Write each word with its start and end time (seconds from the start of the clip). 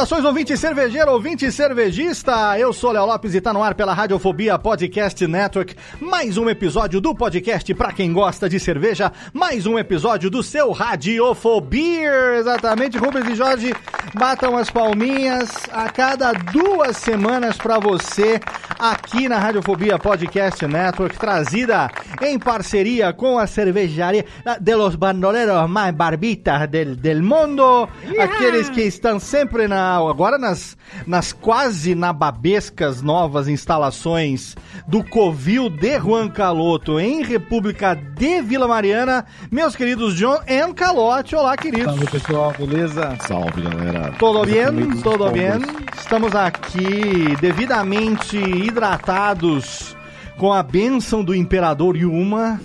Saudações, 0.00 0.24
ouvinte 0.24 0.56
cervejeiro, 0.56 1.10
ouvinte 1.10 1.52
cervejista. 1.52 2.58
Eu 2.58 2.72
sou 2.72 2.90
Léo 2.90 3.04
Lopes 3.04 3.34
e 3.34 3.40
tá 3.40 3.52
no 3.52 3.62
ar 3.62 3.74
pela 3.74 3.92
Radiofobia 3.92 4.58
Podcast 4.58 5.26
Network. 5.26 5.76
Mais 6.00 6.38
um 6.38 6.48
episódio 6.48 7.02
do 7.02 7.14
podcast 7.14 7.74
pra 7.74 7.92
quem 7.92 8.10
gosta 8.10 8.48
de 8.48 8.58
cerveja. 8.58 9.12
Mais 9.34 9.66
um 9.66 9.78
episódio 9.78 10.30
do 10.30 10.42
seu 10.42 10.72
Radiofobia. 10.72 12.36
Exatamente, 12.38 12.96
Rubens 12.96 13.28
e 13.28 13.34
Jorge 13.34 13.74
batam 14.14 14.56
as 14.56 14.70
palminhas 14.70 15.50
a 15.70 15.90
cada 15.90 16.32
duas 16.32 16.96
semanas 16.96 17.58
pra 17.58 17.78
você 17.78 18.40
aqui 18.78 19.28
na 19.28 19.38
Radiofobia 19.38 19.98
Podcast 19.98 20.66
Network, 20.66 21.18
trazida 21.18 21.90
em 22.22 22.38
parceria 22.38 23.12
com 23.12 23.38
a 23.38 23.46
cervejaria 23.46 24.24
de 24.58 24.74
los 24.74 24.94
bandoleros 24.94 25.68
mais 25.68 25.94
barbitas 25.94 26.66
del, 26.70 26.96
del 26.96 27.22
mundo. 27.22 27.86
Aqueles 28.18 28.70
que 28.70 28.80
estão 28.80 29.20
sempre 29.20 29.68
na 29.68 29.89
agora 29.96 30.38
nas, 30.38 30.76
nas 31.06 31.32
quase 31.32 31.94
nababescas 31.94 33.02
novas 33.02 33.48
instalações 33.48 34.56
do 34.86 35.02
Covil 35.02 35.68
de 35.68 35.98
Juan 35.98 36.28
Caloto 36.28 36.98
em 37.00 37.22
República 37.22 37.94
de 37.94 38.42
Vila 38.42 38.68
Mariana, 38.68 39.24
meus 39.50 39.74
queridos 39.74 40.14
John 40.16 40.40
e 40.46 40.72
Calote. 40.74 41.34
Olá, 41.34 41.56
queridos. 41.56 41.94
Salve 41.94 42.10
pessoal, 42.10 42.54
beleza? 42.56 43.16
Salve 43.26 43.62
galera. 43.62 44.12
Todo 44.18 44.44
bem? 44.44 45.00
Todo 45.02 45.30
bem? 45.30 45.60
Estamos 45.98 46.34
aqui 46.34 47.36
devidamente 47.40 48.36
hidratados 48.36 49.96
com 50.36 50.52
a 50.52 50.62
bênção 50.62 51.22
do 51.22 51.34
Imperador 51.34 51.96
Yuma. 51.96 52.60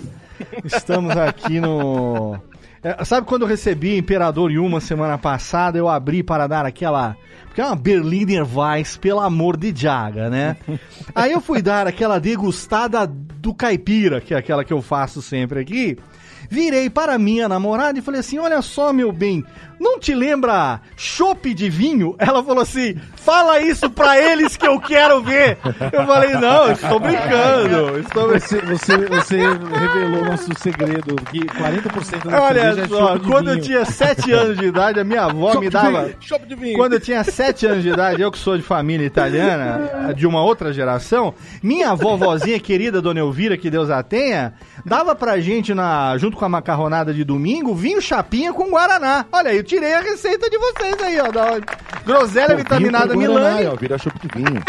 Estamos 0.64 1.16
aqui 1.16 1.60
no 1.60 2.38
é, 2.86 3.04
sabe 3.04 3.26
quando 3.26 3.42
eu 3.42 3.48
recebi 3.48 3.96
Imperador 3.96 4.52
Yuma 4.52 4.80
semana 4.80 5.18
passada, 5.18 5.76
eu 5.76 5.88
abri 5.88 6.22
para 6.22 6.46
dar 6.46 6.64
aquela. 6.64 7.16
Porque 7.46 7.60
é 7.60 7.64
uma 7.64 7.74
Berliner 7.74 8.46
Weiss, 8.46 8.96
pelo 8.96 9.18
amor 9.18 9.56
de 9.56 9.74
Jaga, 9.74 10.30
né? 10.30 10.56
Aí 11.12 11.32
eu 11.32 11.40
fui 11.40 11.60
dar 11.60 11.88
aquela 11.88 12.20
degustada 12.20 13.04
do 13.04 13.52
caipira, 13.52 14.20
que 14.20 14.32
é 14.32 14.36
aquela 14.36 14.64
que 14.64 14.72
eu 14.72 14.80
faço 14.80 15.20
sempre 15.20 15.58
aqui. 15.58 15.98
Virei 16.48 16.88
para 16.90 17.18
minha 17.18 17.48
namorada 17.48 17.98
e 17.98 18.02
falei 18.02 18.20
assim: 18.20 18.38
Olha 18.38 18.62
só, 18.62 18.92
meu 18.92 19.12
bem, 19.12 19.44
não 19.78 19.98
te 19.98 20.14
lembra 20.14 20.80
chope 20.96 21.52
de 21.52 21.68
vinho? 21.68 22.14
Ela 22.18 22.42
falou 22.42 22.62
assim: 22.62 22.96
fala 23.16 23.60
isso 23.60 23.90
pra 23.90 24.18
eles 24.20 24.56
que 24.56 24.66
eu 24.66 24.80
quero 24.80 25.22
ver. 25.22 25.58
Eu 25.92 26.06
falei: 26.06 26.32
não, 26.34 26.70
estou 26.70 26.98
brincando. 26.98 27.98
Estou 27.98 28.28
Você, 28.28 28.60
você, 28.60 28.96
você 28.96 29.36
revelou 29.36 30.24
nosso 30.24 30.50
segredo: 30.58 31.16
que 31.30 31.40
40% 31.40 32.30
da 32.30 32.42
Olha 32.42 32.60
é 32.60 32.88
só, 32.88 33.16
de 33.16 33.26
quando 33.26 33.50
eu 33.50 33.60
tinha 33.60 33.84
7 33.84 34.32
anos 34.32 34.58
de 34.58 34.66
idade, 34.66 35.00
a 35.00 35.04
minha 35.04 35.24
avó 35.24 35.52
Chope 35.52 35.64
me 35.64 35.70
dava. 35.70 36.10
chope 36.20 36.46
de 36.46 36.54
vinho. 36.54 36.76
Quando 36.76 36.94
eu 36.94 37.00
tinha 37.00 37.22
7 37.22 37.66
anos 37.66 37.82
de 37.82 37.90
idade, 37.90 38.22
eu 38.22 38.30
que 38.30 38.38
sou 38.38 38.56
de 38.56 38.62
família 38.62 39.04
italiana, 39.04 40.14
de 40.14 40.26
uma 40.26 40.42
outra 40.42 40.72
geração, 40.72 41.34
minha 41.62 41.90
avó, 41.90 42.16
vozinha 42.16 42.58
querida, 42.58 43.02
dona 43.02 43.20
Elvira, 43.20 43.56
que 43.56 43.68
Deus 43.68 43.90
a 43.90 44.02
tenha, 44.02 44.54
dava 44.84 45.14
pra 45.14 45.38
gente, 45.40 45.74
na, 45.74 46.16
junto 46.16 46.35
com 46.36 46.44
a 46.44 46.48
macarronada 46.48 47.12
de 47.12 47.24
domingo, 47.24 47.74
vinho 47.74 48.00
chapinha 48.00 48.52
com 48.52 48.70
guaraná. 48.70 49.26
Olha 49.32 49.50
aí, 49.50 49.56
eu 49.56 49.64
tirei 49.64 49.94
a 49.94 50.00
receita 50.00 50.48
de 50.48 50.58
vocês 50.58 51.02
aí, 51.02 51.18
ó. 51.20 51.30
Da 51.32 51.58
groselha 52.04 52.50
Pô, 52.50 52.56
vitaminada 52.58 53.16
Milani. 53.16 53.66
ó, 53.66 53.74
vira 53.74 53.98
chopp 53.98 54.16
de 54.20 54.28
vinho. 54.28 54.62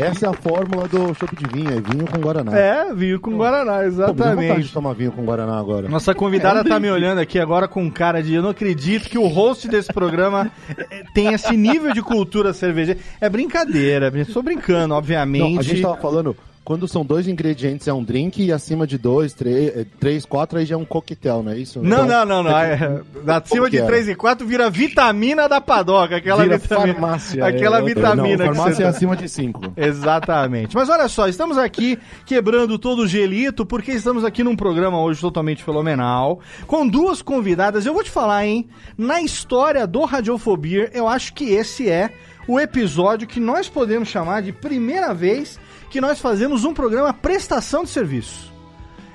Essa 0.00 0.26
é 0.26 0.28
a 0.28 0.32
fórmula 0.32 0.88
do 0.88 1.14
chopp 1.14 1.36
de 1.36 1.46
vinho, 1.52 1.70
é 1.70 1.80
vinho 1.80 2.06
com 2.06 2.18
Guaraná. 2.18 2.58
É, 2.58 2.94
vinho 2.94 3.20
com 3.20 3.36
guaraná, 3.36 3.72
Pô, 3.72 3.78
me 3.78 3.82
de 3.82 3.94
exatamente. 3.94 4.72
tomar 4.72 4.92
vinho 4.94 5.12
com 5.12 5.24
Guaraná 5.24 5.58
agora. 5.58 5.88
Nossa 5.88 6.14
convidada 6.14 6.64
tá 6.64 6.80
me 6.80 6.90
olhando 6.90 7.20
aqui 7.20 7.38
agora 7.38 7.68
com 7.68 7.90
cara 7.90 8.22
de 8.22 8.34
eu 8.34 8.42
não 8.42 8.50
acredito 8.50 9.08
que 9.08 9.18
o 9.18 9.26
host 9.26 9.68
desse 9.68 9.92
programa 9.92 10.50
eh, 10.76 11.04
tem 11.14 11.32
esse 11.32 11.56
nível 11.56 11.92
de 11.92 12.02
cultura 12.02 12.52
cervejeira. 12.52 13.00
É 13.20 13.28
brincadeira, 13.28 14.12
estou 14.16 14.42
brincando, 14.42 14.94
obviamente. 14.94 15.52
Não, 15.54 15.60
a 15.60 15.62
gente 15.62 15.82
tava 15.82 15.96
falando, 15.96 16.36
quando 16.68 16.86
são 16.86 17.02
dois 17.02 17.26
ingredientes 17.26 17.88
é 17.88 17.92
um 17.94 18.04
drink 18.04 18.44
e 18.44 18.52
acima 18.52 18.86
de 18.86 18.98
dois, 18.98 19.32
três, 19.32 19.74
eh, 19.74 19.86
três 19.98 20.26
quatro 20.26 20.58
aí 20.58 20.66
já 20.66 20.74
é 20.74 20.78
um 20.78 20.84
coquetel, 20.84 21.42
não 21.42 21.52
é 21.52 21.56
isso? 21.58 21.80
Não, 21.82 22.04
Então, 22.04 22.26
não, 22.26 22.42
não, 22.42 22.50
não. 22.50 22.58
É, 22.58 23.00
acima 23.26 23.64
que 23.64 23.70
de 23.70 23.78
era? 23.78 23.86
3 23.86 24.08
e 24.10 24.14
4 24.14 24.46
vira 24.46 24.68
vitamina 24.68 25.48
da 25.48 25.62
padoca, 25.62 26.16
aquela 26.16 26.42
Vira 26.42 26.58
vitamina. 26.58 26.92
farmácia, 26.92 27.46
aquela 27.46 27.78
é 27.78 27.82
vitamina 27.82 28.44
Não, 28.44 28.50
que 28.52 28.54
farmácia 28.58 28.82
é 28.82 28.84
tá- 28.84 28.90
acima 28.90 29.16
de 29.16 29.30
cinco. 29.30 29.72
Exatamente. 29.78 30.76
Mas 30.76 30.90
olha 30.90 31.08
só, 31.08 31.26
estamos 31.26 31.56
aqui 31.56 31.98
quebrando 32.26 32.78
todo 32.78 33.04
o 33.04 33.08
gelito, 33.08 33.64
porque 33.64 33.92
estamos 33.92 34.22
aqui 34.22 34.44
num 34.44 34.54
programa 34.54 35.00
hoje 35.00 35.22
totalmente 35.22 35.64
fenomenal, 35.64 36.38
com 36.66 36.86
duas 36.86 37.22
convidadas. 37.22 37.86
Eu 37.86 37.94
vou 37.94 38.04
te 38.04 38.10
falar, 38.10 38.44
hein? 38.44 38.68
Na 38.98 39.22
história 39.22 39.86
do 39.86 40.04
Radiofobia, 40.04 40.90
eu 40.92 41.08
acho 41.08 41.32
que 41.32 41.44
esse 41.50 41.88
é 41.88 42.10
o 42.46 42.60
episódio 42.60 43.26
que 43.26 43.40
nós 43.40 43.70
podemos 43.70 44.08
chamar 44.08 44.42
de 44.42 44.52
primeira 44.52 45.14
vez 45.14 45.58
que 45.90 46.00
nós 46.00 46.20
fazemos 46.20 46.64
um 46.64 46.74
programa 46.74 47.12
prestação 47.12 47.84
de 47.84 47.90
serviço. 47.90 48.52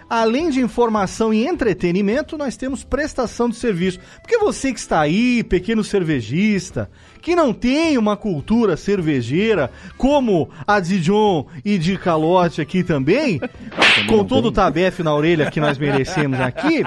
Além 0.10 0.50
de 0.50 0.62
informação 0.62 1.34
e 1.34 1.46
entretenimento, 1.46 2.38
nós 2.38 2.56
temos 2.56 2.84
prestação 2.84 3.50
de 3.50 3.56
serviço. 3.56 4.00
Porque 4.22 4.38
você 4.38 4.72
que 4.72 4.80
está 4.80 5.00
aí, 5.00 5.44
pequeno 5.44 5.84
cervejista, 5.84 6.90
que 7.24 7.38
não 7.38 7.54
tem 7.54 7.98
uma 7.98 8.18
cultura 8.18 8.76
cervejeira, 8.76 9.72
como 9.98 10.50
a 10.68 10.82
de 10.82 11.00
John 11.00 11.48
e 11.64 11.78
de 11.78 11.98
Calote 11.98 12.60
aqui 12.60 12.84
também, 12.84 13.40
com 14.10 14.26
todo 14.26 14.50
o 14.50 14.52
tabefe 14.52 15.02
na 15.02 15.16
orelha 15.16 15.50
que 15.50 15.62
nós 15.62 15.78
merecemos 15.78 16.38
aqui, 16.42 16.84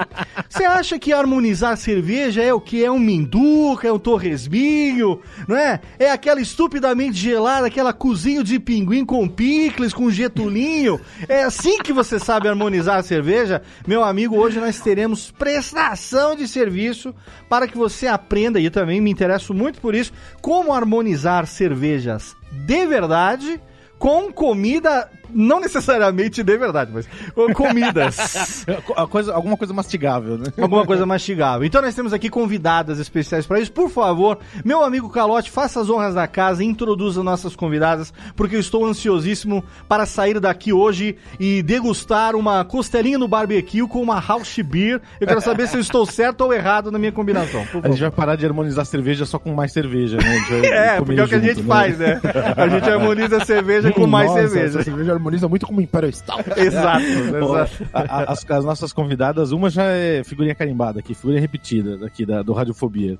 você 0.47 0.63
acha 0.63 0.99
que 0.99 1.11
harmonizar 1.11 1.75
cerveja 1.75 2.43
é 2.43 2.53
o 2.53 2.61
que? 2.61 2.85
É 2.85 2.91
um 2.91 2.99
minduca, 2.99 3.87
é 3.87 3.91
um 3.91 3.97
torresminho, 3.97 5.19
não 5.47 5.57
é? 5.57 5.81
É 5.97 6.11
aquela 6.11 6.39
estupidamente 6.39 7.17
gelada, 7.17 7.65
aquela 7.65 7.91
cozinho 7.91 8.43
de 8.43 8.59
pinguim 8.59 9.03
com 9.03 9.27
picles, 9.27 9.91
com 9.91 10.11
getulinho. 10.11 11.01
É 11.27 11.43
assim 11.43 11.79
que 11.79 11.91
você 11.91 12.19
sabe 12.19 12.47
harmonizar 12.47 12.97
a 12.97 13.03
cerveja? 13.03 13.63
Meu 13.87 14.03
amigo, 14.03 14.37
hoje 14.37 14.59
nós 14.59 14.79
teremos 14.79 15.31
prestação 15.31 16.35
de 16.35 16.47
serviço 16.47 17.13
para 17.49 17.67
que 17.67 17.75
você 17.75 18.05
aprenda, 18.05 18.59
e 18.59 18.65
eu 18.65 18.71
também 18.71 19.01
me 19.01 19.09
interesso 19.09 19.51
muito 19.51 19.81
por 19.81 19.95
isso, 19.95 20.13
como 20.41 20.73
harmonizar 20.73 21.47
cervejas 21.47 22.35
de 22.51 22.85
verdade 22.85 23.61
com 23.97 24.31
comida, 24.31 25.09
não 25.29 25.59
necessariamente 25.59 26.43
de 26.43 26.57
verdade, 26.57 26.91
mas 26.93 27.07
com 27.33 27.53
comidas. 27.53 28.65
A 28.95 29.07
coisa, 29.07 29.33
alguma 29.33 29.57
coisa 29.57 29.73
mastigável, 29.73 30.37
né? 30.37 30.45
Alguma 30.59 30.85
coisa 30.85 31.05
mastigável. 31.05 31.65
Então 31.65 31.81
nós 31.81 31.93
temos 31.95 32.13
aqui 32.13 32.29
convidadas 32.29 32.99
especiais 32.99 33.45
para 33.45 33.59
isso. 33.59 33.71
Por 33.71 33.89
favor, 33.89 34.39
meu 34.63 34.83
amigo 34.83 35.09
Calote, 35.09 35.51
faça 35.51 35.79
as 35.81 35.89
honras 35.89 36.15
da 36.15 36.27
casa 36.27 36.63
introduza 36.63 37.23
nossas 37.23 37.55
convidadas, 37.55 38.13
porque 38.35 38.55
eu 38.55 38.59
estou 38.59 38.85
ansiosíssimo 38.85 39.63
para 39.87 40.05
sair 40.05 40.39
daqui 40.39 40.73
hoje 40.73 41.15
e 41.39 41.61
degustar 41.61 42.35
uma 42.35 42.63
costelinha 42.65 43.17
no 43.17 43.27
barbecue 43.27 43.87
com 43.87 44.01
uma 44.01 44.19
house 44.19 44.59
beer. 44.59 45.01
Eu 45.19 45.27
quero 45.27 45.41
saber 45.41 45.67
se 45.67 45.77
eu 45.77 45.81
estou 45.81 46.05
certo 46.05 46.41
ou 46.41 46.53
errado 46.53 46.91
na 46.91 46.99
minha 46.99 47.11
combinação. 47.11 47.65
A 47.83 47.89
gente 47.89 48.01
vai 48.01 48.11
parar 48.11 48.35
de 48.35 48.45
harmonizar 48.45 48.85
cerveja 48.85 49.25
só 49.25 49.37
com 49.39 49.53
mais 49.53 49.71
cerveja, 49.71 50.17
né? 50.17 50.37
É, 50.77 50.97
porque 50.97 51.19
é 51.19 51.23
o 51.23 51.27
que 51.27 51.35
a 51.35 51.39
junto, 51.39 51.53
gente 51.53 51.63
faz, 51.63 51.97
né? 51.97 52.19
A 52.55 52.67
gente 52.67 52.89
harmoniza 52.89 53.37
a 53.37 53.45
cerveja 53.45 53.91
com 53.93 54.03
Hum, 54.03 54.07
mais 54.07 54.29
nossa, 54.29 54.47
cerveja. 54.47 54.83
Cerveja 54.83 55.11
harmoniza 55.17 55.47
muito 55.47 55.65
como 55.65 55.81
Imperial 55.81 56.11
Stout. 56.13 56.43
Exato, 56.57 57.03
exato. 57.03 57.87
a- 57.93 58.01
a- 58.01 58.31
as, 58.31 58.49
as 58.49 58.65
nossas 58.65 58.93
convidadas, 58.93 59.51
uma 59.51 59.69
já 59.69 59.83
é 59.85 60.23
figurinha 60.23 60.55
carimbada 60.55 60.99
aqui, 60.99 61.13
figurinha 61.13 61.41
repetida 61.41 61.97
daqui 61.97 62.25
da, 62.25 62.41
do 62.41 62.53
Radiofobia. 62.53 63.17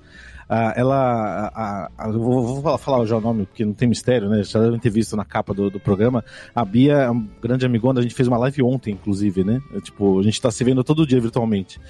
Ah, 0.49 0.73
ela. 0.77 1.51
a- 1.53 1.89
a- 1.97 2.11
vou, 2.11 2.41
vou 2.47 2.61
falar, 2.61 2.77
falar 2.77 3.05
já 3.05 3.17
o 3.17 3.21
nome, 3.21 3.45
porque 3.45 3.65
não 3.65 3.73
tem 3.73 3.87
mistério, 3.89 4.29
né? 4.29 4.43
Já 4.43 4.61
devem 4.61 4.79
ter 4.79 4.89
visto 4.89 5.15
na 5.17 5.25
capa 5.25 5.53
do, 5.53 5.69
do 5.69 5.77
programa. 5.79 6.23
A 6.55 6.63
Bia 6.63 6.93
é 6.93 7.09
uma 7.09 7.25
grande 7.41 7.65
amigona, 7.65 7.99
a 7.99 8.03
gente 8.03 8.15
fez 8.15 8.29
uma 8.29 8.37
live 8.37 8.63
ontem, 8.63 8.91
inclusive, 8.93 9.43
né? 9.43 9.61
É, 9.75 9.81
tipo, 9.81 10.17
a 10.19 10.23
gente 10.23 10.41
tá 10.41 10.49
se 10.49 10.63
vendo 10.63 10.83
todo 10.85 11.05
dia 11.05 11.19
virtualmente. 11.19 11.81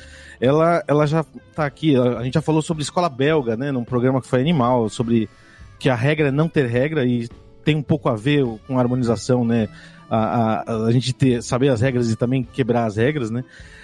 Ela, 0.41 0.83
ela 0.87 1.05
já 1.05 1.23
tá 1.55 1.65
aqui, 1.67 1.95
a 1.95 2.17
a 2.19 2.23
gente 2.23 2.33
já 2.33 2.41
falou 2.41 2.61
sobre 2.63 2.81
escola 2.81 3.09
belga, 3.09 3.55
né? 3.55 3.71
Num 3.71 3.83
programa 3.83 4.19
que 4.21 4.27
foi 4.27 4.41
animal, 4.41 4.89
sobre 4.89 5.29
que 5.77 5.87
a 5.89 5.95
regra 5.95 6.29
é 6.29 6.31
não 6.31 6.49
ter 6.49 6.65
regra 6.65 7.05
e 7.05 7.27
tem 7.63 7.75
um 7.75 7.83
pouco 7.83 8.09
a 8.09 8.15
ver 8.15 8.43
com 8.65 8.79
a 8.79 8.81
harmonização, 8.81 9.45
né? 9.45 9.67
A, 10.09 10.63
a, 10.65 10.85
a 10.85 10.91
gente 10.91 11.13
ter, 11.13 11.43
saber 11.43 11.69
as 11.69 11.81
regras 11.81 12.09
e 12.09 12.15
também 12.15 12.43
quebrar 12.43 12.85
as 12.85 12.95
regras, 12.95 13.29
né? 13.29 13.43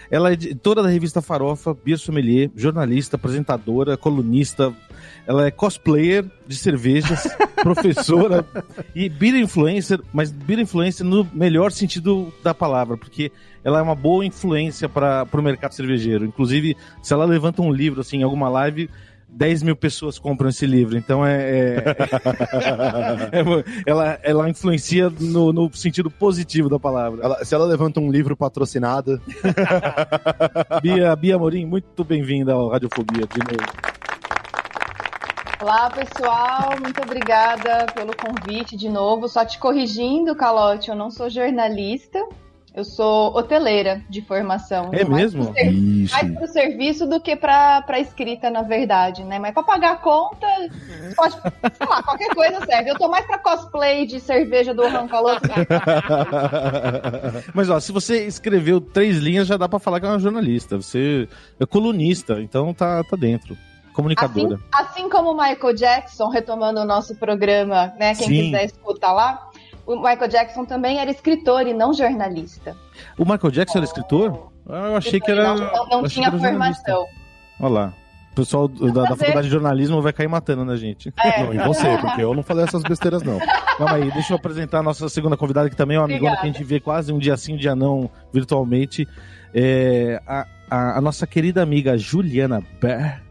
Ela 0.10 0.30
é 0.30 0.34
editora 0.34 0.84
da 0.84 0.90
revista 0.90 1.22
Farofa, 1.22 1.74
Bia 1.74 1.98
Sommelier, 1.98 2.52
jornalista, 2.56 3.16
apresentadora, 3.16 3.98
colunista. 3.98 4.74
Ela 5.26 5.48
é 5.48 5.52
cosplayer 5.52 6.26
de 6.46 6.56
cervejas, 6.56 7.28
professora 7.64 8.46
e 8.94 9.10
beer 9.10 9.36
influencer, 9.36 10.00
mas 10.14 10.32
beer 10.32 10.60
influencer 10.60 11.06
no 11.06 11.28
melhor 11.34 11.72
sentido 11.72 12.32
da 12.44 12.54
palavra, 12.54 12.96
porque 12.96 13.32
ela 13.64 13.80
é 13.80 13.82
uma 13.82 13.96
boa 13.96 14.26
influência 14.26 14.88
para 14.88 15.28
o 15.34 15.42
mercado 15.42 15.74
cervejeiro. 15.74 16.26
Inclusive, 16.26 16.76
se 17.02 17.14
ela 17.14 17.26
levanta 17.26 17.62
um 17.62 17.72
livro 17.72 18.02
assim, 18.02 18.18
em 18.18 18.24
alguma 18.24 18.50
live, 18.50 18.90
10 19.34 19.64
mil 19.64 19.76
pessoas 19.76 20.20
compram 20.20 20.50
esse 20.50 20.66
livro. 20.66 20.98
Então 20.98 21.26
é. 21.26 21.78
é- 23.32 23.40
é- 23.40 23.84
ela, 23.86 24.20
ela 24.24 24.50
influencia 24.50 25.10
no, 25.10 25.52
no 25.52 25.74
sentido 25.74 26.10
positivo 26.10 26.70
da 26.70 26.80
palavra. 26.80 27.24
Ela- 27.24 27.44
se 27.44 27.54
ela 27.56 27.66
levanta 27.66 28.00
um 28.00 28.12
livro 28.12 28.38
patrocinado, 28.38 29.20
Bia, 30.82 31.16
Bia 31.16 31.38
Morim, 31.38 31.66
muito 31.66 32.04
bem-vinda 32.04 32.54
ao 32.54 32.70
Radiofobia 32.70 33.26
de 33.28 33.40
novo. 33.40 33.94
Olá, 35.62 35.90
pessoal. 35.90 36.74
Muito 36.82 37.02
obrigada 37.02 37.86
pelo 37.94 38.14
convite 38.16 38.76
de 38.76 38.90
novo. 38.90 39.28
Só 39.30 39.46
te 39.46 39.58
corrigindo, 39.58 40.36
Calote, 40.36 40.90
eu 40.90 40.96
não 40.96 41.10
sou 41.10 41.30
jornalista. 41.30 42.20
Eu 42.76 42.84
sou 42.84 43.36
hoteleira 43.38 44.02
de 44.10 44.20
formação. 44.24 44.90
É 44.94 45.06
mais 45.06 45.32
mesmo? 45.36 45.46
pro 45.46 45.54
ser- 45.54 45.72
Ixi. 45.72 46.12
Mais 46.12 46.34
para 46.34 46.44
o 46.44 46.48
serviço 46.48 47.08
do 47.08 47.22
que 47.22 47.36
para 47.36 47.86
a 47.88 48.00
escrita, 48.00 48.50
na 48.50 48.64
verdade, 48.64 49.24
né? 49.24 49.38
Mas 49.38 49.54
para 49.54 49.62
pagar 49.62 49.92
a 49.92 49.96
conta, 49.98 50.48
pode, 51.16 51.34
sei 51.34 51.88
lá, 51.88 52.02
qualquer 52.02 52.34
coisa 52.34 52.66
serve. 52.66 52.90
Eu 52.90 52.98
tô 52.98 53.08
mais 53.08 53.28
para 53.28 53.38
cosplay 53.38 54.08
de 54.08 54.20
cerveja 54.20 54.74
do 54.74 54.90
Juan 54.90 55.08
Caloto. 55.08 55.48
Mas 57.54 57.70
ó, 57.70 57.80
se 57.80 57.92
você 57.92 58.26
escreveu 58.26 58.82
três 58.82 59.18
linhas, 59.18 59.46
já 59.48 59.56
dá 59.58 59.70
pra 59.70 59.78
falar 59.78 60.00
que 60.00 60.06
é 60.06 60.10
uma 60.10 60.20
jornalista. 60.20 60.76
Você 60.78 61.28
é 61.60 61.66
colunista, 61.68 62.42
então 62.42 62.74
tá, 62.74 63.04
tá 63.04 63.16
dentro. 63.16 63.56
Comunicadora. 63.94 64.60
Assim 64.74 65.08
como 65.08 65.34
o 65.34 65.38
Michael 65.38 65.76
Jackson, 65.76 66.28
retomando 66.30 66.80
o 66.80 66.86
nosso 66.86 67.16
programa, 67.16 67.94
né? 68.00 68.16
Quem 68.16 68.28
Sim. 68.28 68.42
quiser 68.46 68.66
escutar 68.66 69.14
lá, 69.14 69.50
o 69.86 69.96
Michael 69.96 70.28
Jackson 70.28 70.66
também 70.66 71.00
era 71.00 71.10
escritor 71.12 71.68
e 71.68 71.74
não 71.74 71.94
jornalista. 71.94 72.76
O 73.18 73.24
Michael 73.26 73.52
Jackson 73.52 73.80
era 73.80 73.86
escritor? 73.86 74.52
Ah, 74.70 74.88
eu 74.90 74.96
achei 74.96 75.20
que 75.20 75.30
era. 75.32 75.56
Não, 75.56 75.88
não, 75.90 76.04
tinha 76.04 76.28
era 76.28 76.38
formação. 76.38 77.06
Olha 77.60 77.70
lá. 77.74 77.94
O 78.32 78.36
pessoal 78.36 78.68
da, 78.68 79.04
da 79.04 79.16
faculdade 79.16 79.44
de 79.44 79.50
jornalismo 79.54 80.02
vai 80.02 80.12
cair 80.12 80.28
matando 80.28 80.66
na 80.66 80.76
gente. 80.76 81.14
É. 81.24 81.44
não, 81.44 81.54
e 81.54 81.58
você, 81.68 81.98
porque 81.98 82.24
eu 82.24 82.34
não 82.34 82.42
falei 82.42 82.64
essas 82.64 82.82
besteiras, 82.82 83.22
não. 83.22 83.38
Calma 83.78 83.94
aí, 83.98 84.10
deixa 84.12 84.34
eu 84.34 84.38
apresentar 84.38 84.80
a 84.80 84.84
nossa 84.84 85.08
segunda 85.08 85.38
convidada, 85.38 85.70
que 85.70 85.76
também 85.76 85.98
é 85.98 86.00
uma 86.00 86.06
amigona 86.06 86.32
Obrigada. 86.32 86.42
que 86.42 86.58
a 86.58 86.62
gente 86.62 86.68
vê 86.68 86.80
quase 86.80 87.14
um 87.14 87.20
dia 87.20 87.38
sim, 87.38 87.54
um 87.54 87.58
dia 87.58 87.76
não, 87.76 88.10
virtualmente. 88.34 89.08
É, 89.54 90.20
a, 90.26 90.48
a- 90.68 90.98
a 90.98 91.02
nossa 91.02 91.28
querida 91.28 91.62
amiga 91.62 91.96
Juliana 91.96 92.64
Ber, 92.82 93.22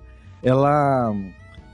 ela. 0.41 1.13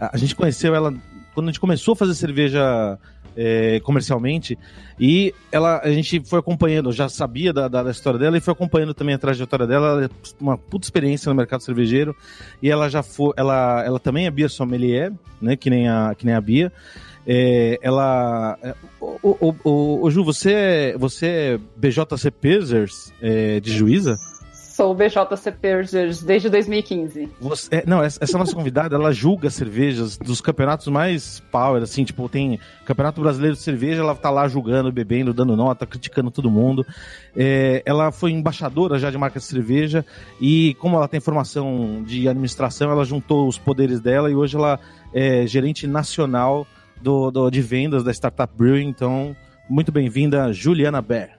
A, 0.01 0.11
a 0.15 0.17
gente 0.17 0.35
conheceu 0.35 0.75
ela 0.75 0.95
quando 1.35 1.49
a 1.49 1.51
gente 1.53 1.61
começou 1.61 1.93
a 1.93 1.97
fazer 1.97 2.15
cerveja 2.15 2.99
é, 3.41 3.79
comercialmente 3.81 4.59
e 4.99 5.33
ela, 5.53 5.81
a 5.85 5.91
gente 5.93 6.21
foi 6.29 6.41
acompanhando, 6.41 6.91
já 6.91 7.09
sabia 7.09 7.53
da, 7.53 7.69
da- 7.69 7.85
da 7.85 7.91
história 7.93 8.19
dela 8.19 8.37
e 8.37 8.41
foi 8.41 8.53
acompanhando 8.53 8.93
também 8.93 9.15
a 9.15 9.19
trajetória 9.19 9.65
dela, 9.67 9.87
ela 9.91 10.05
é 10.07 10.09
uma 10.41 10.59
puta 10.59 10.85
experiência 10.87 11.31
no 11.31 11.37
mercado 11.37 11.63
cervejeiro 11.63 12.17
e 12.61 12.69
ela 12.69 12.89
já 12.89 13.03
foi, 13.03 13.33
ela, 13.37 13.85
ela 13.87 14.01
também 14.01 14.27
é 14.27 14.31
Bia 14.31 14.49
Sommelier, 14.49 15.13
né, 15.41 15.55
que 15.55 15.71
nem 15.71 15.89
a, 15.89 16.13
que 16.19 16.27
nem 16.27 16.35
a 16.35 16.41
Bia. 16.41 16.73
É, 17.31 17.79
ela. 17.83 18.59
é, 18.63 18.75
O, 19.01 19.55
o, 19.63 20.03
o 20.07 20.11
Ju, 20.11 20.25
você 20.25 20.53
é, 20.53 20.97
você 20.99 21.27
é 21.27 21.59
BJC 21.77 22.31
Pesers 22.31 23.13
é, 23.21 23.61
de 23.61 23.71
Juíza? 23.71 24.17
Sou 24.79 24.95
BJC 24.95 25.51
Purgers 25.61 26.23
desde 26.23 26.49
2015. 26.49 27.29
Você, 27.41 27.69
é, 27.75 27.85
não, 27.85 28.01
essa, 28.01 28.23
essa 28.23 28.39
nossa 28.39 28.55
convidada, 28.55 28.95
ela 28.95 29.11
julga 29.11 29.51
cervejas 29.51 30.17
dos 30.17 30.41
campeonatos 30.41 30.87
mais 30.87 31.41
power, 31.51 31.83
assim, 31.83 32.05
tipo, 32.05 32.29
tem 32.29 32.61
Campeonato 32.85 33.21
Brasileiro 33.21 33.57
de 33.57 33.61
Cerveja, 33.63 34.03
ela 34.03 34.15
tá 34.15 34.31
lá 34.31 34.47
julgando, 34.47 34.93
bebendo, 34.93 35.35
dando 35.35 35.57
nota, 35.57 35.85
criticando 35.85 36.31
todo 36.31 36.49
mundo. 36.49 36.87
É, 37.37 37.83
ela 37.85 38.13
foi 38.13 38.31
embaixadora 38.31 39.01
já 39.01 39.11
de 39.11 39.19
marca 39.19 39.41
de 39.41 39.47
cerveja 39.47 40.07
e 40.41 40.75
como 40.75 40.95
ela 40.97 41.09
tem 41.09 41.19
formação 41.19 42.05
de 42.07 42.29
administração, 42.29 42.89
ela 42.89 43.05
juntou 43.05 43.49
os 43.49 43.59
poderes 43.59 43.99
dela 44.01 44.31
e 44.31 44.37
hoje 44.37 44.55
ela 44.57 44.79
é 45.13 45.45
gerente 45.45 45.89
nacional 45.89 46.65
do, 47.03 47.33
do- 47.33 47.51
de 47.51 47.61
vendas 47.61 48.05
da 48.05 48.13
Startup 48.13 48.57
Brewing, 48.57 48.87
então 48.87 49.35
muito 49.69 49.91
bem-vinda, 49.91 50.53
Juliana 50.53 51.03
Ber. 51.03 51.38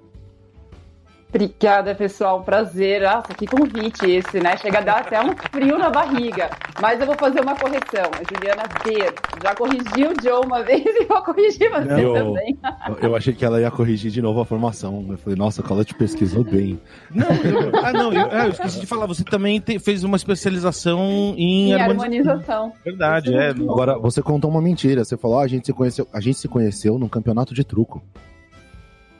Obrigada, 1.30 1.94
pessoal. 1.94 2.42
Prazer. 2.44 3.02
Nossa, 3.04 3.34
que 3.36 3.46
convite 3.46 4.04
esse, 4.10 4.40
né? 4.40 4.58
Chega 4.58 4.80
a 4.80 4.82
dar 4.82 4.98
até 5.02 5.22
um 5.22 5.36
frio 5.52 5.78
na 5.78 5.90
barriga. 5.90 6.50
Mas 6.82 7.00
eu 7.00 7.06
vou 7.06 7.16
fazer 7.16 7.40
uma 7.42 7.56
correção. 7.56 8.10
A 8.14 8.34
Juliana 8.34 8.64
Ber 8.84 9.14
já 9.44 9.54
corrigiu 9.54 10.10
o 10.12 10.22
Joe 10.24 10.44
uma 10.46 10.64
vez 10.64 10.84
e 10.84 11.06
vou 11.06 11.22
corrigir 11.22 11.70
você 11.70 12.04
Eu- 12.04 12.14
também. 12.16 12.58
Eu 13.02 13.16
achei 13.16 13.34
que 13.34 13.46
ela 13.46 13.62
ia 13.62 13.70
corrigir 13.70 14.10
de 14.12 14.22
novo 14.24 14.42
a 14.42 14.46
formação. 14.46 15.06
Eu 15.08 15.18
falei, 15.20 15.38
nossa, 15.38 15.62
a 15.64 15.86
te 15.86 15.94
pesquisou 15.94 16.44
bem. 16.44 16.80
Não, 17.12 17.28
eu, 17.28 17.72
ah, 17.86 17.94
não, 17.94 18.12
eu, 18.12 18.28
ah, 18.32 18.46
eu 18.46 18.50
esqueci 18.52 18.80
de 18.80 18.88
falar, 18.88 19.06
você 19.06 19.24
também 19.24 19.60
te- 19.60 19.78
fez 19.78 20.04
uma 20.04 20.18
especialização 20.18 21.36
em, 21.38 21.70
Em 21.70 21.74
harmonização. 21.74 22.04
harmonização. 22.04 22.74
Verdade, 22.84 23.36
é. 23.36 23.50
Agora, 23.50 24.00
você 24.00 24.22
contou 24.22 24.50
uma 24.50 24.62
mentira. 24.62 25.06
Você 25.06 25.16
falou, 25.16 25.40
ah, 25.40 25.44
a 25.44 25.48
gente 25.48 25.68
se 25.68 25.74
conheceu, 25.74 26.08
a 26.12 26.20
gente 26.20 26.40
se 26.40 26.48
conheceu 26.48 26.98
num 26.98 27.08
campeonato 27.08 27.54
de 27.54 27.64
truco. 27.64 28.02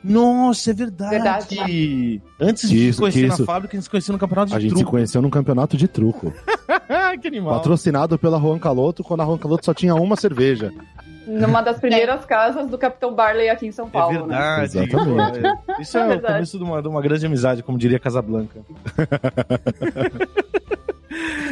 Nossa, 0.02 0.70
é 0.70 0.74
verdade. 0.74 1.10
Verdade. 1.10 2.22
Antes 2.40 2.68
de 2.70 2.88
Isso, 2.88 2.94
se 2.96 3.00
conhecer 3.00 3.30
que 3.30 3.38
na 3.40 3.46
fábrica, 3.46 3.74
a 3.74 3.76
gente 3.76 3.84
se 3.84 3.90
conheceu 3.90 4.12
no 4.12 4.18
campeonato 4.18 4.50
de 4.50 4.56
A 4.56 4.60
gente 4.60 4.70
se 4.70 4.76
truco. 4.76 4.90
conheceu 4.90 5.20
num 5.22 5.30
campeonato 5.30 5.76
de 5.76 5.86
truco. 5.88 6.32
que 7.20 7.28
animal. 7.28 7.54
Patrocinado 7.56 8.18
pela 8.18 8.38
Juan 8.40 8.58
Caloto, 8.58 9.04
quando 9.04 9.20
a 9.22 9.26
Juan 9.26 9.36
Caloto 9.38 9.64
só 9.66 9.74
tinha 9.74 9.94
uma 9.94 10.16
cerveja. 10.16 10.72
Numa 11.26 11.60
das 11.60 11.78
primeiras 11.80 12.24
casas 12.24 12.68
do 12.70 12.78
Capitão 12.78 13.14
Barley 13.14 13.50
aqui 13.50 13.66
em 13.66 13.72
São 13.72 13.86
É 13.86 13.90
Paulo, 13.90 14.26
né? 14.26 14.36
verdade. 14.66 14.78
Exatamente. 14.78 15.38
É. 15.46 15.82
Isso 15.82 15.98
é, 15.98 16.00
É 16.14 16.16
o 16.16 16.20
começo 16.22 16.58
de 16.58 16.64
uma, 16.64 16.82
de 16.82 16.88
uma 16.88 17.02
grande 17.02 17.26
amizade, 17.26 17.62
como 17.62 17.76
diria 17.76 17.98
Casablanca. 17.98 18.60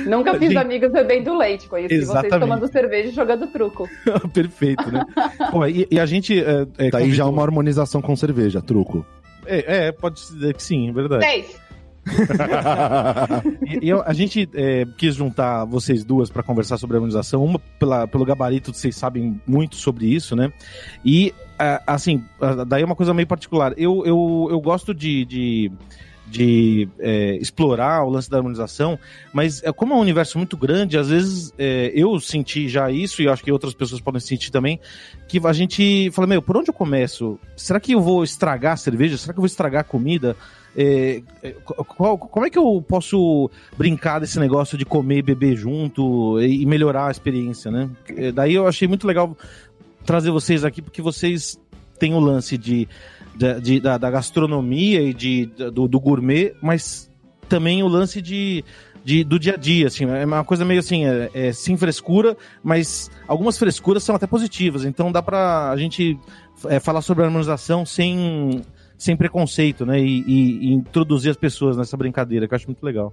Nunca 0.07 0.33
fiz 0.39 0.49
Gente. 0.49 0.59
amigos 0.59 0.93
bebendo 0.93 1.37
leite. 1.37 1.69
Conheci 1.69 1.95
Exatamente. 1.95 2.31
vocês 2.31 2.41
tomando 2.41 2.67
cerveja 2.73 3.09
e 3.09 3.13
jogando 3.13 3.47
truco. 3.49 3.89
Perfeito, 4.33 4.91
né? 4.91 5.05
Pô, 5.51 5.67
e, 5.67 5.87
e 5.91 5.99
a 6.01 6.07
gente. 6.07 6.39
É, 6.43 6.67
é, 6.79 6.91
Tá 6.91 6.99
aí 6.99 7.13
já 7.13 7.27
uma 7.27 7.43
harmonização 7.43 8.01
com 8.01 8.15
cerveja, 8.17 8.61
truco. 8.63 9.05
É, 9.47 9.87
é, 9.89 9.93
pode 9.93 10.17
dizer 10.17 10.55
que 10.55 10.63
sim, 10.63 10.89
é 10.89 10.93
verdade. 10.93 11.25
Seis. 11.25 11.69
E, 13.67 13.87
e 13.87 13.89
eu- 13.89 14.03
a 14.05 14.13
gente 14.13 14.49
é, 14.55 14.87
quis 14.97 15.15
juntar 15.15 15.65
vocês 15.67 16.05
duas 16.05 16.31
para 16.31 16.43
conversar 16.43 16.79
sobre 16.79 16.97
a 16.97 16.99
harmonização, 16.99 17.45
uma 17.45 17.59
pela, 17.79 18.07
pelo 18.07 18.25
gabarito, 18.25 18.73
vocês 18.73 18.97
sabem 18.97 19.41
muito 19.47 19.77
sobre 19.77 20.07
isso, 20.07 20.35
né? 20.35 20.51
E, 21.05 21.35
ah, 21.59 21.83
assim, 21.87 22.23
ah, 22.41 22.65
daí 22.65 22.83
é 22.83 22.85
uma 22.87 22.97
coisa 22.97 23.13
meio 23.13 23.27
particular. 23.29 23.75
Eu, 23.77 24.05
eu, 24.07 24.49
eu 24.51 24.61
gosto 24.61 24.95
de, 24.95 25.25
de, 25.25 25.73
de, 26.31 26.89
é, 26.99 27.37
explorar 27.37 28.05
o 28.05 28.11
lance 28.11 28.29
da 28.31 28.37
harmonização, 28.39 28.99
mas 29.33 29.63
é, 29.63 29.73
como 29.73 29.93
é 29.95 29.97
um 29.97 30.01
universo 30.01 30.39
muito 30.39 30.57
grande, 30.57 30.99
às 30.99 31.09
vezes 31.09 31.53
é, 31.59 31.91
eu 31.95 32.19
senti 32.21 32.69
já 32.69 32.91
isso, 32.91 33.23
e 33.23 33.29
acho 33.29 33.43
que 33.43 33.51
outras 33.53 33.75
pessoas 33.75 34.01
podem 34.01 34.21
sentir 34.21 34.51
também, 34.51 34.79
que 35.27 35.41
a 35.45 35.53
gente 35.53 36.11
fala, 36.13 36.27
meu, 36.27 36.43
por 36.43 36.57
onde 36.57 36.71
eu 36.71 36.75
começo? 36.75 37.39
Será 37.57 37.79
que 37.81 37.93
eu 37.93 38.01
vou 38.01 38.23
estragar 38.25 38.75
a 38.75 38.77
cerveja? 38.77 39.17
Será 39.17 39.33
que 39.33 39.39
eu 39.39 39.43
vou 39.43 39.47
estragar 39.47 39.81
a 39.81 39.85
comida? 39.85 40.37
É, 40.77 41.23
é, 41.43 41.51
qual- 41.97 42.17
como 42.19 42.47
é 42.47 42.51
que 42.51 42.59
eu 42.59 42.85
posso 42.87 43.51
brincar 43.77 44.21
desse 44.21 44.39
negócio 44.39 44.79
de 44.79 44.85
comer 44.85 45.19
e 45.19 45.23
beber 45.23 45.57
junto 45.57 46.41
e, 46.41 46.63
e 46.63 46.67
melhorar 46.67 47.09
a 47.09 47.11
experiência, 47.11 47.71
né? 47.71 47.91
É, 48.17 48.31
Daí 48.31 48.55
eu 48.55 48.67
achei 48.67 48.87
muito 48.87 49.07
legal 49.07 49.37
trazer 50.05 50.31
vocês 50.31 50.65
aqui, 50.65 50.81
porque 50.81 51.03
vocês 51.03 51.59
têm 51.99 52.15
o 52.15 52.21
lance 52.21 52.57
de, 52.57 52.87
de- 53.39 53.61
de- 53.61 53.81
da, 53.81 53.97
da 53.97 54.11
gastronomia 54.11 55.01
e 55.01 55.15
de, 55.15 55.47
do, 55.47 55.87
do 55.89 56.01
gourmet, 56.01 56.55
mas 56.63 57.09
também 57.49 57.83
o 57.83 57.89
lance 57.89 58.21
de, 58.21 58.65
de- 59.05 59.25
do 59.25 59.39
dia 59.39 59.55
a 59.55 59.57
dia, 59.57 59.87
assim, 59.87 60.05
é 60.05 60.25
uma 60.27 60.45
coisa 60.45 60.65
meio 60.65 60.81
assim, 60.81 61.07
é, 61.07 61.31
é 61.33 61.53
sem 61.53 61.77
frescura, 61.77 62.37
mas 62.63 63.11
algumas 63.27 63.57
frescuras 63.59 64.03
são 64.03 64.15
até 64.17 64.27
positivas, 64.27 64.85
então 64.85 65.11
dá 65.13 65.23
pra 65.23 65.71
a 65.71 65.77
gente 65.77 66.19
é, 66.67 66.79
falar 66.81 67.01
sobre 67.01 67.23
a 67.25 67.27
harmonização 67.27 67.87
sem 67.87 68.63
sem 68.99 69.17
preconceito, 69.17 69.87
né? 69.87 70.01
E, 70.01 70.25
e- 70.27 70.59
e 70.67 70.73
introduzir 70.73 71.31
as 71.31 71.37
pessoas 71.37 71.77
nessa 71.77 71.97
brincadeira, 71.97 72.49
que 72.49 72.53
eu 72.55 72.57
acho 72.57 72.67
muito 72.67 72.85
legal. 72.85 73.13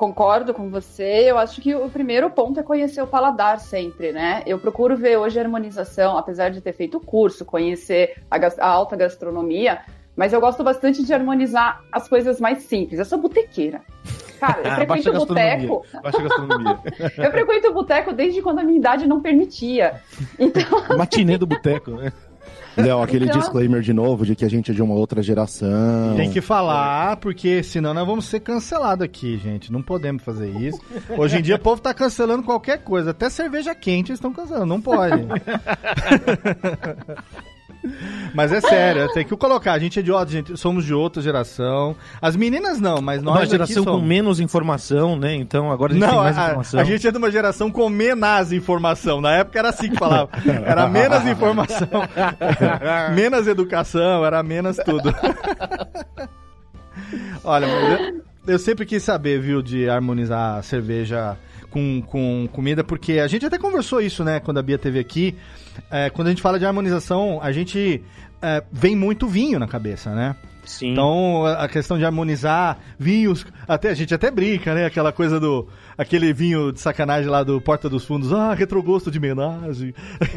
Concordo 0.00 0.54
com 0.54 0.70
você. 0.70 1.30
Eu 1.30 1.36
acho 1.36 1.60
que 1.60 1.74
o 1.74 1.90
primeiro 1.90 2.30
ponto 2.30 2.58
é 2.58 2.62
conhecer 2.62 3.02
o 3.02 3.06
paladar 3.06 3.60
sempre, 3.60 4.12
né? 4.12 4.42
Eu 4.46 4.58
procuro 4.58 4.96
ver 4.96 5.18
hoje 5.18 5.38
a 5.38 5.42
harmonização, 5.42 6.16
apesar 6.16 6.48
de 6.48 6.62
ter 6.62 6.72
feito 6.72 6.96
o 6.96 7.00
curso, 7.00 7.44
conhecer 7.44 8.14
a, 8.30 8.38
a 8.38 8.66
alta 8.66 8.96
gastronomia, 8.96 9.80
mas 10.16 10.32
eu 10.32 10.40
gosto 10.40 10.64
bastante 10.64 11.04
de 11.04 11.12
harmonizar 11.12 11.82
as 11.92 12.08
coisas 12.08 12.40
mais 12.40 12.62
simples. 12.62 12.98
Eu 12.98 13.04
sou 13.04 13.18
botequeira. 13.18 13.82
Cara, 14.40 14.60
eu 14.64 14.70
Ah, 14.70 14.74
frequento 14.76 15.12
gastronomia. 15.12 15.56
boteco. 15.68 15.86
Baixa 16.02 16.22
gastronomia. 16.22 16.78
Eu 17.18 17.30
frequento 17.30 17.72
boteco 17.74 18.12
desde 18.14 18.40
quando 18.40 18.60
a 18.60 18.62
minha 18.64 18.78
idade 18.78 19.06
não 19.06 19.20
permitia. 19.20 20.00
Então, 20.38 20.96
Matinê 20.96 21.36
do 21.36 21.46
boteco, 21.46 21.90
né? 21.90 22.10
Léo, 22.82 23.02
aquele 23.02 23.26
Então- 23.26 23.38
disclaimer 23.38 23.82
de 23.82 23.92
novo 23.92 24.24
de 24.24 24.34
que 24.36 24.44
a 24.44 24.48
gente 24.48 24.70
é 24.70 24.74
de 24.74 24.82
uma 24.82 24.94
outra 24.94 25.22
geração. 25.22 26.14
Tem 26.16 26.30
que 26.30 26.40
falar, 26.40 27.16
porque 27.16 27.62
senão 27.62 27.92
nós 27.92 28.06
vamos 28.06 28.24
ser 28.26 28.40
cancelados 28.40 29.04
aqui, 29.04 29.36
gente. 29.38 29.72
Não 29.72 29.82
podemos 29.82 30.22
fazer 30.22 30.48
isso. 30.50 30.80
Hoje 31.16 31.38
em 31.38 31.42
dia 31.42 31.56
o 31.56 31.58
povo 31.58 31.80
tá 31.80 31.92
cancelando 31.92 32.42
qualquer 32.42 32.78
coisa. 32.78 33.10
Até 33.10 33.28
cerveja 33.28 33.74
quente 33.74 34.10
eles 34.10 34.18
estão 34.18 34.32
cancelando. 34.32 34.66
Não 34.66 34.80
pode. 34.80 35.20
Mas 38.34 38.52
é 38.52 38.60
sério, 38.60 39.08
tem 39.12 39.24
que 39.24 39.34
colocar. 39.36 39.72
A 39.72 39.78
gente 39.78 39.98
é 39.98 40.02
de 40.02 40.12
outra, 40.12 40.28
gente, 40.28 40.56
somos 40.56 40.84
de 40.84 40.92
outra 40.92 41.22
geração. 41.22 41.96
As 42.20 42.36
meninas 42.36 42.80
não, 42.80 43.00
mas 43.00 43.22
nós 43.22 43.36
Uma 43.36 43.46
geração 43.46 43.84
com 43.84 44.00
menos 44.00 44.40
informação, 44.40 45.16
né? 45.16 45.34
Então 45.34 45.72
agora 45.72 45.92
a 45.92 45.94
gente 45.94 46.04
tem 46.04 46.14
Não, 46.14 46.22
mais 46.22 46.38
a, 46.38 46.46
informação. 46.46 46.80
a 46.80 46.84
gente 46.84 47.08
é 47.08 47.10
de 47.10 47.18
uma 47.18 47.30
geração 47.30 47.70
com 47.70 47.88
menos 47.88 48.52
informação. 48.52 49.20
Na 49.20 49.34
época 49.36 49.58
era 49.58 49.70
assim 49.70 49.90
que 49.90 49.96
falava. 49.96 50.30
Era 50.64 50.88
menos 50.88 51.26
informação, 51.26 51.88
menos 53.14 53.46
educação, 53.46 54.24
era 54.24 54.42
menos 54.42 54.76
tudo. 54.78 55.14
Olha, 57.42 57.66
eu, 57.66 58.22
eu 58.46 58.58
sempre 58.58 58.84
quis 58.84 59.02
saber, 59.02 59.40
viu, 59.40 59.62
de 59.62 59.88
harmonizar 59.88 60.58
a 60.58 60.62
cerveja 60.62 61.36
com, 61.70 62.02
com 62.02 62.48
comida, 62.52 62.82
porque 62.84 63.18
a 63.18 63.26
gente 63.26 63.46
até 63.46 63.58
conversou 63.58 64.00
isso, 64.00 64.24
né, 64.24 64.40
quando 64.40 64.58
a 64.58 64.62
Bia 64.62 64.78
teve 64.78 64.98
aqui. 64.98 65.36
É, 65.90 66.10
quando 66.10 66.28
a 66.28 66.30
gente 66.30 66.42
fala 66.42 66.58
de 66.58 66.66
harmonização, 66.66 67.38
a 67.42 67.52
gente 67.52 68.02
é, 68.42 68.62
vem 68.72 68.96
muito 68.96 69.26
vinho 69.26 69.58
na 69.58 69.66
cabeça, 69.66 70.14
né? 70.14 70.36
Sim. 70.64 70.92
Então, 70.92 71.46
a 71.46 71.66
questão 71.68 71.98
de 71.98 72.04
harmonizar 72.04 72.78
vinhos, 72.98 73.46
até 73.66 73.90
a 73.90 73.94
gente 73.94 74.14
até 74.14 74.30
brinca, 74.30 74.74
né? 74.74 74.84
Aquela 74.84 75.10
coisa 75.10 75.40
do 75.40 75.66
aquele 76.00 76.32
vinho 76.32 76.72
de 76.72 76.80
sacanagem 76.80 77.28
lá 77.30 77.42
do 77.42 77.60
Porta 77.60 77.86
dos 77.88 78.04
Fundos, 78.06 78.32
ah, 78.32 78.54
retrogosto 78.54 79.10
de 79.10 79.18
homenagem. 79.18 79.94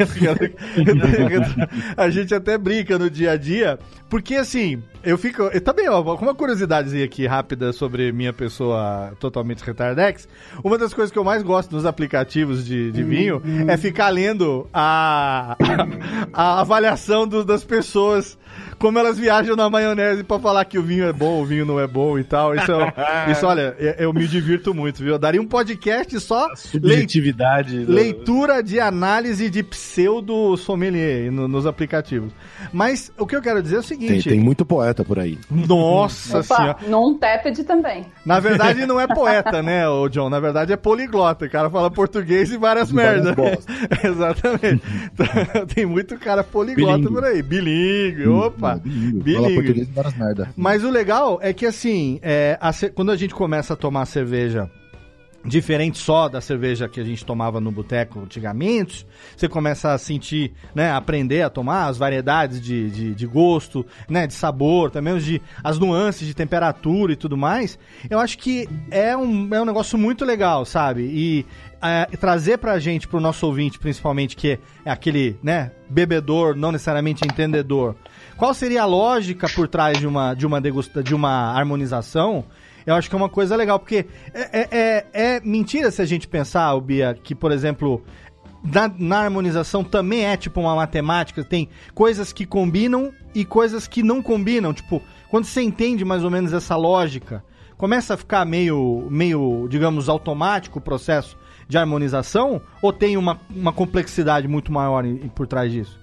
a 1.96 2.10
gente 2.10 2.36
até 2.36 2.58
brinca 2.58 3.00
no 3.00 3.10
dia 3.10 3.32
a 3.32 3.38
dia, 3.38 3.79
porque 4.10 4.36
assim, 4.36 4.82
eu 5.03 5.17
fico, 5.17 5.43
eu 5.43 5.62
também, 5.62 5.88
ó, 5.89 6.01
uma 6.01 6.36
curiosidadezinha 6.36 7.05
aqui 7.05 7.25
rápida 7.25 7.72
sobre 7.72 8.12
minha 8.12 8.34
pessoa 8.34 9.13
totalmente 9.20 9.63
retardex. 9.63 10.27
Uma 10.63 10.77
das 10.77 10.93
coisas 10.93 11.12
que 11.12 11.17
eu 11.20 11.24
mais 11.24 11.41
gosto 11.43 11.72
nos 11.74 11.86
aplicativos 11.86 12.65
de, 12.65 12.91
de 12.91 13.03
vinho 13.03 13.41
é 13.67 13.77
ficar 13.77 14.10
lendo 14.10 14.67
a, 14.74 15.55
a 16.34 16.60
avaliação 16.62 17.27
do- 17.27 17.43
das 17.46 17.63
pessoas 17.63 18.38
como 18.77 19.00
elas 19.00 19.17
viajam 19.17 19.55
na 19.55 19.70
maionese 19.70 20.24
pra 20.24 20.38
falar 20.39 20.65
que 20.65 20.77
o 20.77 20.84
vinho 20.84 21.05
é 21.05 21.13
bom, 21.13 21.41
o 21.41 21.46
vinho 21.46 21.65
não 21.65 21.79
é 21.79 21.88
bom 21.88 22.20
e 22.20 22.24
tal. 22.24 22.53
Isso, 22.53 22.72
é- 22.72 23.32
isso 23.32 23.46
olha, 23.48 23.75
eu, 23.79 23.91
eu 24.08 24.13
me 24.13 24.27
divirto 24.27 24.74
muito, 24.74 25.01
viu? 25.01 25.13
Eu 25.13 25.20
daria 25.20 25.41
um 25.41 25.48
podcast 25.53 26.19
só 26.19 26.48
Subjetividade. 26.55 27.86
do- 27.86 27.91
leitura 27.91 28.63
de 28.63 28.79
análise 28.79 29.50
de 29.51 29.62
pseudo 29.62 30.57
sommelier 30.57 31.31
no- 31.31 31.48
nos 31.48 31.67
aplicativos. 31.67 32.31
Mas 32.72 33.12
o 33.19 33.27
que 33.27 33.36
eu 33.36 33.41
quero 33.41 33.62
dizer 33.62 33.75
é 33.75 33.79
o 33.79 33.83
Tem, 33.83 33.88
seguinte. 34.00 34.29
tem 34.29 34.39
muito 34.39 34.65
poeta 34.65 35.03
por 35.03 35.19
aí. 35.19 35.38
Nossa 35.51 36.41
senhora. 36.41 36.72
opa, 36.72 36.88
num 36.88 37.17
teped 37.17 37.63
também. 37.65 38.05
Na 38.25 38.39
verdade, 38.39 38.83
não 38.88 39.00
é 39.00 39.05
poeta, 39.07 39.62
né, 39.62 39.88
o 39.88 40.10
John? 40.10 40.29
Na 40.29 40.39
verdade, 40.39 40.74
é 40.74 40.77
poliglota. 40.77 41.45
O 41.45 41.50
cara 41.50 41.69
fala 41.69 41.91
português 41.91 42.51
e 42.51 42.57
várias 42.57 42.89
Várias 42.91 43.24
merdas. 43.24 43.65
Exatamente. 44.03 44.81
Então, 45.13 45.65
Tem 45.74 45.86
muito 45.86 46.17
cara 46.17 46.43
poliglota 46.43 46.98
Bilingue. 46.98 47.13
por 47.13 47.24
aí. 47.24 47.41
Bilingue, 47.43 48.27
opa. 48.27 48.75
Bilingue. 48.83 49.33
Fala 49.36 49.50
português 49.53 49.88
e 49.88 49.91
várias 49.91 50.17
merda. 50.17 50.50
Mas 50.57 50.83
o 50.83 50.89
legal 50.89 51.39
é 51.41 51.53
que, 51.53 51.65
assim, 51.65 52.19
é, 52.24 52.57
a 52.60 52.72
ce- 52.74 52.89
quando 52.89 53.12
a 53.12 53.15
gente 53.15 53.33
começa 53.36 53.74
a 53.74 53.77
tomar 53.77 54.05
cerveja 54.05 54.69
diferente 55.45 55.97
só 55.97 56.29
da 56.29 56.39
cerveja 56.39 56.88
que 56.88 57.00
a 57.00 57.03
gente 57.03 57.25
tomava 57.25 57.59
no 57.59 57.71
boteco 57.71 58.19
antigamente, 58.21 59.05
você 59.35 59.47
começa 59.47 59.91
a 59.91 59.97
sentir, 59.97 60.53
né, 60.73 60.91
aprender 60.91 61.41
a 61.41 61.50
tomar 61.50 61.88
as 61.88 61.97
variedades 61.97 62.62
de, 62.62 62.89
de, 62.89 63.15
de 63.15 63.27
gosto, 63.27 63.85
né, 64.09 64.25
de 64.25 64.33
sabor, 64.33 64.89
também 64.89 65.17
de, 65.17 65.41
as 65.63 65.77
nuances 65.77 66.27
de 66.27 66.33
temperatura 66.33 67.13
e 67.13 67.15
tudo 67.15 67.35
mais, 67.35 67.77
eu 68.09 68.19
acho 68.19 68.38
que 68.38 68.67
é 68.89 69.15
um, 69.15 69.53
é 69.53 69.62
um 69.62 69.65
negócio 69.65 69.97
muito 69.97 70.23
legal, 70.23 70.65
sabe? 70.65 71.01
E 71.03 71.45
é, 71.81 72.05
trazer 72.17 72.57
pra 72.57 72.79
gente, 72.79 73.07
pro 73.07 73.19
nosso 73.19 73.45
ouvinte, 73.45 73.77
principalmente, 73.77 74.38
que 74.38 74.59
é 74.85 74.91
aquele, 74.91 75.38
né, 75.43 75.71
bebedor, 75.89 76.55
não 76.55 76.71
necessariamente 76.71 77.25
entendedor, 77.25 77.95
qual 78.38 78.53
seria 78.53 78.83
a 78.83 78.85
lógica 78.85 79.47
por 79.50 79.67
trás 79.67 80.00
de 80.00 80.07
uma, 80.07 80.33
de 80.33 80.45
uma 80.45 80.59
degusta, 80.59 81.03
de 81.03 81.13
uma 81.13 81.53
harmonização? 81.53 82.45
Eu 82.85 82.95
acho 82.95 83.09
que 83.09 83.15
é 83.15 83.17
uma 83.17 83.29
coisa 83.29 83.55
legal, 83.55 83.79
porque 83.79 84.05
é, 84.33 84.59
é, 84.59 84.67
é- 84.71 85.35
é 85.35 85.41
mentira 85.41 85.89
se 85.91 86.01
a 86.01 86.05
gente 86.05 86.27
pensar, 86.27 86.77
Bia, 86.81 87.13
que, 87.21 87.33
por 87.33 87.51
exemplo, 87.51 88.03
na, 88.63 88.91
na 88.97 89.19
harmonização 89.19 89.83
também 89.83 90.25
é 90.25 90.35
tipo 90.37 90.59
uma 90.61 90.75
matemática, 90.75 91.43
tem 91.43 91.69
coisas 91.93 92.31
que 92.33 92.45
combinam 92.45 93.11
e 93.33 93.43
coisas 93.45 93.87
que 93.87 94.03
não 94.03 94.21
combinam. 94.21 94.73
Tipo, 94.73 95.01
quando 95.29 95.45
você 95.45 95.61
entende 95.61 96.03
mais 96.05 96.23
ou 96.23 96.29
menos 96.31 96.53
essa 96.53 96.75
lógica, 96.75 97.43
começa 97.77 98.13
a 98.13 98.17
ficar 98.17 98.45
meio, 98.45 99.07
meio 99.09 99.67
digamos, 99.69 100.07
automático 100.09 100.79
o 100.79 100.81
processo 100.81 101.37
de 101.67 101.77
harmonização, 101.77 102.61
ou 102.81 102.91
tem 102.93 103.15
uma, 103.17 103.39
uma 103.49 103.71
complexidade 103.73 104.47
muito 104.47 104.71
maior 104.71 105.05
em- 105.05 105.17
por 105.29 105.47
trás 105.47 105.71
disso? 105.71 105.99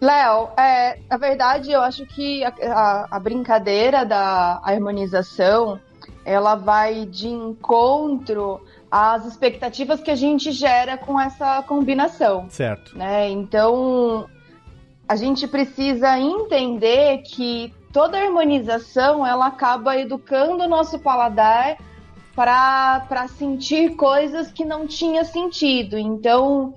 Léo, 0.00 0.50
é, 0.58 0.98
na 1.10 1.16
verdade, 1.16 1.70
eu 1.72 1.80
acho 1.80 2.04
que 2.06 2.44
a, 2.44 2.52
a- 2.70 3.08
a 3.12 3.18
brincadeira 3.18 4.04
da 4.04 4.60
harmonização 4.62 5.80
ela 6.24 6.54
vai 6.54 7.04
de 7.06 7.28
encontro 7.28 8.60
às 8.90 9.26
expectativas 9.26 10.00
que 10.00 10.10
a 10.10 10.14
gente 10.16 10.52
gera 10.52 10.96
com 10.96 11.20
essa 11.20 11.62
combinação. 11.62 12.46
Certo. 12.48 12.96
né? 12.96 13.28
Então, 13.30 14.26
a 15.08 15.16
gente 15.16 15.46
precisa 15.48 16.18
entender 16.18 17.18
que 17.22 17.72
toda 17.92 18.18
harmonização 18.18 19.26
ela 19.26 19.46
acaba 19.46 19.98
educando 19.98 20.64
o 20.64 20.68
nosso 20.68 20.98
paladar 20.98 21.76
para 22.34 23.28
sentir 23.28 23.94
coisas 23.96 24.50
que 24.50 24.64
não 24.64 24.86
tinha 24.86 25.24
sentido. 25.24 25.96
Então, 25.98 26.74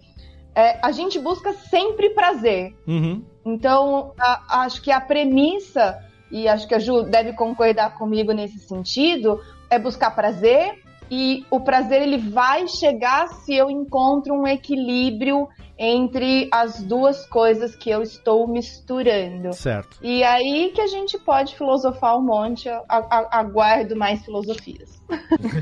é, 0.53 0.79
a 0.83 0.91
gente 0.91 1.17
busca 1.19 1.53
sempre 1.53 2.11
prazer. 2.11 2.75
Uhum. 2.87 3.23
Então, 3.45 4.11
a- 4.19 4.61
acho 4.63 4.81
que 4.81 4.91
a 4.91 4.99
premissa, 5.01 6.03
e 6.31 6.47
acho 6.47 6.67
que 6.67 6.75
a 6.75 6.79
Ju 6.79 7.03
deve 7.03 7.33
concordar 7.33 7.95
comigo 7.95 8.31
nesse 8.31 8.59
sentido, 8.59 9.39
é 9.69 9.79
buscar 9.79 10.11
prazer. 10.11 10.83
E 11.09 11.45
o 11.49 11.61
prazer 11.61 12.01
ele 12.01 12.17
vai 12.17 12.67
chegar 12.67 13.29
se 13.29 13.55
eu 13.55 13.69
encontro 13.69 14.33
um 14.33 14.45
equilíbrio 14.45 15.47
entre 15.77 16.49
as 16.51 16.81
duas 16.81 17.25
coisas 17.27 17.75
que 17.75 17.89
eu 17.89 18.01
estou 18.01 18.47
misturando. 18.47 19.53
Certo. 19.53 19.97
E 20.01 20.23
aí 20.23 20.71
que 20.73 20.81
a 20.81 20.87
gente 20.87 21.17
pode 21.17 21.55
filosofar 21.55 22.17
um 22.17 22.23
monte, 22.23 22.67
aguardo 22.89 23.95
mais 23.95 24.23
filosofias. 24.25 24.96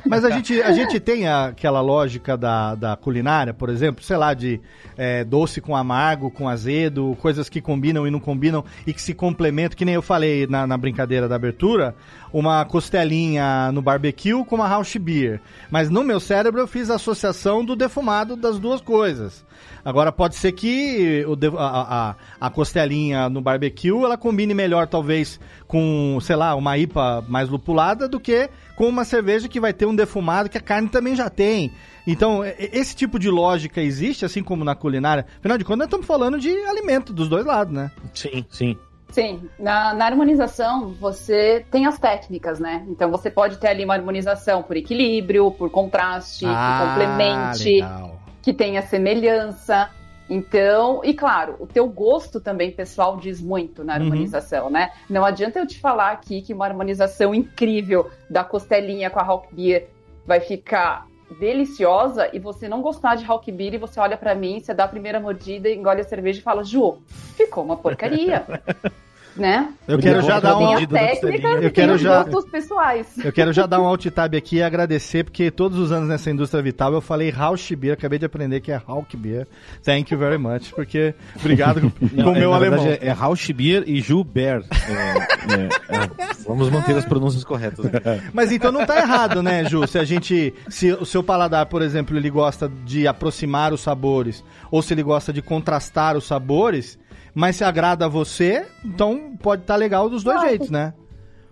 Mas 0.06 0.26
a 0.26 0.30
gente, 0.30 0.62
a 0.62 0.72
gente 0.72 1.00
tem 1.00 1.28
aquela 1.28 1.82
lógica 1.82 2.36
da, 2.38 2.76
da 2.76 2.96
culinária, 2.96 3.54
por 3.54 3.70
exemplo, 3.70 4.04
sei 4.04 4.18
lá, 4.18 4.34
de 4.34 4.60
é, 4.98 5.24
doce 5.24 5.62
com 5.62 5.76
amargo, 5.76 6.32
com 6.32 6.50
azedo, 6.50 7.16
coisas 7.22 7.50
que 7.50 7.62
combinam 7.62 8.08
e 8.08 8.12
não 8.12 8.20
combinam 8.20 8.64
e 8.86 8.94
que 8.94 9.02
se 9.02 9.14
complementam, 9.14 9.78
que 9.78 9.86
nem 9.86 9.96
eu 9.96 10.02
falei 10.02 10.48
na, 10.48 10.66
na 10.66 10.78
brincadeira 10.78 11.28
da 11.28 11.36
abertura, 11.36 11.96
uma 12.34 12.66
costelinha 12.66 13.72
no 13.72 13.82
barbecue 13.82 14.44
com 14.46 14.56
uma 14.56 14.68
house 14.68 14.96
beer. 14.98 15.42
Mas 15.70 15.90
no 15.90 16.04
meu 16.04 16.20
cérebro 16.20 16.62
eu 16.62 16.68
fiz 16.68 16.90
a 16.90 16.96
associação 16.96 17.64
do 17.64 17.76
defumado 17.76 18.36
das 18.36 18.60
duas 18.60 18.82
coisas. 18.82 19.46
Agora 19.84 20.12
pode 20.12 20.36
ser 20.36 20.52
que 20.52 21.24
o 21.28 21.58
a, 21.58 22.10
a, 22.10 22.16
a 22.42 22.50
costelinha 22.50 23.30
no 23.30 23.40
barbecue 23.40 24.04
ela 24.04 24.18
combine 24.18 24.54
melhor, 24.54 24.88
talvez, 24.88 25.40
com, 25.76 26.18
sei 26.22 26.38
lá, 26.38 26.56
uma 26.56 26.78
IPA 26.78 27.26
mais 27.28 27.50
lupulada 27.50 28.08
do 28.08 28.18
que 28.18 28.50
com 28.78 28.88
uma 28.88 29.04
cerveja 29.04 29.50
que 29.50 29.60
vai 29.60 29.74
ter 29.74 29.86
um 29.86 29.94
defumado 29.94 30.50
que 30.50 30.58
a 30.58 30.62
carne 30.62 30.88
também 30.88 31.18
já 31.18 31.30
tem. 31.30 31.70
Então, 32.08 32.42
esse 32.46 32.96
tipo 32.96 33.20
de 33.20 33.30
lógica 33.30 33.82
existe, 33.82 34.24
assim 34.24 34.42
como 34.42 34.64
na 34.64 34.74
culinária. 34.74 35.26
Afinal 35.38 35.58
de 35.58 35.66
contas, 35.66 35.80
nós 35.80 35.88
estamos 35.88 36.06
falando 36.06 36.40
de 36.40 36.50
alimento 36.66 37.12
dos 37.12 37.28
dois 37.28 37.46
lados, 37.46 37.74
né? 37.74 37.92
Sim, 38.14 38.46
sim. 38.50 38.78
Sim, 39.10 39.50
na, 39.60 39.94
na 39.94 40.06
harmonização 40.06 40.94
você 40.98 41.66
tem 41.70 41.86
as 41.86 42.00
técnicas, 42.00 42.58
né? 42.58 42.86
Então 42.88 43.12
você 43.12 43.30
pode 43.30 43.58
ter 43.58 43.68
ali 43.68 43.84
uma 43.84 43.96
harmonização 43.96 44.64
por 44.64 44.78
equilíbrio, 44.78 45.52
por 45.52 45.70
contraste, 45.70 46.46
que 46.46 46.52
complemente, 46.86 47.82
Ah, 47.82 47.98
legal. 47.98 48.20
que 48.42 48.54
tenha 48.54 48.82
semelhança. 48.82 49.90
Então, 50.30 51.02
e 51.04 51.14
claro, 51.14 51.56
o 51.60 51.68
teu 51.68 51.88
gosto 51.88 52.40
também 52.40 52.72
pessoal 52.72 53.18
diz 53.18 53.40
muito 53.42 53.84
na 53.84 53.94
Uhum. 53.96 54.02
harmonização, 54.02 54.70
né? 54.70 54.92
Não 55.10 55.24
adianta 55.24 55.60
eu 55.60 55.68
te 55.68 55.80
falar 55.80 56.12
aqui 56.12 56.42
que 56.42 56.54
uma 56.54 56.66
harmonização 56.66 57.34
incrível 57.36 58.10
da 58.30 58.44
costelinha 58.44 59.10
com 59.10 59.20
a 59.20 59.24
Hulk 59.24 59.54
Beer 59.54 59.88
vai 60.26 60.40
ficar 60.40 61.06
deliciosa 61.40 62.30
e 62.34 62.40
você 62.40 62.68
não 62.68 62.82
gostar 62.82 63.16
de 63.16 63.26
Hulk 63.26 63.52
Beer 63.52 63.74
e 63.76 63.78
você 63.78 64.00
olha 64.00 64.18
pra 64.18 64.34
mim, 64.36 64.60
você 64.60 64.74
dá 64.74 64.86
a 64.86 64.88
primeira 64.88 65.20
mordida, 65.20 65.70
engole 65.70 66.02
a 66.02 66.04
cerveja 66.04 66.40
e 66.40 66.44
fala, 66.44 66.64
Ju, 66.64 66.98
ficou 67.36 67.64
uma 67.64 67.78
porcaria. 67.78 68.46
né? 69.36 69.70
Eu 69.88 70.00
quero 70.00 70.22
já 70.22 70.40
dar 70.40 70.58
um. 70.58 70.86
técnica. 70.88 71.48
Eu 71.62 71.72
quero 71.72 71.98
já- 71.98 72.24
gostos 72.24 72.50
pessoais. 72.52 73.08
Eu 73.24 73.32
quero 73.34 73.52
já 73.54 73.66
dar 73.66 73.80
um 73.82 73.86
alt 73.86 74.06
tab 74.08 74.34
aqui 74.36 74.58
e 74.58 74.64
agradecer, 74.64 75.24
porque 75.24 75.52
todos 75.52 75.78
os 75.78 75.92
anos 75.92 76.08
nessa 76.10 76.30
indústria 76.32 76.62
vital 76.64 76.94
eu 76.94 77.02
falei 77.02 77.30
Rausch 77.30 77.72
Beer, 77.76 77.94
acabei 77.94 78.18
de 78.20 78.26
aprender 78.26 78.62
que 78.62 78.72
é 78.72 78.78
Hulk 78.78 79.16
Beer. 79.18 79.48
Thank 79.84 80.14
you 80.14 80.20
very 80.20 80.38
much, 80.38 80.72
porque 80.74 81.14
obrigado 81.40 81.82
com 81.82 81.88
o 82.30 82.36
é, 82.36 82.40
meu 82.40 82.50
na 82.52 82.56
alemão. 82.56 82.80
verdade, 82.84 83.06
é, 83.06 83.10
é 83.10 83.12
Rausch 83.12 83.52
Beer 83.52 83.84
e 83.86 84.02
Gilbert. 84.02 84.64
É, 84.72 85.54
é, 85.54 85.96
é. 85.98 86.10
Vamos 86.48 86.70
manter 86.70 86.96
as 86.96 87.06
pronúncias 87.06 87.44
corretas. 87.44 87.86
Mas 88.34 88.52
então 88.52 88.72
não 88.72 88.86
tá 88.86 88.98
errado, 88.98 89.42
né, 89.44 89.66
Ju? 89.66 89.86
Se 89.88 89.98
a 89.98 90.04
gente. 90.04 90.54
Se 90.70 90.92
o 90.94 91.06
seu 91.06 91.24
paladar, 91.24 91.66
por 91.66 91.82
exemplo, 91.82 92.16
ele 92.18 92.30
gosta 92.30 92.72
de 92.86 93.08
aproximar 93.08 93.74
os 93.74 93.82
sabores, 93.82 94.44
ou 94.72 94.82
se 94.82 94.94
ele 94.94 95.04
gosta 95.04 95.34
de 95.34 95.42
contrastar 95.42 96.16
os 96.16 96.26
sabores, 96.26 96.98
mas 97.36 97.58
se 97.58 97.66
agrada 97.66 98.06
a 98.06 98.08
você, 98.08 98.66
então 98.84 99.36
pode 99.38 99.64
estar 99.64 99.76
legal 99.76 100.10
dos 100.10 100.24
dois 100.24 100.40
jeitos, 100.40 100.70
né? 100.70 100.94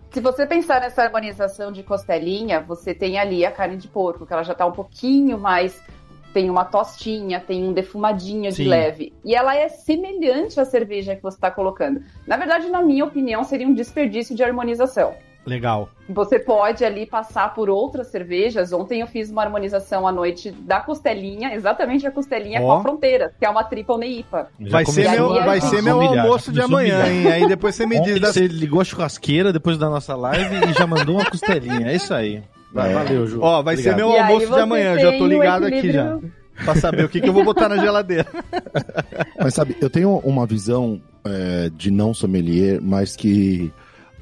Se 0.09 0.21
você 0.21 0.45
pensar 0.47 0.79
nessa 0.79 1.03
harmonização 1.03 1.71
de 1.71 1.83
costelinha, 1.83 2.61
você 2.61 2.93
tem 2.93 3.19
ali 3.19 3.45
a 3.45 3.51
carne 3.51 3.75
de 3.75 3.87
porco, 3.87 4.25
que 4.25 4.31
ela 4.31 4.43
já 4.43 4.53
tá 4.53 4.65
um 4.65 4.71
pouquinho 4.71 5.37
mais. 5.37 5.81
Tem 6.31 6.49
uma 6.49 6.65
tostinha, 6.65 7.39
tem 7.39 7.63
um 7.63 7.73
defumadinho 7.73 8.49
de 8.49 8.57
Sim. 8.57 8.67
leve. 8.67 9.13
E 9.25 9.35
ela 9.35 9.55
é 9.55 9.67
semelhante 9.69 10.59
à 10.59 10.65
cerveja 10.65 11.15
que 11.15 11.21
você 11.21 11.37
está 11.37 11.51
colocando. 11.51 12.01
Na 12.25 12.37
verdade, 12.37 12.69
na 12.69 12.81
minha 12.81 13.03
opinião, 13.05 13.43
seria 13.43 13.67
um 13.67 13.73
desperdício 13.73 14.35
de 14.35 14.43
harmonização. 14.43 15.13
Legal. 15.45 15.89
Você 16.09 16.39
pode 16.39 16.85
ali 16.85 17.05
passar 17.05 17.53
por 17.53 17.69
outras 17.69 18.07
cervejas. 18.07 18.71
Ontem 18.71 19.01
eu 19.01 19.07
fiz 19.07 19.29
uma 19.29 19.41
harmonização 19.43 20.07
à 20.07 20.11
noite 20.11 20.51
da 20.51 20.79
costelinha, 20.79 21.53
exatamente 21.53 22.07
a 22.07 22.11
costelinha 22.11 22.61
Ó. 22.61 22.65
com 22.65 22.71
a 22.71 22.81
fronteira, 22.81 23.33
que 23.37 23.45
é 23.45 23.49
uma 23.49 23.63
triple 23.63 23.97
neipa. 23.97 24.47
Já 24.59 24.69
Vai 24.71 24.85
ser, 24.85 25.09
meu, 25.09 25.29
vai 25.29 25.59
ser 25.61 25.81
meu 25.81 25.97
humilhar, 25.97 26.25
almoço 26.25 26.51
de 26.51 26.61
amanhã, 26.61 27.05
hein? 27.07 27.27
Aí 27.31 27.47
depois 27.47 27.75
você 27.75 27.85
me 27.85 27.99
diz 28.01 28.19
das 28.21 28.33
Você 28.35 28.47
ligou 28.47 28.79
a 28.79 28.83
churrasqueira 28.85 29.51
depois 29.51 29.77
da 29.77 29.89
nossa 29.89 30.15
live 30.15 30.69
e 30.69 30.73
já 30.73 30.87
mandou 30.87 31.15
uma 31.15 31.29
costelinha. 31.29 31.87
É 31.91 31.95
isso 31.95 32.13
aí. 32.13 32.41
Vai, 32.73 32.91
É. 32.91 32.93
Valeu, 32.95 33.27
Ju. 33.27 33.39
Ó, 33.41 33.61
vai 33.61 33.75
ser 33.77 33.91
Obrigado. 33.91 34.09
meu 34.09 34.17
E 34.17 34.19
almoço 34.19 34.53
de 34.53 34.59
amanhã, 34.59 34.97
já 34.97 35.11
tô 35.17 35.27
ligado 35.27 35.65
aqui 35.65 35.91
já. 35.91 36.17
Pra 36.63 36.75
saber 36.75 37.03
o 37.03 37.09
que, 37.09 37.19
que 37.19 37.27
eu 37.27 37.33
vou 37.33 37.43
botar 37.43 37.67
na 37.67 37.77
geladeira. 37.77 38.27
Mas 39.39 39.53
sabe, 39.53 39.75
eu 39.81 39.89
tenho 39.89 40.17
uma 40.23 40.45
visão 40.45 41.01
é, 41.25 41.69
de 41.75 41.89
não 41.91 42.13
sommelier, 42.13 42.79
mas 42.81 43.15
que 43.15 43.71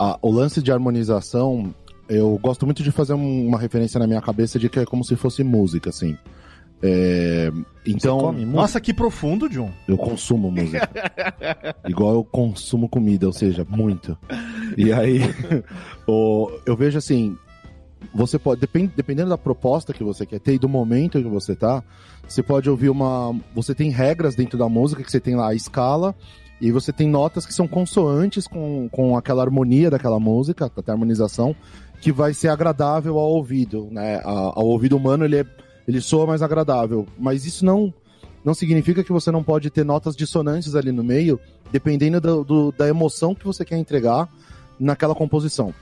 a- 0.04 0.18
o 0.22 0.32
lance 0.32 0.62
de 0.62 0.72
harmonização, 0.72 1.74
eu 2.10 2.38
gosto 2.42 2.66
muito 2.66 2.82
de 2.84 2.92
fazer 2.92 3.14
um- 3.14 3.48
uma 3.48 3.60
referência 3.60 4.00
na 4.00 4.08
minha 4.08 4.22
cabeça 4.22 4.58
de 4.60 4.68
que 4.70 4.80
é 4.80 4.86
como 4.86 5.04
se 5.04 5.16
fosse 5.16 5.44
música, 5.44 5.90
assim. 5.90 6.18
É, 6.84 7.52
então? 7.86 8.32
Nossa, 8.34 8.82
que 8.82 8.92
profundo, 8.94 9.48
John. 9.48 9.70
eu 9.88 9.96
consumo 9.98 10.50
música. 10.50 10.90
Igual 11.88 12.16
eu 12.16 12.24
consumo 12.24 12.90
comida, 12.90 13.28
ou 13.28 13.34
seja, 13.34 13.66
muito. 13.70 14.18
E 14.76 14.92
aí, 14.92 15.20
o- 16.08 16.50
eu 16.66 16.76
vejo 16.76 16.98
assim, 16.98 17.38
você 18.14 18.40
pode, 18.40 18.60
depend, 18.62 18.92
dependendo 18.96 19.30
da 19.30 19.38
proposta 19.38 19.94
que 19.94 20.04
você 20.04 20.26
quer 20.26 20.40
ter 20.40 20.56
e 20.56 20.60
do 20.60 20.68
momento 20.68 21.22
que 21.22 21.30
você 21.30 21.56
tá, 21.56 21.84
você 22.28 22.42
pode 22.42 22.68
ouvir 22.68 22.90
uma. 22.90 23.36
Você 23.54 23.76
tem 23.76 23.92
regras 23.92 24.34
dentro 24.36 24.58
da 24.58 24.68
música, 24.68 25.04
que 25.04 25.12
você 25.12 25.20
tem 25.20 25.36
lá 25.36 25.50
a 25.50 25.54
escala, 25.56 26.16
e 26.62 26.72
você 26.72 26.94
tem 26.94 27.10
notas 27.10 27.46
que 27.46 27.54
são 27.54 27.68
consoantes 27.68 28.48
com, 28.48 28.88
com 28.92 29.18
aquela 29.18 29.42
harmonia 29.42 29.90
daquela 29.90 30.20
música, 30.20 30.72
até 30.78 30.92
harmonização, 30.92 31.56
que 32.00 32.12
vai 32.12 32.34
ser 32.34 32.50
agradável 32.50 33.18
ao 33.18 33.32
ouvido, 33.32 33.88
né? 33.92 34.18
A- 34.24 34.54
ao 34.56 34.66
ouvido 34.68 34.96
humano 34.96 35.26
ele, 35.26 35.38
é, 35.40 35.46
ele 35.88 36.00
soa 36.00 36.26
mais 36.28 36.42
agradável. 36.42 37.08
Mas 37.18 37.46
isso 37.46 37.66
não, 37.66 37.92
não 38.46 38.54
significa 38.54 39.04
que 39.04 39.12
você 39.12 39.32
não 39.32 39.44
pode 39.44 39.70
ter 39.72 39.84
notas 39.84 40.16
dissonantes 40.16 40.76
ali 40.76 40.92
no 40.92 41.04
meio, 41.04 41.40
dependendo 41.72 42.22
do- 42.22 42.44
do- 42.44 42.72
da 42.72 42.88
emoção 42.88 43.34
que 43.36 43.46
você 43.46 43.66
quer 43.66 43.78
entregar 43.78 44.30
naquela 44.80 45.16
composição. 45.16 45.74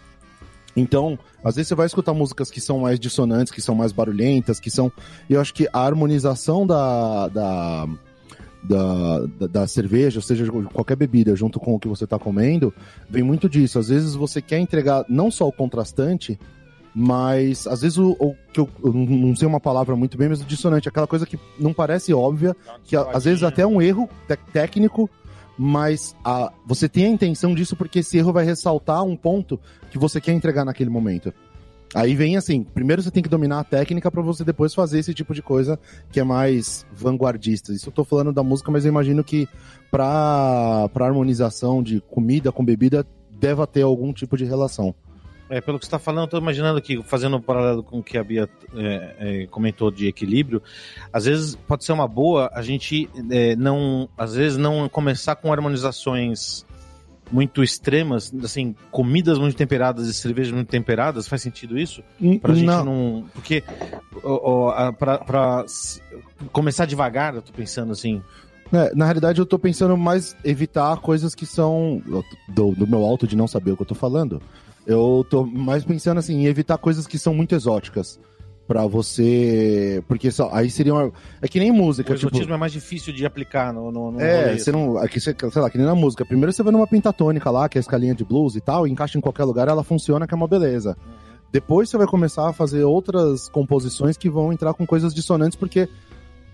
Então, 0.75 1.17
às 1.43 1.55
vezes 1.55 1.67
você 1.67 1.75
vai 1.75 1.87
escutar 1.87 2.13
músicas 2.13 2.49
que 2.51 2.61
são 2.61 2.79
mais 2.79 2.99
dissonantes, 2.99 3.51
que 3.51 3.61
são 3.61 3.75
mais 3.75 3.91
barulhentas, 3.91 4.59
que 4.59 4.69
são. 4.69 4.91
Eu 5.29 5.41
acho 5.41 5.53
que 5.53 5.67
a 5.73 5.79
harmonização 5.79 6.65
da, 6.65 7.27
da, 7.27 7.87
da, 8.63 9.19
da, 9.39 9.47
da 9.47 9.67
cerveja, 9.67 10.19
ou 10.19 10.23
seja, 10.23 10.45
qualquer 10.73 10.95
bebida, 10.95 11.35
junto 11.35 11.59
com 11.59 11.75
o 11.75 11.79
que 11.79 11.87
você 11.87 12.03
está 12.03 12.19
comendo, 12.19 12.73
vem 13.09 13.23
muito 13.23 13.47
disso. 13.49 13.79
Às 13.79 13.89
vezes 13.89 14.15
você 14.15 14.41
quer 14.41 14.59
entregar 14.59 15.05
não 15.07 15.31
só 15.31 15.47
o 15.47 15.51
contrastante, 15.51 16.37
mas 16.93 17.67
às 17.67 17.81
vezes 17.81 17.97
o, 17.97 18.11
o 18.19 18.35
que 18.51 18.59
eu, 18.59 18.69
eu 18.83 18.91
não 18.93 19.35
sei 19.35 19.47
uma 19.47 19.59
palavra 19.59 19.95
muito 19.95 20.17
bem, 20.17 20.27
mas 20.29 20.41
o 20.41 20.45
dissonante, 20.45 20.89
aquela 20.89 21.07
coisa 21.07 21.25
que 21.25 21.39
não 21.59 21.73
parece 21.73 22.13
óbvia, 22.13 22.55
que 22.83 22.95
a- 22.95 23.09
às 23.13 23.23
vezes 23.25 23.43
até 23.43 23.61
é 23.61 23.67
um 23.67 23.81
erro 23.81 24.09
técnico, 24.51 25.09
mas 25.57 26.15
a, 26.23 26.51
você 26.65 26.87
tem 26.89 27.05
a 27.05 27.09
intenção 27.09 27.53
disso 27.53 27.75
porque 27.75 27.99
esse 27.99 28.17
erro 28.17 28.33
vai 28.33 28.45
ressaltar 28.45 29.03
um 29.03 29.15
ponto 29.15 29.59
que 29.91 29.97
você 29.97 30.19
quer 30.19 30.31
entregar 30.33 30.65
naquele 30.65 30.89
momento. 30.89 31.33
Aí 31.95 32.15
vem 32.15 32.37
assim, 32.37 32.63
primeiro 32.63 33.01
você 33.01 33.09
tem 33.09 33.23
que 33.23 33.29
dominar 33.29 33.59
a 33.59 33.63
técnica 33.63 34.11
para 34.11 34.21
você 34.21 34.43
depois 34.43 34.73
fazer 34.73 34.99
esse 34.99 35.13
tipo 35.13 35.33
de 35.33 35.41
coisa 35.41 35.79
que 36.11 36.19
é 36.19 36.23
mais 36.23 36.85
vanguardista. 36.93 37.73
Isso 37.73 37.89
eu 37.89 37.93
tô 37.93 38.03
falando 38.03 38.31
da 38.31 38.43
música, 38.43 38.71
mas 38.71 38.85
eu 38.85 38.89
imagino 38.89 39.23
que 39.23 39.47
pra, 39.89 40.87
pra 40.93 41.07
harmonização 41.07 41.81
de 41.81 41.99
comida 42.01 42.51
com 42.51 42.63
bebida 42.63 43.05
deva 43.31 43.65
ter 43.65 43.81
algum 43.81 44.13
tipo 44.13 44.37
de 44.37 44.45
relação. 44.45 44.93
É, 45.49 45.59
pelo 45.59 45.79
que 45.79 45.85
você 45.85 45.87
está 45.87 45.97
falando, 45.97 46.25
eu 46.25 46.29
tô 46.29 46.37
imaginando 46.37 46.77
aqui, 46.77 47.01
fazendo 47.01 47.37
um 47.37 47.41
paralelo 47.41 47.81
com 47.81 47.97
o 47.97 48.03
que 48.03 48.19
a 48.19 48.23
Bia 48.23 48.47
é, 48.75 49.15
é, 49.19 49.47
comentou 49.47 49.89
de 49.89 50.07
equilíbrio, 50.07 50.61
às 51.11 51.25
vezes 51.25 51.55
pode 51.55 51.83
ser 51.83 51.91
uma 51.91 52.07
boa 52.07 52.51
a 52.53 52.61
gente 52.61 53.09
é, 53.31 53.55
não, 53.55 54.07
às 54.15 54.35
vezes 54.35 54.59
não 54.59 54.87
começar 54.87 55.35
com 55.35 55.51
harmonizações 55.51 56.63
muito 57.31 57.63
extremas, 57.63 58.33
assim, 58.43 58.75
comidas 58.91 59.37
muito 59.37 59.55
temperadas 59.55 60.07
e 60.07 60.13
cervejas 60.13 60.51
muito 60.53 60.69
temperadas, 60.69 61.27
faz 61.27 61.41
sentido 61.41 61.77
isso? 61.77 62.03
Pra 62.41 62.53
gente 62.53 62.65
Não. 62.65 62.85
não... 62.85 63.25
Porque 63.33 63.63
ó, 64.23 64.71
ó, 64.71 64.91
pra, 64.91 65.17
pra 65.19 65.65
começar 66.51 66.85
devagar, 66.85 67.35
eu 67.35 67.41
tô 67.41 67.51
pensando 67.53 67.91
assim, 67.91 68.21
É, 68.71 68.93
na 68.95 69.05
realidade, 69.05 69.39
eu 69.39 69.45
tô 69.45 69.57
pensando 69.57 69.97
mais 69.97 70.35
evitar 70.43 70.95
coisas 70.97 71.33
que 71.33 71.45
são. 71.45 72.01
Do, 72.47 72.71
do 72.75 72.87
meu 72.87 73.03
alto 73.03 73.25
de 73.25 73.35
não 73.35 73.47
saber 73.47 73.71
o 73.71 73.75
que 73.75 73.81
eu 73.81 73.87
tô 73.87 73.95
falando. 73.95 74.41
Eu 74.85 75.25
tô 75.29 75.45
mais 75.45 75.83
pensando 75.83 76.19
assim, 76.19 76.41
em 76.41 76.45
evitar 76.45 76.77
coisas 76.77 77.07
que 77.07 77.17
são 77.17 77.33
muito 77.33 77.53
exóticas. 77.55 78.19
Pra 78.69 78.85
você. 78.85 80.03
Porque 80.07 80.29
só, 80.29 80.51
aí 80.53 80.69
seria 80.69 80.93
uma. 80.93 81.11
É 81.41 81.47
que 81.47 81.59
nem 81.59 81.71
o 81.71 81.73
música. 81.73 82.13
Tipo, 82.13 82.27
exotismo 82.27 82.53
é 82.53 82.57
mais 82.57 82.71
difícil 82.71 83.11
de 83.11 83.25
aplicar 83.25 83.73
no, 83.73 83.91
no, 83.91 84.11
no 84.11 84.21
é, 84.21 84.55
você 84.55 84.69
assim. 84.69 84.71
não. 84.71 84.95
Aqui 84.99 85.19
você, 85.19 85.35
sei 85.51 85.59
lá, 85.59 85.71
que 85.71 85.77
nem 85.79 85.87
na 85.87 85.95
música. 85.95 86.23
Primeiro 86.23 86.53
você 86.53 86.61
vai 86.61 86.71
numa 86.71 86.85
pentatônica 86.85 87.49
lá, 87.49 87.67
que 87.67 87.77
é 87.77 87.79
a 87.79 87.81
escalinha 87.81 88.13
de 88.13 88.23
blues 88.23 88.55
e 88.55 88.61
tal, 88.61 88.85
encaixa 88.85 89.17
em 89.17 89.21
qualquer 89.21 89.43
lugar, 89.43 89.67
ela 89.67 89.83
funciona, 89.83 90.27
que 90.27 90.35
é 90.35 90.37
uma 90.37 90.47
beleza. 90.47 90.95
Depois 91.51 91.89
você 91.89 91.97
vai 91.97 92.05
começar 92.05 92.47
a 92.47 92.53
fazer 92.53 92.83
outras 92.83 93.49
composições 93.49 94.15
que 94.17 94.29
vão 94.29 94.53
entrar 94.53 94.75
com 94.75 94.85
coisas 94.85 95.15
dissonantes, 95.15 95.57
porque 95.57 95.89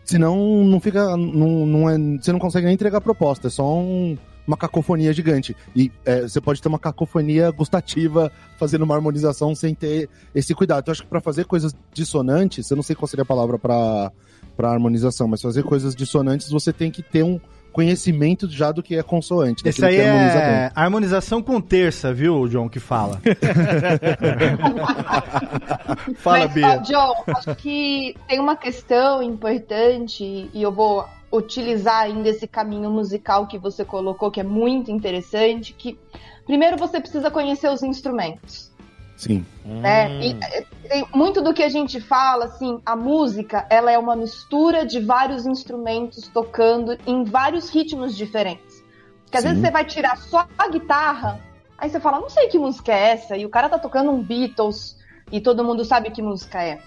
senão 0.06 0.64
não 0.64 0.80
fica. 0.80 1.18
Não, 1.18 1.66
não 1.66 1.90
é, 1.90 1.98
você 1.98 2.32
não 2.32 2.40
consegue 2.40 2.66
nem 2.66 2.76
entregar 2.76 3.00
a 3.00 3.02
proposta, 3.02 3.48
é 3.48 3.50
só 3.52 3.78
um- 3.78 4.18
uma 4.48 4.58
cacofonia 4.58 5.14
gigante. 5.14 5.56
E 5.76 5.92
é, 6.06 6.22
você 6.22 6.40
pode 6.40 6.62
ter 6.62 6.68
uma 6.68 6.80
cacofonia 6.80 7.52
gustativa 7.52 8.32
fazendo 8.58 8.84
uma 8.84 8.96
harmonização 8.96 9.56
sem 9.56 9.74
ter 9.74 10.10
esse 10.34 10.54
cuidado. 10.54 10.82
Então, 10.82 10.92
acho 10.92 11.04
que 11.04 11.10
para 11.10 11.22
fazer 11.22 11.46
coisas 11.46 11.74
dissonantes, 11.94 12.70
eu 12.70 12.76
não 12.76 12.84
sei 12.84 12.96
qual 12.96 13.08
seria 13.08 13.24
a 13.24 13.26
palavra 13.26 13.58
para 13.58 14.12
para 14.56 14.72
harmonização, 14.72 15.28
mas 15.28 15.42
fazer 15.42 15.64
coisas 15.64 15.94
dissonantes 15.94 16.50
você 16.50 16.72
tem 16.72 16.90
que 16.90 17.04
ter 17.04 17.24
um 17.24 17.42
conhecimento 17.76 18.50
já 18.50 18.72
do 18.72 18.82
que 18.82 18.96
é 18.96 19.04
consoante. 19.04 19.68
Esse 19.68 19.82
daquilo 19.82 20.00
aí 20.00 20.06
que 20.06 20.10
harmoniza 20.10 20.40
bem. 20.40 20.48
é 20.48 20.72
harmonização 20.74 21.42
com 21.42 21.60
terça, 21.60 22.14
viu, 22.14 22.48
John, 22.48 22.70
que 22.70 22.80
fala. 22.80 23.20
fala, 26.16 26.40
Mas, 26.40 26.52
ó, 26.52 26.54
Bia. 26.54 26.78
John, 26.78 27.14
acho 27.36 27.54
que 27.56 28.16
tem 28.30 28.40
uma 28.40 28.56
questão 28.56 29.22
importante 29.22 30.50
e 30.54 30.62
eu 30.62 30.72
vou 30.72 31.06
utilizar 31.38 32.04
ainda 32.04 32.30
esse 32.30 32.48
caminho 32.48 32.90
musical 32.90 33.48
que 33.48 33.58
você 33.58 33.84
colocou, 33.84 34.32
que 34.32 34.40
é 34.40 34.44
muito 34.44 34.92
interessante, 34.92 35.74
que 35.74 35.98
primeiro 36.46 36.78
você 36.78 37.00
precisa 37.00 37.32
conhecer 37.32 37.70
os 37.70 37.84
instrumentos, 37.84 38.72
Sim. 39.18 39.46
né? 39.64 40.10
Hum. 40.10 40.22
E, 40.22 40.38
eh, 40.42 40.66
tem 40.88 41.08
muito 41.14 41.42
do 41.42 41.54
que 41.54 41.64
a 41.64 41.70
gente 41.70 42.00
fala, 42.00 42.46
assim, 42.46 42.80
a 42.86 42.96
música, 42.96 43.66
ela 43.70 43.92
é 43.92 43.98
uma 43.98 44.16
mistura 44.16 44.86
de 44.86 45.00
vários 45.00 45.46
instrumentos 45.46 46.28
tocando 46.28 46.98
em 47.06 47.24
vários 47.24 47.70
ritmos 47.70 48.16
diferentes. 48.16 48.84
Porque 49.24 49.38
às 49.38 49.44
Sim. 49.44 49.50
vezes 49.50 49.64
você 49.64 49.72
vai 49.72 49.86
tirar 49.86 50.18
só 50.18 50.48
a 50.58 50.68
guitarra, 50.70 51.40
aí 51.78 51.90
você 51.90 52.00
fala, 52.00 52.20
não 52.20 52.30
sei 52.30 52.48
que 52.48 52.60
música 52.60 52.92
é 52.92 53.14
essa, 53.14 53.38
e 53.38 53.46
o 53.46 53.50
cara 53.50 53.70
tá 53.70 53.80
tocando 53.80 54.12
um 54.12 54.22
Beatles, 54.22 54.98
e 55.32 55.42
todo 55.42 55.64
mundo 55.64 55.84
sabe 55.84 56.12
que 56.12 56.22
música 56.22 56.62
é. 56.64 56.80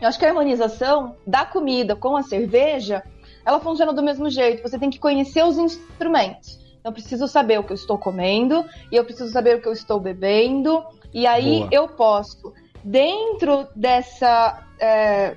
Eu 0.00 0.08
acho 0.08 0.18
que 0.18 0.24
a 0.24 0.28
harmonização 0.28 1.16
da 1.26 1.44
comida 1.44 1.96
com 1.96 2.16
a 2.16 2.22
cerveja, 2.22 3.02
ela 3.48 3.60
funciona 3.60 3.94
do 3.94 4.02
mesmo 4.02 4.28
jeito. 4.28 4.62
Você 4.62 4.78
tem 4.78 4.90
que 4.90 4.98
conhecer 4.98 5.42
os 5.42 5.56
instrumentos. 5.56 6.58
Então, 6.78 6.90
eu 6.90 6.92
preciso 6.92 7.26
saber 7.26 7.58
o 7.58 7.64
que 7.64 7.72
eu 7.72 7.76
estou 7.76 7.96
comendo 7.96 8.62
e 8.92 8.96
eu 8.96 9.04
preciso 9.04 9.30
saber 9.30 9.56
o 9.56 9.62
que 9.62 9.66
eu 9.66 9.72
estou 9.72 9.98
bebendo. 9.98 10.84
E 11.14 11.26
aí 11.26 11.60
Boa. 11.60 11.68
eu 11.72 11.88
posso, 11.88 12.52
dentro 12.84 13.66
dessa, 13.74 14.66
é, 14.78 15.34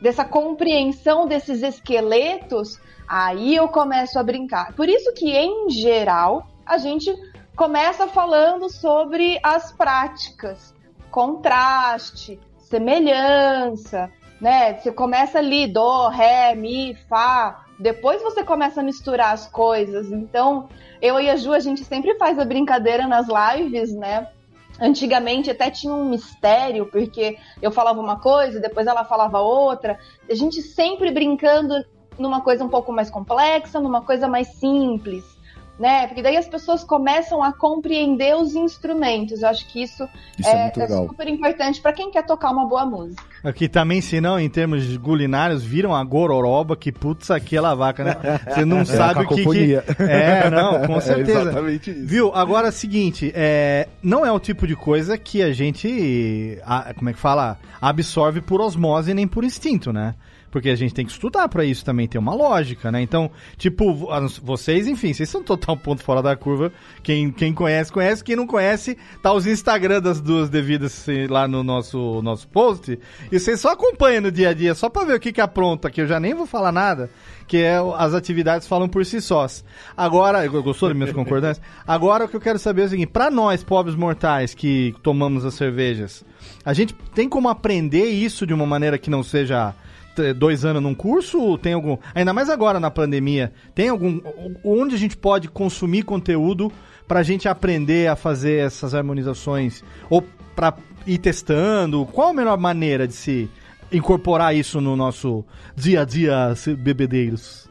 dessa 0.00 0.24
compreensão 0.24 1.26
desses 1.26 1.64
esqueletos, 1.64 2.78
aí 3.08 3.56
eu 3.56 3.66
começo 3.66 4.20
a 4.20 4.22
brincar. 4.22 4.72
Por 4.74 4.88
isso 4.88 5.12
que, 5.12 5.36
em 5.36 5.68
geral, 5.68 6.46
a 6.64 6.78
gente 6.78 7.12
começa 7.56 8.06
falando 8.06 8.70
sobre 8.70 9.40
as 9.42 9.72
práticas, 9.72 10.72
contraste, 11.10 12.38
semelhança, 12.58 14.08
né? 14.42 14.74
Você 14.74 14.90
começa 14.90 15.38
ali, 15.38 15.68
dó, 15.68 16.08
ré, 16.08 16.52
mi, 16.56 16.96
fá, 17.08 17.64
depois 17.78 18.20
você 18.20 18.42
começa 18.42 18.80
a 18.80 18.84
misturar 18.84 19.32
as 19.32 19.46
coisas. 19.46 20.10
Então, 20.10 20.68
eu 21.00 21.20
e 21.20 21.30
a 21.30 21.36
Ju, 21.36 21.52
a 21.52 21.60
gente 21.60 21.84
sempre 21.84 22.16
faz 22.16 22.40
a 22.40 22.44
brincadeira 22.44 23.06
nas 23.06 23.28
lives, 23.28 23.94
né? 23.94 24.26
Antigamente 24.80 25.48
até 25.48 25.70
tinha 25.70 25.94
um 25.94 26.08
mistério, 26.08 26.86
porque 26.86 27.38
eu 27.62 27.70
falava 27.70 28.00
uma 28.00 28.18
coisa, 28.18 28.58
depois 28.58 28.88
ela 28.88 29.04
falava 29.04 29.38
outra. 29.38 29.96
A 30.28 30.34
gente 30.34 30.60
sempre 30.60 31.12
brincando 31.12 31.74
numa 32.18 32.40
coisa 32.40 32.64
um 32.64 32.68
pouco 32.68 32.92
mais 32.92 33.08
complexa, 33.08 33.78
numa 33.78 34.02
coisa 34.02 34.26
mais 34.26 34.48
simples, 34.54 35.24
né? 35.78 36.06
Porque 36.06 36.22
daí 36.22 36.36
as 36.36 36.46
pessoas 36.46 36.84
começam 36.84 37.42
a 37.42 37.52
compreender 37.52 38.36
os 38.36 38.54
instrumentos. 38.54 39.42
Eu 39.42 39.48
acho 39.48 39.66
que 39.68 39.82
isso, 39.82 40.06
Isso 40.38 40.48
é, 40.48 40.72
é, 40.76 40.82
é 40.82 40.86
super 40.86 41.26
importante 41.28 41.80
para 41.80 41.92
quem 41.92 42.10
quer 42.10 42.24
tocar 42.24 42.50
uma 42.50 42.66
boa 42.66 42.84
música. 42.86 43.22
Aqui 43.42 43.68
também, 43.68 44.00
se 44.00 44.20
não, 44.20 44.38
em 44.38 44.48
termos 44.48 44.84
de 44.84 44.96
culinários, 44.98 45.64
viram 45.64 45.94
a 45.94 46.04
gororoba, 46.04 46.76
que 46.76 46.92
putz, 46.92 47.30
aquela 47.30 47.74
vaca, 47.74 48.04
né? 48.04 48.16
Você 48.48 48.64
não 48.64 48.84
sabe 48.86 49.24
o 49.24 49.28
que, 49.28 49.44
que. 49.44 49.74
É, 50.02 50.48
não, 50.50 50.86
com 50.86 51.00
certeza. 51.02 51.38
É 51.38 51.42
exatamente 51.42 51.90
isso. 51.90 52.06
Viu? 52.06 52.32
Agora, 52.34 52.70
seguinte, 52.70 53.32
é, 53.34 53.88
não 54.02 54.24
é 54.24 54.30
o 54.30 54.38
tipo 54.38 54.66
de 54.66 54.76
coisa 54.76 55.18
que 55.18 55.42
a 55.42 55.52
gente, 55.52 56.58
a- 56.64 56.94
como 56.94 57.10
é 57.10 57.12
que 57.12 57.18
fala, 57.18 57.58
absorve 57.80 58.40
por 58.40 58.60
osmose 58.60 59.12
nem 59.14 59.26
por 59.26 59.42
instinto, 59.42 59.92
né? 59.92 60.14
Porque 60.52 60.68
a 60.68 60.76
gente 60.76 60.92
tem 60.92 61.06
que 61.06 61.10
estudar 61.10 61.48
pra 61.48 61.64
isso 61.64 61.82
também, 61.82 62.06
tem 62.06 62.20
uma 62.20 62.34
lógica, 62.34 62.92
né? 62.92 63.00
Então, 63.00 63.30
tipo, 63.56 63.94
vocês, 64.42 64.86
enfim, 64.86 65.14
vocês 65.14 65.28
são 65.28 65.42
total 65.42 65.78
ponto 65.78 66.02
fora 66.02 66.22
da 66.22 66.36
curva. 66.36 66.70
Quem, 67.02 67.32
quem 67.32 67.54
conhece, 67.54 67.90
conhece. 67.90 68.22
Quem 68.22 68.36
não 68.36 68.46
conhece, 68.46 68.98
tá 69.22 69.32
os 69.32 69.46
Instagram 69.46 70.02
das 70.02 70.20
duas 70.20 70.50
devidas 70.50 71.06
lá 71.30 71.48
no 71.48 71.64
nosso, 71.64 72.20
nosso 72.22 72.46
post. 72.48 72.98
E 73.32 73.40
vocês 73.40 73.60
só 73.60 73.70
acompanham 73.70 74.20
no 74.20 74.30
dia 74.30 74.50
a 74.50 74.52
dia, 74.52 74.74
só 74.74 74.90
pra 74.90 75.04
ver 75.04 75.14
o 75.14 75.20
que 75.20 75.32
que 75.32 75.40
apronta, 75.40 75.90
que 75.90 76.02
eu 76.02 76.06
já 76.06 76.20
nem 76.20 76.34
vou 76.34 76.46
falar 76.46 76.70
nada, 76.70 77.08
que 77.48 77.56
é 77.56 77.78
as 77.96 78.12
atividades 78.12 78.68
falam 78.68 78.90
por 78.90 79.06
si 79.06 79.22
sós. 79.22 79.64
Agora, 79.96 80.46
gostou 80.46 80.90
das 80.90 80.98
minhas 80.98 81.14
concordâncias? 81.14 81.64
Agora 81.86 82.26
o 82.26 82.28
que 82.28 82.36
eu 82.36 82.40
quero 82.42 82.58
saber 82.58 82.82
é 82.82 82.84
o 82.84 82.88
seguinte, 82.90 83.10
pra 83.10 83.30
nós, 83.30 83.64
pobres 83.64 83.96
mortais 83.96 84.52
que 84.52 84.94
tomamos 85.02 85.46
as 85.46 85.54
cervejas, 85.54 86.22
a 86.62 86.74
gente 86.74 86.94
tem 87.14 87.26
como 87.26 87.48
aprender 87.48 88.10
isso 88.10 88.46
de 88.46 88.52
uma 88.52 88.66
maneira 88.66 88.98
que 88.98 89.08
não 89.08 89.22
seja 89.22 89.74
dois 90.36 90.64
anos 90.64 90.82
num 90.82 90.94
curso? 90.94 91.56
Tem 91.58 91.72
algum. 91.72 91.96
Ainda 92.14 92.32
mais 92.32 92.48
agora 92.50 92.78
na 92.80 92.90
pandemia, 92.90 93.52
tem 93.74 93.88
algum. 93.88 94.20
Onde 94.64 94.94
a 94.94 94.98
gente 94.98 95.16
pode 95.16 95.48
consumir 95.48 96.02
conteúdo 96.02 96.70
pra 97.08 97.22
gente 97.22 97.48
aprender 97.48 98.08
a 98.08 98.16
fazer 98.16 98.64
essas 98.66 98.94
harmonizações? 98.94 99.82
Ou 100.10 100.22
pra 100.54 100.74
ir 101.06 101.18
testando? 101.18 102.06
Qual 102.06 102.28
a 102.30 102.32
melhor 102.34 102.58
maneira 102.58 103.06
de 103.06 103.14
se 103.14 103.50
incorporar 103.90 104.54
isso 104.54 104.80
no 104.80 104.96
nosso 104.96 105.44
dia 105.74 106.02
a 106.02 106.04
dia, 106.04 106.54
bebedeiros? 106.78 107.70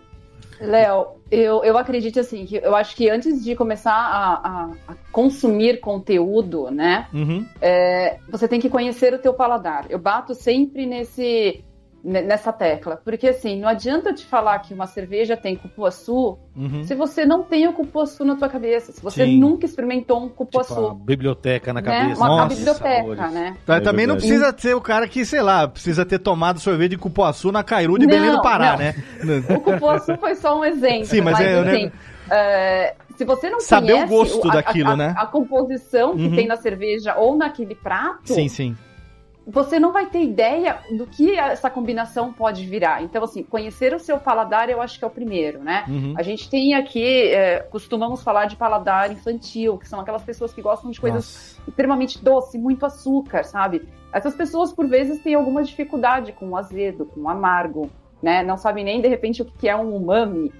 Léo, 0.60 1.16
eu, 1.32 1.64
eu 1.64 1.76
acredito 1.76 2.20
assim, 2.20 2.46
que 2.46 2.58
eu 2.58 2.76
acho 2.76 2.96
que 2.96 3.10
antes 3.10 3.44
de 3.44 3.56
começar 3.56 3.94
a, 3.96 4.34
a- 4.34 4.72
a 4.90 4.96
consumir 5.12 5.80
conteúdo, 5.80 6.70
né, 6.70 7.08
Uhum. 7.12 7.44
é, 7.60 8.20
você 8.30 8.48
tem 8.48 8.60
que 8.60 8.70
conhecer 8.70 9.12
o 9.12 9.18
teu 9.18 9.34
paladar. 9.34 9.86
Eu 9.90 9.98
bato 9.98 10.36
sempre 10.36 10.86
nesse 10.86 11.22
ne- 11.24 11.64
nessa 12.04 12.52
tecla, 12.52 13.00
porque 13.04 13.28
assim, 13.28 13.60
não 13.60 13.68
adianta 13.70 14.10
eu 14.10 14.16
te 14.16 14.26
falar 14.26 14.58
que 14.60 14.74
uma 14.74 14.88
cerveja 14.88 15.38
tem 15.38 15.56
cupuaçu 15.56 16.38
Uhum. 16.56 16.84
se 16.84 16.94
você 16.96 17.26
não 17.26 17.44
tem 17.44 17.68
o 17.68 17.74
cupuaçu 17.74 18.26
na 18.26 18.36
tua 18.36 18.50
cabeça, 18.50 18.92
se 18.92 19.02
você 19.02 19.26
Sim. 19.26 19.40
nunca 19.40 19.66
experimentou 19.66 20.22
um 20.22 20.28
cupuaçu. 20.28 20.74
Tipo, 20.74 20.88
a 20.88 20.94
biblioteca 21.06 21.72
na 21.72 21.80
né? 21.80 21.86
cabeça. 22.00 22.20
Uma 22.22 22.28
Nossa, 22.28 22.56
biblioteca, 22.56 22.96
sabores. 22.98 23.32
né? 23.34 23.58
Tá, 23.66 23.76
É 23.76 23.80
também 23.80 24.06
não 24.08 24.16
precisa 24.18 24.54
ser 24.58 24.76
o 24.76 24.82
cara 24.82 25.08
que, 25.08 25.24
sei 25.24 25.42
lá, 25.42 25.68
precisa 25.68 26.06
ter 26.06 26.20
tomado 26.20 26.60
sorvete 26.60 26.92
de 26.92 26.98
cupuaçu 26.98 27.52
na 27.52 27.64
Cairu 27.64 27.98
de 28.00 28.06
Belém 28.08 28.32
do 28.32 28.36
Não, 28.38 28.42
Pará, 28.42 28.72
não. 28.72 28.78
né? 28.80 28.96
O 29.56 29.60
cupuaçu 29.62 30.18
foi 30.18 30.36
só 30.36 30.60
um 30.60 30.66
exemplo. 30.66 31.06
Sim, 31.06 31.22
mas 31.22 31.40
é, 31.40 31.62
né? 31.64 31.72
assim, 31.72 31.92
é, 32.30 32.96
se 33.16 33.24
você 33.24 33.50
não 33.50 33.60
Saber 33.62 33.94
o 33.94 34.08
gosto 34.08 34.50
a- 34.50 34.54
daquilo, 34.56 34.90
a, 34.92 34.96
né? 34.98 35.14
A 35.18 35.26
composição 35.28 36.18
que 36.18 36.24
Uhum. 36.26 36.36
tem 36.36 36.48
na 36.48 36.58
cerveja 36.58 37.16
ou 37.16 37.38
naquele 37.38 37.76
prato, 37.76 38.34
Sim, 38.34 38.48
sim. 38.50 38.76
Você 39.46 39.80
não 39.80 39.92
vai 39.92 40.06
ter 40.06 40.22
ideia 40.22 40.80
do 40.96 41.08
que 41.08 41.36
essa 41.38 41.70
combinação 41.70 42.32
pode 42.32 42.66
virar. 42.66 43.04
Então, 43.04 43.24
assim, 43.24 43.42
conhecer 43.44 43.94
o 43.94 44.00
seu 44.00 44.20
paladar 44.20 44.70
eu 44.70 44.82
acho 44.82 45.00
que 45.00 45.04
é 45.04 45.08
o 45.08 45.12
primeiro, 45.12 45.60
né? 45.64 45.84
Uhum. 45.88 46.14
A 46.16 46.22
gente 46.22 46.50
tem 46.50 46.76
aqui, 46.76 47.04
é, 47.30 47.60
costumamos 47.60 48.22
falar 48.24 48.46
de 48.46 48.56
paladar 48.56 49.12
infantil, 49.12 49.78
que 49.78 49.88
são 49.88 50.00
aquelas 50.00 50.24
pessoas 50.24 50.54
que 50.54 50.62
gostam 50.62 50.92
de 50.92 51.02
coisas 51.02 51.58
Nossa. 51.58 51.70
extremamente 51.70 52.24
doce, 52.24 52.58
muito 52.58 52.86
açúcar, 52.86 53.44
sabe? 53.44 53.88
Essas 54.14 54.36
pessoas, 54.36 54.72
por 54.72 54.88
vezes, 54.88 55.20
têm 55.22 55.34
alguma 55.34 55.64
dificuldade 55.64 56.34
com 56.34 56.50
o 56.50 56.58
azedo, 56.58 57.06
com 57.06 57.22
o 57.22 57.30
amargo, 57.30 57.90
né? 58.22 58.44
Não 58.44 58.58
sabem 58.58 58.84
nem, 58.84 59.02
de 59.02 59.08
repente, 59.08 59.42
o 59.42 59.46
que 59.46 59.68
é 59.68 59.76
um 59.76 59.96
umami. 59.96 60.52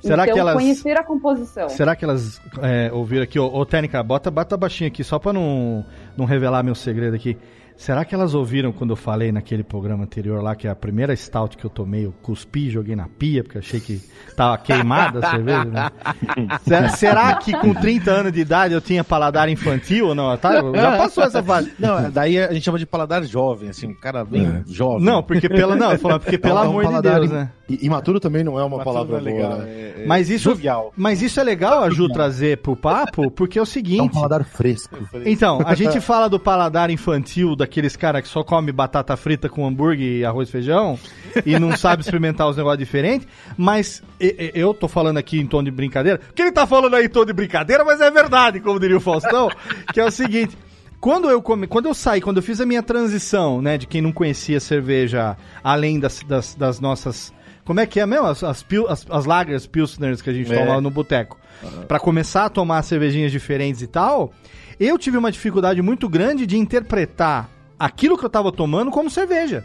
Será 0.00 0.22
então, 0.22 0.34
que 0.34 0.40
elas- 0.40 0.54
conhecer 0.54 0.96
a 0.98 1.04
composição. 1.04 1.68
Será 1.68 1.94
que 1.94 2.04
elas 2.04 2.40
é, 2.62 2.90
ouviram 2.90 3.22
aqui? 3.22 3.38
Ô, 3.38 3.54
ô 3.54 3.66
Técnica, 3.66 4.02
bota, 4.02 4.30
bota 4.30 4.56
baixinho 4.56 4.88
aqui, 4.88 5.04
só 5.04 5.18
pra 5.18 5.30
não, 5.30 5.84
não 6.16 6.24
revelar 6.24 6.62
meu 6.62 6.74
segredo 6.74 7.14
aqui. 7.14 7.36
Será 7.80 8.04
que 8.04 8.14
elas 8.14 8.34
ouviram 8.34 8.72
quando 8.72 8.90
eu 8.90 8.96
falei 8.96 9.32
naquele 9.32 9.62
programa 9.64 10.04
anterior 10.04 10.42
lá, 10.42 10.54
que 10.54 10.68
a 10.68 10.74
primeira 10.74 11.16
stout 11.16 11.56
que 11.56 11.64
eu 11.64 11.70
tomei, 11.70 12.04
eu 12.04 12.12
cuspi 12.20 12.66
e 12.66 12.70
joguei 12.70 12.94
na 12.94 13.08
pia, 13.08 13.42
porque 13.42 13.56
achei 13.56 13.80
que 13.80 14.02
tava 14.36 14.58
queimada 14.58 15.20
a 15.26 15.30
cerveja, 15.30 15.64
né? 15.64 15.90
será, 16.62 16.88
será 16.90 17.34
que 17.36 17.54
com 17.56 17.72
30 17.72 18.10
anos 18.10 18.32
de 18.32 18.40
idade 18.40 18.74
eu 18.74 18.82
tinha 18.82 19.02
paladar 19.02 19.48
infantil 19.48 20.08
ou 20.08 20.14
não? 20.14 20.36
Tá, 20.36 20.60
já 20.74 20.98
passou 20.98 21.24
essa 21.24 21.42
fase. 21.42 21.72
Não, 21.78 22.10
daí 22.10 22.38
a 22.38 22.52
gente 22.52 22.62
chama 22.64 22.78
de 22.78 22.84
paladar 22.84 23.24
jovem, 23.24 23.70
assim, 23.70 23.86
um 23.86 23.94
cara 23.98 24.26
bem 24.26 24.46
É. 24.46 24.62
jovem. 24.70 25.02
Não, 25.02 25.22
porque 25.22 25.48
pela, 25.48 25.74
não, 25.74 25.96
porque 25.96 26.36
pelo 26.36 26.58
É 26.58 26.60
um 26.60 26.64
amor 26.80 26.86
de 26.86 27.00
Deus, 27.00 27.30
im- 27.30 27.32
né? 27.32 27.50
Imaturo 27.82 28.18
também 28.20 28.42
não 28.44 28.58
é 28.58 28.64
uma 28.64 28.82
palavra 28.82 29.18
é 29.18 29.20
boa. 29.20 29.32
legal. 29.32 29.58
né? 29.58 29.64
É, 29.68 30.02
é 30.02 30.06
Mas 30.06 30.30
isso, 30.30 30.44
jovial. 30.50 30.92
mas 30.96 31.22
isso 31.22 31.38
é 31.38 31.42
legal 31.44 31.82
a 31.82 31.90
Ju 31.90 32.08
trazer 32.08 32.58
pro 32.58 32.74
papo, 32.76 33.30
porque 33.30 33.58
é 33.58 33.60
o 33.60 33.62
É 33.62 33.64
um 33.64 33.66
seguinte... 33.66 34.12
paladar 34.14 34.44
fresco. 34.44 34.96
Então, 35.24 35.60
a 35.64 35.74
gente 35.74 36.00
fala 36.02 36.28
do 36.28 36.38
paladar 36.40 36.90
infantil 36.90 37.54
daqueles 37.54 37.96
caras 37.96 38.22
que 38.22 38.28
só 38.28 38.42
come 38.42 38.72
batata 38.72 39.16
frita 39.16 39.48
com 39.48 39.66
hambúrguer 39.66 40.18
e 40.20 40.24
arroz 40.24 40.48
e 40.48 40.52
feijão 40.52 40.98
e 41.46 41.58
não 41.58 41.76
sabe 41.76 42.02
experimentar 42.02 42.48
os 42.48 42.56
negócios 42.56 42.78
diferentes, 42.78 43.26
mas 43.56 44.02
e- 44.20 44.52
e- 44.54 44.60
eu 44.60 44.72
tô 44.74 44.88
falando 44.88 45.18
aqui 45.18 45.38
em 45.38 45.46
tom 45.46 45.62
de 45.62 45.70
brincadeira. 45.70 46.20
Quem 46.34 46.52
tá 46.52 46.66
falando 46.66 46.94
aí 46.96 47.04
em 47.06 47.08
tom 47.08 47.24
de 47.24 47.32
brincadeira, 47.32 47.84
mas 47.84 48.00
é 48.00 48.10
verdade, 48.10 48.60
como 48.60 48.80
diria 48.80 48.96
o 48.96 49.00
Faustão, 49.00 49.48
que 49.92 50.00
é 50.00 50.04
o 50.04 50.10
seguinte. 50.10 50.56
Quando 51.00 51.30
eu, 51.30 51.40
come, 51.40 51.66
quando 51.66 51.86
eu 51.86 51.94
saí, 51.94 52.20
quando 52.20 52.36
eu 52.36 52.42
fiz 52.42 52.60
a 52.60 52.66
minha 52.66 52.82
transição, 52.82 53.62
né, 53.62 53.78
de 53.78 53.86
quem 53.86 54.02
não 54.02 54.12
conhecia 54.12 54.60
cerveja, 54.60 55.34
além 55.64 55.98
das, 55.98 56.20
das, 56.22 56.54
das 56.54 56.78
nossas. 56.78 57.32
Como 57.70 57.78
é 57.78 57.86
que 57.86 58.00
é 58.00 58.04
mesmo? 58.06 58.26
As, 58.26 58.42
as, 58.42 58.64
pil- 58.64 58.88
as, 58.88 59.06
as 59.08 59.26
lagers 59.26 59.64
pilsners 59.64 60.20
que 60.20 60.28
a 60.28 60.32
gente 60.32 60.52
É. 60.52 60.58
toma 60.58 60.74
lá 60.74 60.80
no 60.80 60.90
boteco. 60.90 61.38
Pra 61.86 62.00
começar 62.00 62.46
a 62.46 62.48
tomar 62.48 62.82
cervejinhas 62.82 63.30
diferentes 63.30 63.80
e 63.80 63.86
tal, 63.86 64.32
eu 64.80 64.98
tive 64.98 65.16
uma 65.16 65.30
dificuldade 65.30 65.80
muito 65.80 66.08
grande 66.08 66.46
de 66.46 66.58
interpretar 66.58 67.48
aquilo 67.78 68.18
que 68.18 68.24
eu 68.24 68.28
tava 68.28 68.50
tomando 68.50 68.90
como 68.90 69.08
cerveja. 69.08 69.64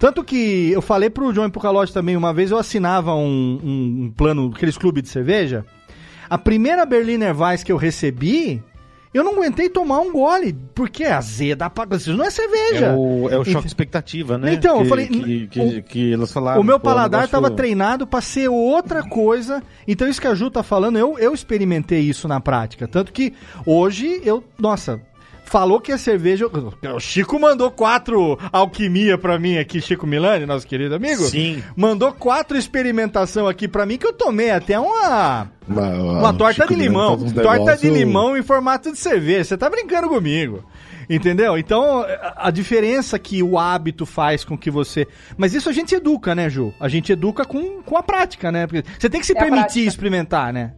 Tanto 0.00 0.24
que 0.24 0.72
eu 0.72 0.82
falei 0.82 1.08
pro 1.08 1.32
João 1.32 1.48
pro 1.48 1.60
Calote 1.60 1.92
também, 1.92 2.16
uma 2.16 2.34
vez 2.34 2.50
eu 2.50 2.58
assinava 2.58 3.14
um, 3.14 3.60
um, 3.62 4.04
um 4.06 4.10
plano, 4.10 4.50
aqueles 4.52 4.76
clubes 4.76 5.04
de 5.04 5.08
cerveja. 5.08 5.64
A 6.28 6.36
primeira 6.36 6.84
Berliner 6.84 7.40
Weiss 7.40 7.62
que 7.62 7.70
eu 7.70 7.76
recebi, 7.76 8.60
eu 9.14 9.24
não 9.24 9.32
aguentei 9.34 9.68
tomar 9.68 10.00
um 10.00 10.12
gole, 10.12 10.54
porque 10.74 11.04
azeda, 11.04 11.68
pra- 11.70 11.86
isso 11.96 12.12
não 12.14 12.24
é 12.24 12.30
cerveja. 12.30 12.86
É 12.86 12.92
o, 12.94 13.28
é 13.30 13.38
o 13.38 13.44
choque 13.44 13.62
de 13.62 13.66
expectativa, 13.68 14.36
né? 14.36 14.52
Então, 14.54 14.76
eu 14.78 14.82
que, 14.82 14.88
falei, 14.88 15.06
Que, 15.08 15.46
que, 15.46 15.82
que 15.82 16.12
elas 16.12 16.32
falaram. 16.32 16.60
O 16.60 16.64
meu 16.64 16.78
paladar 16.78 17.20
negócio- 17.22 17.24
estava 17.26 17.50
treinado 17.50 18.06
para 18.06 18.20
ser 18.20 18.48
outra 18.48 19.02
coisa. 19.08 19.62
Então, 19.88 20.06
isso 20.08 20.20
que 20.20 20.26
a 20.26 20.34
Ju 20.34 20.50
tá 20.50 20.62
falando, 20.62 20.98
eu, 20.98 21.18
eu 21.18 21.32
experimentei 21.32 22.00
isso 22.00 22.28
na 22.28 22.40
prática. 22.40 22.86
Tanto 22.86 23.12
que 23.12 23.32
hoje 23.64 24.20
eu. 24.24 24.42
Nossa. 24.58 25.00
Falou 25.46 25.80
que 25.80 25.92
a 25.92 25.98
cerveja. 25.98 26.46
O 26.94 27.00
Chico 27.00 27.38
mandou 27.40 27.70
quatro 27.70 28.36
alquimia 28.52 29.16
pra 29.16 29.38
mim 29.38 29.56
aqui, 29.58 29.80
Chico 29.80 30.06
Milani, 30.06 30.44
nosso 30.44 30.66
querido 30.66 30.94
amigo. 30.96 31.22
Sim. 31.22 31.62
Mandou 31.76 32.12
quatro 32.12 32.58
experimentação 32.58 33.46
aqui 33.46 33.68
pra 33.68 33.86
mim 33.86 33.96
que 33.96 34.06
eu 34.06 34.12
tomei 34.12 34.50
até 34.50 34.78
uma. 34.78 35.48
Uma, 35.68 35.88
Uma 36.20 36.34
torta 36.34 36.62
Chico 36.64 36.74
de 36.74 36.80
limão. 36.80 37.16
Torta 37.16 37.32
de 37.32 37.84
negócio- 37.86 37.92
limão 37.92 38.36
em 38.36 38.42
formato 38.42 38.90
de 38.92 38.98
cerveja. 38.98 39.44
Você 39.44 39.56
tá 39.56 39.70
brincando 39.70 40.08
comigo. 40.08 40.64
Entendeu? 41.08 41.56
Então, 41.56 42.04
a, 42.36 42.50
diferença 42.50 43.16
que 43.16 43.40
o 43.40 43.56
hábito 43.56 44.04
faz 44.04 44.44
com 44.44 44.58
que 44.58 44.68
você. 44.70 45.06
Mas 45.36 45.54
isso 45.54 45.68
a 45.68 45.72
gente 45.72 45.94
educa, 45.94 46.34
né, 46.34 46.50
Ju? 46.50 46.74
A 46.80 46.88
gente 46.88 47.12
educa 47.12 47.44
com, 47.44 47.80
com 47.82 47.96
a 47.96 48.02
prática, 48.02 48.50
né? 48.50 48.66
Porque 48.66 48.82
você 48.98 49.08
tem 49.08 49.20
que 49.20 49.26
se 49.26 49.36
É 49.36 49.40
permitir 49.40 49.86
experimentar, 49.86 50.52
né? 50.52 50.72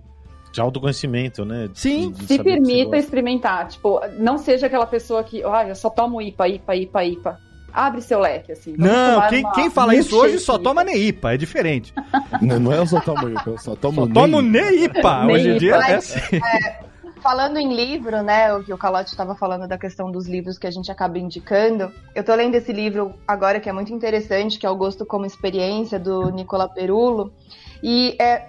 De 0.59 0.63
autoconhecimento, 0.63 1.45
né? 1.45 1.69
De- 1.73 1.79
Sim. 1.79 2.11
de 2.11 2.19
Se 2.21 2.27
que 2.27 2.35
você 2.37 2.43
permita 2.45 2.97
experimentar. 2.97 3.69
Tipo, 3.69 4.01
não 4.19 4.39
seja 4.39 4.67
aquela 4.67 4.87
pessoa 4.87 5.23
que, 5.25 5.43
ah, 5.45 5.67
eu 5.69 5.75
só 5.75 5.89
tomo 5.91 6.21
IPA, 6.21 6.49
IPA, 6.49 6.77
IPA, 6.77 7.05
IPA. 7.05 7.39
Abre 7.73 8.01
seu 8.01 8.19
leque, 8.19 8.53
assim. 8.53 8.75
Não, 8.79 9.29
quem, 9.29 9.45
uma 9.45 9.53
quem 9.53 9.71
fala 9.71 9.95
isso 9.95 10.17
hoje 10.17 10.39
só 10.39 10.59
toma 10.59 10.83
Neipa, 10.83 11.35
é 11.35 11.37
diferente. 11.37 11.93
Não, 12.41 12.59
não 12.59 12.73
é 12.73 12.79
eu 12.79 12.87
só 12.87 12.99
tomo 13.01 13.29
IPA, 13.29 13.43
eu 13.51 13.59
só 13.59 13.77
tomo 13.77 14.07
Só 14.07 14.13
toma 14.13 14.41
nem- 14.43 14.51
Neipa. 14.81 15.27
Hoje 15.27 15.49
em 15.51 15.59
dia 15.59 15.75
é 15.77 15.95
assim. 15.95 16.19
Falando 17.23 17.59
em 17.59 17.75
livro, 17.75 18.23
né, 18.23 18.55
o 18.55 18.63
que 18.63 18.73
o 18.73 18.79
Calote 18.79 19.11
estava 19.11 19.35
falando 19.35 19.67
da 19.67 19.77
questão 19.77 20.11
dos 20.11 20.29
livros 20.29 20.57
que 20.57 20.67
a 20.69 20.71
gente 20.71 20.91
acaba 20.91 21.19
indicando, 21.19 21.93
eu 22.15 22.23
tô 22.25 22.33
lendo 22.35 22.55
esse 22.55 22.73
livro 22.73 23.13
agora 23.27 23.59
que 23.59 23.69
é 23.69 23.73
muito 23.73 23.93
interessante, 23.93 24.57
que 24.59 24.65
é 24.65 24.71
O 24.71 24.77
Gosto 24.77 25.05
como 25.05 25.27
Experiência, 25.27 25.99
do 25.99 26.31
Nicola 26.31 26.69
Perulo, 26.69 27.33
e 27.83 28.17
é 28.21 28.47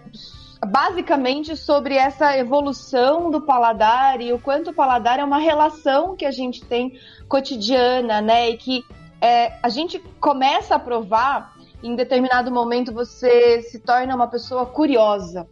basicamente 0.66 1.56
sobre 1.56 1.96
essa 1.96 2.38
evolução 2.38 3.32
do 3.32 3.42
paladar 3.42 4.20
e 4.22 4.34
o 4.34 4.40
quanto 4.40 4.72
o 4.72 4.74
paladar 4.74 5.20
é 5.20 5.24
uma 5.24 5.38
relação 5.40 6.16
que 6.16 6.26
a 6.26 6.32
gente 6.32 6.64
tem 6.66 7.00
cotidiana, 7.28 8.22
né, 8.22 8.50
e 8.50 8.58
que 8.58 8.84
é, 9.22 9.54
a 9.64 9.70
gente 9.70 10.00
começa 10.20 10.76
a 10.76 10.80
provar, 10.80 11.54
em 11.84 11.96
determinado 11.96 12.52
momento 12.52 12.94
você 12.94 13.62
se 13.62 13.80
torna 13.80 14.16
uma 14.16 14.28
pessoa 14.28 14.66
curiosa. 14.66 15.48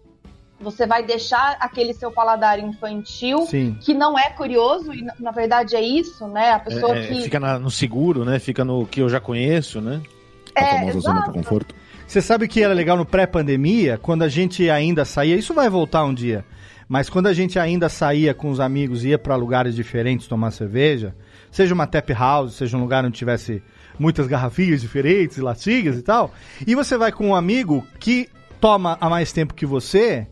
Você 0.60 0.88
vai 0.88 1.04
deixar 1.04 1.56
aquele 1.60 1.94
seu 1.94 2.12
paladar 2.12 2.58
infantil, 2.60 3.42
Sim. 3.46 3.78
que 3.80 3.94
não 3.94 4.18
é 4.18 4.30
curioso, 4.32 4.92
e 4.92 5.04
na- 5.20 5.30
verdade 5.32 5.76
é 5.76 5.82
isso, 5.82 6.28
né? 6.28 6.52
A 6.52 6.60
pessoa 6.60 6.98
É, 6.98 7.04
é, 7.04 7.08
que. 7.08 7.22
Fica 7.22 7.40
na- 7.40 7.60
no 7.60 7.70
seguro, 7.70 8.26
né? 8.26 8.40
Fica 8.40 8.66
no 8.66 8.88
que 8.88 9.00
eu 9.00 9.08
já 9.08 9.20
conheço, 9.20 9.80
né? 9.80 10.02
A 10.56 10.60
É, 10.64 10.80
famosa 10.80 11.00
zona 11.00 11.16
exato. 11.20 11.32
de 11.32 11.38
conforto. 11.38 11.76
Você 12.08 12.22
sabe 12.22 12.48
que 12.48 12.64
era 12.64 12.74
legal 12.74 12.96
no 12.96 13.06
pré-pandemia, 13.06 14.00
quando 14.02 14.24
a 14.24 14.30
gente 14.30 14.70
ainda 14.70 15.04
saía, 15.04 15.36
isso 15.36 15.54
vai 15.54 15.70
voltar 15.70 16.06
um 16.06 16.14
dia, 16.14 16.46
mas 16.88 17.10
quando 17.10 17.28
a 17.28 17.34
gente 17.34 17.60
ainda 17.60 17.90
saía 17.90 18.34
com 18.34 18.50
os 18.50 18.62
amigos 18.62 19.04
e 19.04 19.10
ia 19.10 19.20
para 19.20 19.36
lugares 19.36 19.76
diferentes 19.76 20.26
tomar 20.26 20.52
cerveja, 20.52 21.14
seja 21.52 21.74
uma 21.74 21.86
tap 21.86 22.10
house, 22.12 22.54
seja 22.54 22.78
um 22.78 22.80
lugar 22.80 23.04
onde 23.04 23.18
tivesse 23.18 23.62
muitas 24.00 24.26
garrafinhas 24.26 24.80
diferentes, 24.80 25.38
latinhas 25.38 25.98
e 25.98 26.02
tal, 26.02 26.32
e 26.66 26.76
você 26.76 26.98
vai 26.98 27.12
com 27.12 27.28
um 27.28 27.36
amigo 27.36 27.86
que 28.00 28.30
toma 28.62 28.98
há 29.02 29.10
mais 29.10 29.34
tempo 29.34 29.54
que 29.54 29.66
você 29.66 30.26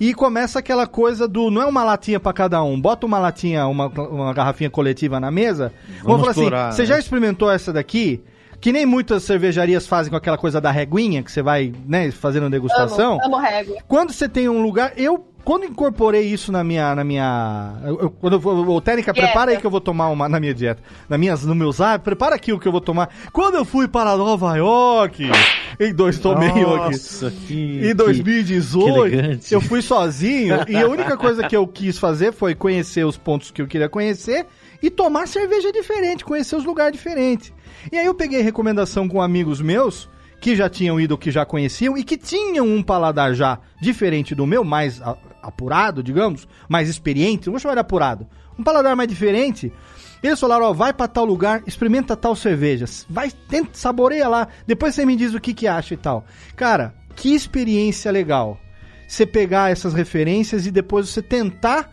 e 0.00 0.12
começa 0.12 0.58
aquela 0.58 0.88
coisa 0.88 1.28
do 1.28 1.52
não 1.52 1.62
é 1.62 1.66
uma 1.66 1.84
latinha 1.84 2.18
para 2.18 2.32
cada 2.32 2.60
um, 2.64 2.80
bota 2.80 3.06
uma 3.06 3.20
latinha, 3.20 3.64
uma, 3.68 3.86
uma 3.86 4.34
garrafinha 4.34 4.68
coletiva 4.68 5.20
na 5.20 5.30
mesa, 5.30 5.72
vamos, 6.02 6.34
falar 6.34 6.70
assim, 6.70 6.76
você 6.76 6.82
né? 6.82 6.88
já 6.88 6.98
experimentou 6.98 7.48
essa 7.48 7.72
daqui? 7.72 8.20
Que 8.62 8.72
nem 8.72 8.86
muitas 8.86 9.24
cervejarias 9.24 9.88
fazem 9.88 10.08
com 10.08 10.16
aquela 10.16 10.38
coisa 10.38 10.60
da 10.60 10.70
reguinha, 10.70 11.20
que 11.20 11.32
você 11.32 11.42
vai, 11.42 11.72
né, 11.84 12.12
fazendo 12.12 12.48
degustação. 12.48 13.14
Amo, 13.14 13.34
amo 13.34 13.38
régua. 13.38 13.76
Quando 13.88 14.12
você 14.12 14.28
tem 14.28 14.48
um 14.48 14.62
lugar, 14.62 14.92
eu 14.96 15.26
quando 15.44 15.64
incorporei 15.64 16.22
isso 16.22 16.52
na 16.52 16.62
minha 16.62 16.94
na 16.94 17.02
minha, 17.02 17.74
eu, 17.84 18.08
quando 18.10 18.34
eu 18.34 18.68
ô, 18.70 18.80
Técnica, 18.80 19.12
Dieta. 19.12 19.26
prepara 19.26 19.50
aí 19.50 19.56
que 19.56 19.66
eu 19.66 19.70
vou 19.70 19.80
tomar 19.80 20.10
uma 20.10 20.28
na 20.28 20.38
minha 20.38 20.54
dieta, 20.54 20.80
na 21.08 21.18
minhas 21.18 21.44
no 21.44 21.56
meus 21.56 21.80
hábitos, 21.80 22.04
prepara 22.04 22.36
aqui 22.36 22.52
o 22.52 22.60
que 22.60 22.68
eu 22.68 22.70
vou 22.70 22.80
tomar. 22.80 23.12
Quando 23.32 23.56
eu 23.56 23.64
fui 23.64 23.88
para 23.88 24.16
Nova 24.16 24.56
York, 24.56 25.28
em 25.80 25.92
dois 25.92 26.20
tomei 26.20 26.48
aqui. 26.48 26.60
Nossa, 26.60 27.32
que... 27.32 27.80
Em 27.84 27.94
2018, 27.96 29.40
que 29.48 29.54
eu 29.56 29.60
fui 29.60 29.82
sozinho 29.82 30.58
e 30.68 30.76
a 30.76 30.86
única 30.86 31.16
coisa 31.16 31.48
que 31.48 31.56
eu 31.56 31.66
quis 31.66 31.98
fazer 31.98 32.32
foi 32.32 32.54
conhecer 32.54 33.04
os 33.04 33.16
pontos 33.16 33.50
que 33.50 33.60
eu 33.60 33.66
queria 33.66 33.88
conhecer 33.88 34.46
e 34.80 34.88
tomar 34.88 35.26
cerveja 35.26 35.72
diferente, 35.72 36.24
conhecer 36.24 36.54
os 36.54 36.64
lugares 36.64 36.92
diferentes. 36.92 37.52
E 37.90 37.98
aí 37.98 38.06
eu 38.06 38.14
peguei 38.14 38.42
recomendação 38.42 39.08
com 39.08 39.20
amigos 39.20 39.60
meus 39.60 40.08
que 40.40 40.56
já 40.56 40.68
tinham 40.68 41.00
ido, 41.00 41.16
que 41.16 41.30
já 41.30 41.46
conheciam 41.46 41.96
e 41.96 42.02
que 42.02 42.16
tinham 42.16 42.66
um 42.66 42.82
paladar 42.82 43.32
já 43.32 43.60
diferente 43.80 44.34
do 44.34 44.44
meu, 44.44 44.64
mais 44.64 45.00
apurado, 45.40 46.02
digamos, 46.02 46.48
mais 46.68 46.88
experiente, 46.88 47.48
vou 47.48 47.60
chamar 47.60 47.74
de 47.74 47.80
apurado, 47.80 48.26
um 48.58 48.62
paladar 48.62 48.96
mais 48.96 49.08
diferente. 49.08 49.72
Eles 50.20 50.40
falaram, 50.40 50.66
ó, 50.66 50.72
vai 50.72 50.92
pra 50.92 51.06
tal 51.06 51.24
lugar, 51.24 51.62
experimenta 51.66 52.16
tal 52.16 52.34
cerveja, 52.34 52.86
vai, 53.08 53.30
tenta, 53.30 53.70
saboreia 53.74 54.28
lá, 54.28 54.48
depois 54.66 54.94
você 54.94 55.06
me 55.06 55.16
diz 55.16 55.32
o 55.32 55.40
que 55.40 55.54
que 55.54 55.68
acha 55.68 55.94
e 55.94 55.96
tal. 55.96 56.24
Cara, 56.56 56.92
que 57.14 57.34
experiência 57.34 58.10
legal. 58.10 58.58
Você 59.06 59.26
pegar 59.26 59.70
essas 59.70 59.94
referências 59.94 60.66
e 60.66 60.70
depois 60.70 61.08
você 61.08 61.22
tentar, 61.22 61.90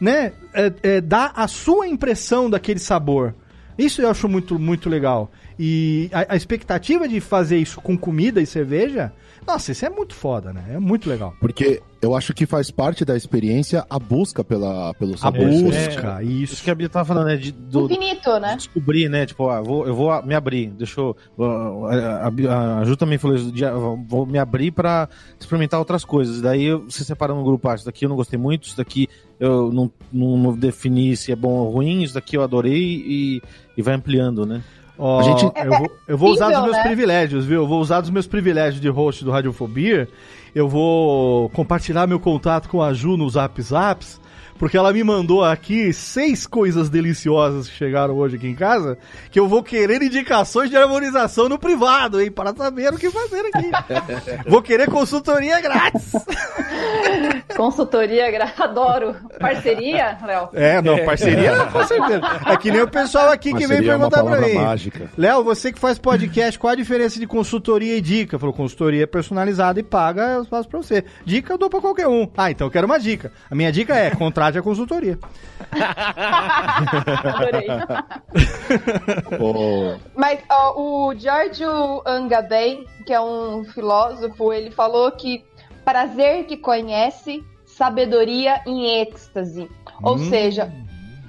né, 0.00 0.32
é, 0.52 0.72
é, 0.82 1.00
dar 1.00 1.32
a 1.34 1.48
sua 1.48 1.88
impressão 1.88 2.50
daquele 2.50 2.78
sabor. 2.78 3.34
Isso 3.80 4.02
eu 4.02 4.10
acho 4.10 4.28
muito, 4.28 4.58
muito 4.58 4.90
legal. 4.90 5.32
E 5.58 6.10
a, 6.12 6.34
a 6.34 6.36
expectativa 6.36 7.08
de 7.08 7.18
fazer 7.18 7.56
isso 7.56 7.80
com 7.80 7.96
comida 7.96 8.40
e 8.40 8.46
cerveja, 8.46 9.10
nossa, 9.52 9.72
isso 9.72 9.84
é 9.84 9.90
muito 9.90 10.14
foda, 10.14 10.52
né? 10.52 10.64
É 10.74 10.78
muito 10.78 11.08
legal. 11.08 11.34
Porque 11.40 11.82
eu 12.00 12.14
acho 12.16 12.32
que 12.32 12.46
faz 12.46 12.70
parte 12.70 13.04
da 13.04 13.16
experiência 13.16 13.84
a 13.90 13.98
busca 13.98 14.42
pela, 14.44 14.94
pelo 14.94 15.14
A 15.14 15.18
sabor. 15.18 15.46
busca, 15.48 16.22
Isso 16.22 16.54
isso. 16.54 16.62
que 16.64 16.70
a 16.70 16.74
Bia 16.74 16.88
tava 16.88 17.04
falando, 17.04 17.26
né? 17.26 17.36
De, 17.36 17.52
do, 17.52 17.84
Infinito, 17.86 18.38
né? 18.38 18.50
de 18.50 18.56
descobrir, 18.58 19.08
né? 19.08 19.26
Tipo, 19.26 19.48
ah, 19.50 19.60
vou, 19.60 19.86
eu 19.86 19.94
vou 19.94 20.22
me 20.22 20.34
abrir. 20.34 20.70
Deixa 20.70 21.00
eu. 21.00 21.16
A, 21.38 22.28
a, 22.28 22.78
a 22.80 22.84
Ju 22.84 22.96
também 22.96 23.18
falou 23.18 23.36
isso. 23.36 23.52
de, 23.52 23.64
ah, 23.64 23.72
vou 23.72 24.24
me 24.26 24.38
abrir 24.38 24.70
pra 24.70 25.08
experimentar 25.38 25.78
outras 25.78 26.04
coisas. 26.04 26.40
Daí 26.40 26.64
eu- 26.64 26.84
você 26.88 27.04
separa 27.04 27.34
no 27.34 27.42
grupo, 27.44 27.68
ah, 27.68 27.74
isso 27.74 27.84
daqui 27.84 28.04
eu 28.04 28.08
não 28.08 28.16
gostei 28.16 28.38
muito, 28.38 28.64
isso 28.68 28.76
daqui 28.76 29.08
eu 29.38 29.72
não, 29.72 29.90
não, 30.12 30.36
não 30.36 30.56
defini 30.56 31.16
se 31.16 31.32
é 31.32 31.36
bom 31.36 31.50
ou 31.52 31.70
ruim, 31.70 32.02
isso 32.02 32.14
daqui 32.14 32.36
eu 32.36 32.42
adorei 32.42 32.78
e, 33.06 33.42
e 33.76 33.82
vai 33.82 33.94
ampliando, 33.94 34.44
né? 34.46 34.62
Ó, 35.02 35.20
A 35.20 35.22
gente- 35.22 35.44
eu, 35.56 35.78
vou, 35.78 35.92
eu 36.08 36.18
vou 36.18 36.30
usar 36.30 36.50
dos 36.50 36.62
meus 36.62 36.76
né? 36.76 36.82
privilégios, 36.82 37.46
viu? 37.46 37.62
Eu 37.62 37.66
vou 37.66 37.80
usar 37.80 38.02
dos 38.02 38.10
meus 38.10 38.26
privilégios 38.26 38.80
de 38.82 38.88
host 38.88 39.24
do 39.24 39.30
Radiofobia. 39.30 40.06
Eu 40.54 40.68
vou 40.68 41.48
compartilhar 41.50 42.06
meu 42.06 42.20
contato 42.20 42.68
com 42.68 42.82
a 42.82 42.92
Ju 42.92 43.16
no 43.16 43.28
Zap 43.30 43.60
Zaps, 43.62 44.19
porque 44.60 44.76
ela 44.76 44.92
me 44.92 45.02
mandou 45.02 45.42
aqui 45.42 45.90
seis 45.90 46.46
coisas 46.46 46.90
deliciosas 46.90 47.66
que 47.66 47.74
chegaram 47.74 48.14
hoje 48.14 48.36
aqui 48.36 48.46
em 48.46 48.54
casa, 48.54 48.98
que 49.30 49.40
eu 49.40 49.48
vou 49.48 49.62
querer 49.62 50.02
indicações 50.02 50.68
de 50.68 50.76
harmonização 50.76 51.48
no 51.48 51.58
privado, 51.58 52.20
hein? 52.20 52.30
Para 52.30 52.54
saber 52.54 52.92
o 52.92 52.98
que 52.98 53.10
fazer 53.10 53.40
aqui. 53.52 53.70
vou 54.46 54.60
querer 54.60 54.90
consultoria 54.90 55.58
grátis. 55.62 56.12
Consultoria, 57.56 58.30
gra- 58.30 58.52
adoro. 58.58 59.14
Parceria, 59.38 60.16
Léo? 60.24 60.48
É, 60.54 60.80
não, 60.80 61.04
parceria 61.04 61.54
não, 61.56 61.66
com 61.66 61.84
certeza. 61.84 62.20
É 62.46 62.56
que 62.56 62.70
nem 62.70 62.80
o 62.80 62.88
pessoal 62.88 63.30
aqui 63.30 63.52
que 63.52 63.66
vem 63.66 63.78
uma 63.80 63.86
perguntar 63.88 64.22
pra 64.22 64.24
palavra 64.24 64.46
mim. 64.46 64.54
mágica. 64.54 65.10
Léo, 65.16 65.42
você 65.44 65.72
que 65.72 65.78
faz 65.78 65.98
podcast, 65.98 66.58
qual 66.58 66.72
a 66.72 66.76
diferença 66.76 67.18
de 67.18 67.26
consultoria 67.26 67.96
e 67.96 68.00
dica? 68.00 68.38
Falou, 68.38 68.54
consultoria 68.54 69.02
é 69.02 69.06
personalizada 69.06 69.80
e 69.80 69.82
paga, 69.82 70.22
eu 70.36 70.44
faço 70.44 70.68
pra 70.68 70.78
você. 70.80 71.04
Dica 71.24 71.52
eu 71.54 71.58
dou 71.58 71.68
pra 71.68 71.80
qualquer 71.80 72.08
um. 72.08 72.28
Ah, 72.36 72.50
então 72.50 72.66
eu 72.66 72.70
quero 72.70 72.86
uma 72.86 72.98
dica. 72.98 73.32
A 73.50 73.54
minha 73.54 73.70
dica 73.72 73.94
é, 73.96 74.10
contrate 74.50 74.58
a 74.58 74.62
consultoria. 74.62 75.18
Adorei. 77.24 77.66
Mas 80.16 80.40
ó, 80.50 80.80
o 80.80 81.14
Giorgio 81.14 82.02
Agamben, 82.04 82.86
que 83.06 83.12
é 83.12 83.20
um 83.20 83.64
filósofo, 83.64 84.52
ele 84.52 84.70
falou 84.70 85.10
que 85.12 85.44
prazer 85.84 86.44
que 86.44 86.56
conhece, 86.56 87.44
sabedoria 87.64 88.60
em 88.66 89.00
êxtase. 89.00 89.70
Ou 90.02 90.18
seja, 90.18 90.72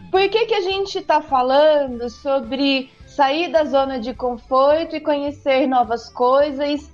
por 0.10 0.28
que, 0.30 0.46
que 0.46 0.56
a 0.56 0.62
gente 0.62 0.98
está 0.98 1.22
falando 1.22 2.10
sobre 2.10 2.90
sair 3.06 3.52
da 3.52 3.66
zona 3.66 4.00
de 4.00 4.14
conforto 4.14 4.96
e 4.96 5.00
conhecer 5.00 5.68
novas 5.68 6.10
coisas, 6.10 6.92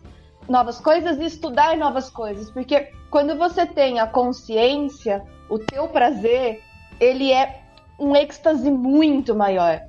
novas 0.47 0.79
coisas 0.79 1.17
e 1.19 1.25
estudar 1.25 1.77
novas 1.77 2.09
coisas? 2.09 2.51
Porque 2.51 2.91
quando 3.09 3.37
você 3.37 3.65
tem 3.65 3.99
a 3.99 4.07
consciência, 4.07 5.23
o 5.49 5.59
teu 5.59 5.87
prazer, 5.87 6.61
ele 6.99 7.31
é 7.31 7.61
um 7.99 8.15
êxtase 8.15 8.69
muito 8.69 9.35
maior. 9.35 9.81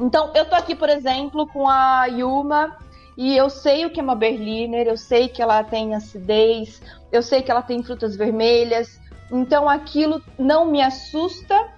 Então, 0.00 0.30
eu 0.34 0.44
tô 0.46 0.54
aqui, 0.54 0.74
por 0.74 0.88
exemplo, 0.88 1.46
com 1.46 1.68
a 1.68 2.06
Yuma 2.06 2.76
e 3.16 3.36
eu 3.36 3.50
sei 3.50 3.84
o 3.84 3.90
que 3.90 4.00
é 4.00 4.02
uma 4.02 4.14
Berliner, 4.14 4.86
eu 4.86 4.96
sei 4.96 5.28
que 5.28 5.42
ela 5.42 5.62
tem 5.62 5.94
acidez, 5.94 6.80
eu 7.12 7.22
sei 7.22 7.42
que 7.42 7.50
ela 7.50 7.60
tem 7.62 7.82
frutas 7.82 8.16
vermelhas. 8.16 8.98
Então, 9.30 9.68
aquilo 9.68 10.22
não 10.38 10.64
me 10.64 10.80
assusta 10.80 11.68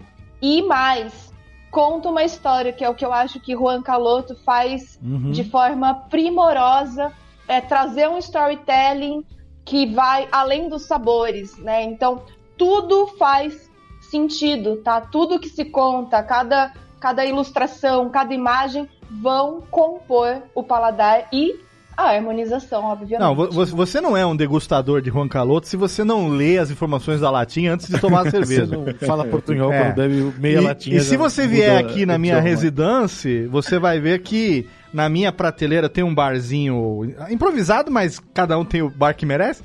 e 0.40 0.62
mais, 0.62 1.32
conta 1.70 2.08
uma 2.08 2.22
história, 2.22 2.72
que 2.72 2.84
é 2.84 2.88
o 2.88 2.94
que 2.94 3.04
eu 3.04 3.12
acho 3.12 3.40
que 3.40 3.52
Juan 3.52 3.82
Caloto 3.82 4.36
faz 4.44 4.98
Uhum. 5.02 5.32
de 5.32 5.42
forma 5.44 5.94
primorosa, 6.08 7.12
é 7.48 7.60
trazer 7.60 8.08
um 8.08 8.18
storytelling 8.18 9.24
que 9.64 9.86
vai 9.86 10.28
além 10.30 10.68
dos 10.68 10.82
sabores, 10.82 11.56
né? 11.58 11.82
Então, 11.82 12.22
tudo 12.56 13.06
faz 13.18 13.70
sentido, 14.10 14.76
tá? 14.76 15.00
Tudo 15.00 15.38
que 15.38 15.48
se 15.48 15.64
conta, 15.64 16.22
cada, 16.22 16.72
cada 17.00 17.24
ilustração, 17.24 18.08
cada 18.10 18.34
imagem 18.34 18.88
vão 19.10 19.62
compor 19.70 20.42
o 20.54 20.62
paladar 20.62 21.28
e 21.32 21.54
A 21.96 22.04
harmonização, 22.14 22.84
obviamente. 22.86 23.20
Não, 23.20 23.34
vo- 23.34 23.50
vo- 23.50 23.66
você 23.66 24.00
não 24.00 24.16
é 24.16 24.24
um 24.24 24.34
degustador 24.34 25.02
de 25.02 25.10
Juan 25.10 25.28
Caloto 25.28 25.66
se 25.68 25.76
você 25.76 26.02
não 26.02 26.28
lê 26.28 26.56
as 26.58 26.70
informações 26.70 27.20
da 27.20 27.30
latinha 27.30 27.74
antes 27.74 27.86
de 27.86 28.00
tomar 28.00 28.20
a 28.20 28.24
Você 28.30 28.30
cerveja. 28.30 28.66
não 28.66 28.86
fala 29.06 29.26
portunhol 29.26 29.70
É. 29.70 29.78
quando 29.82 29.94
bebe 29.96 30.32
meia 30.40 30.58
E, 30.58 30.60
latinha. 30.60 30.96
e 30.96 31.00
se 31.00 31.18
você 31.18 31.46
vier 31.46 31.76
aqui 31.78 32.06
na 32.06 32.16
minha 32.16 32.40
residência, 32.40 33.46
você 33.50 33.78
vai 33.78 34.00
ver 34.00 34.22
que 34.22 34.66
na 34.92 35.06
minha 35.08 35.30
prateleira 35.32 35.86
tem 35.88 36.02
um 36.02 36.14
barzinho 36.14 37.14
improvisado, 37.30 37.90
mas 37.90 38.18
cada 38.32 38.58
um 38.58 38.64
tem 38.64 38.80
o 38.82 38.88
bar 38.90 39.14
que 39.14 39.26
merece, 39.26 39.62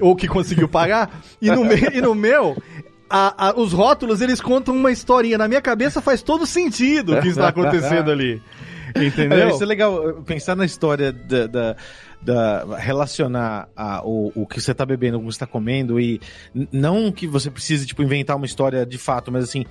ou 0.00 0.14
que 0.16 0.26
conseguiu 0.28 0.68
pagar. 0.68 1.22
E 1.40 1.50
no, 1.50 1.64
me- 1.64 1.74
e 1.94 2.00
no 2.00 2.14
meu, 2.14 2.56
a- 3.10 3.48
a- 3.48 3.54
os 3.60 3.72
rótulos 3.72 4.20
eles 4.20 4.40
contam 4.40 4.74
uma 4.74 4.90
historinha. 4.92 5.38
Na 5.38 5.48
minha 5.48 5.60
cabeça 5.62 6.00
faz 6.00 6.22
todo 6.22 6.46
sentido 6.46 7.12
o 7.16 7.20
que 7.22 7.28
está 7.28 7.48
acontecendo 7.48 8.10
ali. 8.10 8.42
Entendeu? 8.96 9.38
É, 9.48 9.50
isso 9.50 9.62
é 9.62 9.66
legal, 9.66 10.22
pensar 10.26 10.56
na 10.56 10.64
história 10.64 11.12
da. 11.12 11.46
da- 11.46 11.76
da- 12.20 12.64
relacionar 12.78 13.68
a- 13.76 14.02
o, 14.04 14.32
o 14.34 14.44
que 14.44 14.60
você 14.60 14.74
tá 14.74 14.84
bebendo 14.84 15.18
com 15.20 15.24
o 15.24 15.28
que 15.28 15.34
você 15.34 15.38
tá 15.38 15.46
comendo 15.46 16.00
e 16.00 16.20
não 16.72 17.12
que 17.12 17.28
você 17.28 17.48
precise 17.48 17.86
tipo 17.86 18.02
inventar 18.02 18.34
uma 18.36 18.44
história 18.44 18.84
de 18.84 18.98
fato, 18.98 19.30
mas 19.30 19.44
assim 19.44 19.64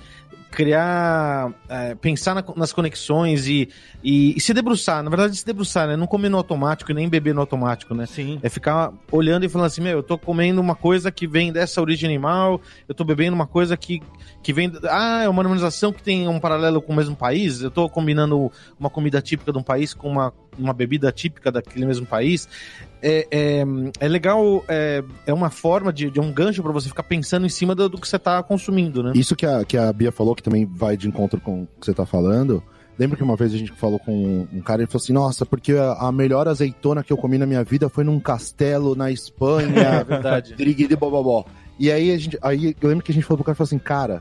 criar, 0.50 1.52
é, 1.68 1.94
pensar 1.94 2.34
na- 2.34 2.44
nas 2.56 2.72
conexões 2.72 3.46
e, 3.46 3.68
e, 4.02 4.36
e 4.36 4.40
se 4.40 4.52
debruçar, 4.52 5.02
na 5.02 5.10
verdade 5.10 5.36
se 5.36 5.44
debruçar, 5.44 5.86
né? 5.86 5.96
Não 5.96 6.06
comer 6.06 6.28
no 6.28 6.36
automático 6.36 6.90
e 6.90 6.94
nem 6.94 7.08
beber 7.08 7.34
no 7.34 7.40
automático, 7.40 7.94
né? 7.94 8.06
Sim. 8.06 8.38
É 8.42 8.48
ficar 8.48 8.92
olhando 9.12 9.44
e 9.44 9.48
falando 9.48 9.66
assim, 9.66 9.80
meu, 9.80 9.98
eu 9.98 10.02
tô 10.02 10.18
comendo 10.18 10.60
uma 10.60 10.74
coisa 10.74 11.10
que 11.10 11.26
vem 11.26 11.52
dessa 11.52 11.80
origem 11.80 12.08
animal, 12.08 12.60
eu 12.88 12.94
tô 12.94 13.04
bebendo 13.04 13.34
uma 13.34 13.46
coisa 13.46 13.76
que, 13.76 14.02
que 14.42 14.52
vem. 14.52 14.72
Ah, 14.88 15.22
é 15.24 15.28
uma 15.28 15.42
harmonização 15.42 15.92
que 15.92 16.02
tem 16.02 16.26
um 16.28 16.40
paralelo 16.40 16.80
com 16.82 16.92
o 16.92 16.96
mesmo 16.96 17.14
país, 17.14 17.60
eu 17.60 17.70
tô 17.70 17.88
combinando 17.88 18.50
uma 18.78 18.90
comida 18.90 19.20
típica 19.20 19.52
de 19.52 19.58
um 19.58 19.62
país 19.62 19.94
com 19.94 20.08
uma, 20.10 20.32
uma 20.58 20.72
bebida 20.72 21.10
típica 21.12 21.50
daquele 21.50 21.86
mesmo 21.86 22.06
país. 22.06 22.48
É, 23.00 23.26
é, 23.30 23.64
é 24.00 24.08
legal, 24.08 24.64
é, 24.68 25.04
é 25.26 25.32
uma 25.32 25.50
forma 25.50 25.92
de, 25.92 26.10
de 26.10 26.20
um 26.20 26.32
gancho 26.32 26.62
pra 26.62 26.72
você 26.72 26.88
ficar 26.88 27.04
pensando 27.04 27.46
em 27.46 27.48
cima 27.48 27.74
do, 27.74 27.88
do 27.88 28.00
que 28.00 28.08
você 28.08 28.18
tá 28.18 28.42
consumindo, 28.42 29.02
né? 29.02 29.12
Isso 29.14 29.36
que 29.36 29.46
a, 29.46 29.64
que 29.64 29.76
a 29.76 29.92
Bia 29.92 30.10
falou, 30.10 30.34
que 30.34 30.42
também 30.42 30.66
vai 30.66 30.96
de 30.96 31.08
encontro 31.08 31.40
com 31.40 31.62
o 31.62 31.68
que 31.78 31.86
você 31.86 31.94
tá 31.94 32.04
falando. 32.04 32.62
Lembra 32.98 33.16
que 33.16 33.22
uma 33.22 33.36
vez 33.36 33.54
a 33.54 33.56
gente 33.56 33.70
falou 33.70 34.00
com 34.00 34.48
um 34.52 34.60
cara 34.60 34.80
e 34.80 34.84
ele 34.84 34.90
falou 34.90 35.02
assim: 35.02 35.12
Nossa, 35.12 35.46
porque 35.46 35.72
a, 35.72 36.10
melhor 36.10 36.48
azeitona 36.48 37.04
que 37.04 37.12
eu 37.12 37.16
comi 37.16 37.38
na 37.38 37.46
minha 37.46 37.62
vida 37.62 37.88
foi 37.88 38.02
num 38.02 38.18
castelo 38.18 38.96
na 38.96 39.10
Espanha. 39.10 39.68
É 39.78 40.04
verdade. 40.04 40.54
Dirigui 40.56 40.94
bobobó. 40.96 41.44
E 41.78 41.92
aí, 41.92 42.10
a 42.10 42.18
gente, 42.18 42.36
aí 42.42 42.76
eu 42.80 42.88
lembro 42.88 43.04
que 43.04 43.12
a 43.12 43.14
gente 43.14 43.24
falou 43.24 43.38
pro 43.38 43.44
cara 43.44 43.54
falou 43.54 43.68
assim: 43.68 43.78
Cara, 43.78 44.20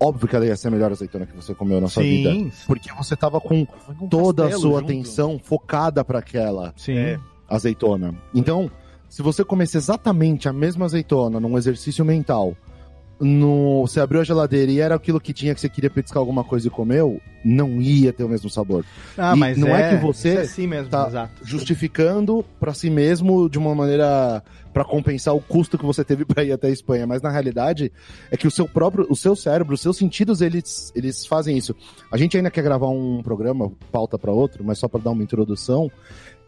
óbvio 0.00 0.26
que 0.26 0.34
ela 0.34 0.46
ia 0.46 0.56
ser 0.56 0.68
a 0.68 0.70
melhor 0.70 0.90
azeitona 0.90 1.26
que 1.26 1.36
você 1.36 1.54
comeu 1.54 1.80
na 1.80 1.88
sua 1.88 2.02
vida. 2.02 2.30
Sim, 2.30 2.50
Porque 2.66 2.90
você 2.92 3.14
tava 3.14 3.40
com 3.40 3.66
Um 4.00 4.08
toda 4.08 4.46
a 4.46 4.50
sua 4.52 4.80
junto. 4.80 4.84
atenção 4.84 5.38
focada 5.38 6.04
para 6.04 6.18
aquela 6.20 6.72
sim. 6.76 6.96
É. 6.96 7.18
azeitona. 7.48 8.14
Então, 8.34 8.70
se 9.08 9.22
você 9.22 9.44
comesse 9.44 9.76
exatamente 9.76 10.48
a 10.48 10.52
mesma 10.52 10.84
azeitona 10.86 11.38
num 11.40 11.58
exercício 11.58 12.04
mental, 12.04 12.56
no, 13.20 13.82
você 13.86 14.00
abriu 14.00 14.20
a 14.20 14.24
geladeira 14.24 14.72
e 14.72 14.80
era 14.80 14.94
aquilo 14.94 15.20
que 15.20 15.34
tinha 15.34 15.54
que 15.54 15.60
você 15.60 15.68
queria 15.68 15.90
petiscar 15.90 16.20
alguma 16.20 16.42
coisa 16.42 16.66
e 16.68 16.70
comeu, 16.70 17.20
não 17.44 17.80
ia 17.80 18.12
ter 18.14 18.24
o 18.24 18.28
mesmo 18.28 18.48
sabor. 18.48 18.82
Ah, 19.18 19.34
E 19.36 19.38
mas 19.38 19.58
não 19.58 19.68
é 19.68 19.90
que 19.90 20.02
você 20.02 20.30
isso 20.30 20.38
é 20.38 20.42
assim 20.42 20.66
mesmo, 20.66 20.88
tá 20.88 21.06
exato. 21.06 21.32
Justificando 21.44 22.42
para 22.58 22.72
si 22.72 22.88
mesmo 22.88 23.50
de 23.50 23.58
uma 23.58 23.74
maneira 23.74 24.42
para 24.72 24.84
compensar 24.84 25.34
o 25.34 25.40
custo 25.40 25.76
que 25.78 25.84
você 25.84 26.04
teve 26.04 26.24
para 26.26 26.44
ir 26.44 26.52
até 26.52 26.68
a 26.68 26.70
Espanha, 26.70 27.06
mas 27.06 27.22
na 27.22 27.30
realidade 27.30 27.92
é 28.30 28.36
que 28.36 28.46
o 28.46 28.50
seu 28.50 28.68
próprio, 28.68 29.06
o 29.08 29.16
seu 29.16 29.34
cérebro, 29.34 29.74
os 29.74 29.80
seus 29.80 29.96
sentidos 29.96 30.40
eles 30.40 30.92
eles 30.94 31.26
fazem 31.26 31.56
isso. 31.56 31.74
A 32.10 32.16
gente 32.16 32.36
ainda 32.36 32.50
quer 32.50 32.62
gravar 32.62 32.88
um 32.88 33.22
programa, 33.22 33.72
pauta 33.90 34.18
para 34.18 34.32
outro, 34.32 34.64
mas 34.64 34.78
só 34.78 34.88
para 34.88 35.00
dar 35.00 35.10
uma 35.10 35.22
introdução, 35.22 35.90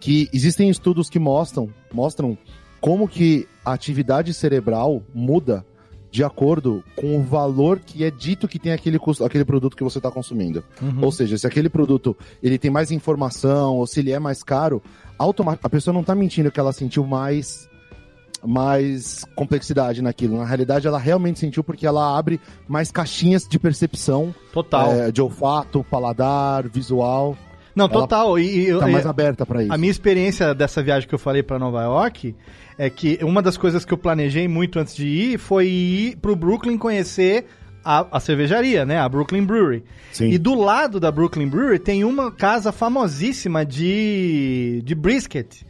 que 0.01 0.29
existem 0.33 0.69
estudos 0.69 1.09
que 1.09 1.19
mostram, 1.19 1.69
mostram 1.93 2.37
como 2.81 3.07
que 3.07 3.47
a 3.65 3.73
atividade 3.73 4.35
cerebral 4.35 5.03
muda 5.15 5.65
de 6.11 6.23
acordo 6.23 6.85
com 6.95 7.17
o 7.17 7.23
valor 7.23 7.79
que 7.79 8.05
é 8.05 8.11
dito 8.11 8.47
que 8.47 8.59
tem 8.59 8.73
aquele, 8.73 8.99
custo, 8.99 9.25
aquele 9.25 9.47
produto 9.47 9.75
que 9.75 9.83
você 9.83 9.99
está 9.99 10.11
consumindo. 10.11 10.63
Uhum. 10.81 11.05
Ou 11.05 11.11
seja, 11.11 11.39
se 11.39 11.47
aquele 11.47 11.71
produto 11.71 12.15
ele 12.43 12.59
tem 12.59 12.71
mais 12.71 12.91
informação 12.91 13.77
ou 13.77 13.87
se 13.87 14.01
ele 14.01 14.13
é 14.13 14.19
mais 14.19 14.43
caro, 14.43 14.83
automa- 15.19 15.59
a 15.63 15.69
pessoa 15.71 15.95
não 15.95 16.03
está 16.03 16.15
mentindo 16.15 16.51
que 16.51 16.61
ela 16.61 16.73
sentiu 16.73 17.07
mais 17.07 17.67
mais 18.45 19.25
complexidade 19.35 20.03
naquilo. 20.03 20.37
Na 20.39 20.45
realidade, 20.45 20.87
ela 20.87 20.99
realmente 20.99 21.39
sentiu 21.39 21.63
porque 21.63 21.87
ela 21.87 22.17
abre 22.19 22.41
mais 22.69 22.91
caixinhas 22.91 23.47
de 23.49 23.59
percepção, 23.59 24.35
Total. 24.53 24.93
é, 24.93 25.13
de 25.13 25.23
olfato, 25.23 25.85
paladar, 25.91 26.69
visual. 26.69 27.37
Não, 27.75 27.87
ela 27.87 27.95
total. 28.01 28.39
E, 28.39 28.69
e- 28.71 28.79
Tá 28.79 28.89
e- 28.89 28.93
mais 28.93 29.07
aberta 29.07 29.47
para 29.47 29.63
isso. 29.63 29.73
A 29.73 29.79
minha 29.79 29.91
experiência 29.91 30.55
dessa 30.55 30.83
viagem 30.83 31.09
que 31.09 31.15
eu 31.15 31.19
falei 31.19 31.43
pra 31.43 31.59
Nova 31.59 31.83
York 31.83 32.35
é 32.77 32.91
que 32.91 33.19
uma 33.23 33.41
das 33.41 33.57
coisas 33.57 33.85
que 33.85 33.93
eu 33.95 33.99
planejei 33.99 34.47
muito 34.49 34.79
antes 34.79 34.95
de 34.95 35.07
ir 35.07 35.39
foi 35.39 35.69
ir 35.69 36.17
pro 36.17 36.37
Brooklyn 36.37 36.77
conhecer 36.77 37.47
a, 37.85 38.07
a 38.17 38.21
cervejaria, 38.21 38.85
né? 38.85 38.99
A 38.99 39.09
Brooklyn 39.09 39.45
Brewery. 39.45 39.85
Sim. 40.13 40.29
E 40.31 40.39
do 40.39 40.55
lado 40.55 41.01
da 41.01 41.11
Brooklyn 41.11 41.49
Brewery 41.49 41.79
tem 41.79 42.05
uma 42.05 42.31
casa 42.31 42.71
famosíssima 42.73 43.65
de, 43.65 44.83
de 44.85 44.95
brisket 44.95 45.63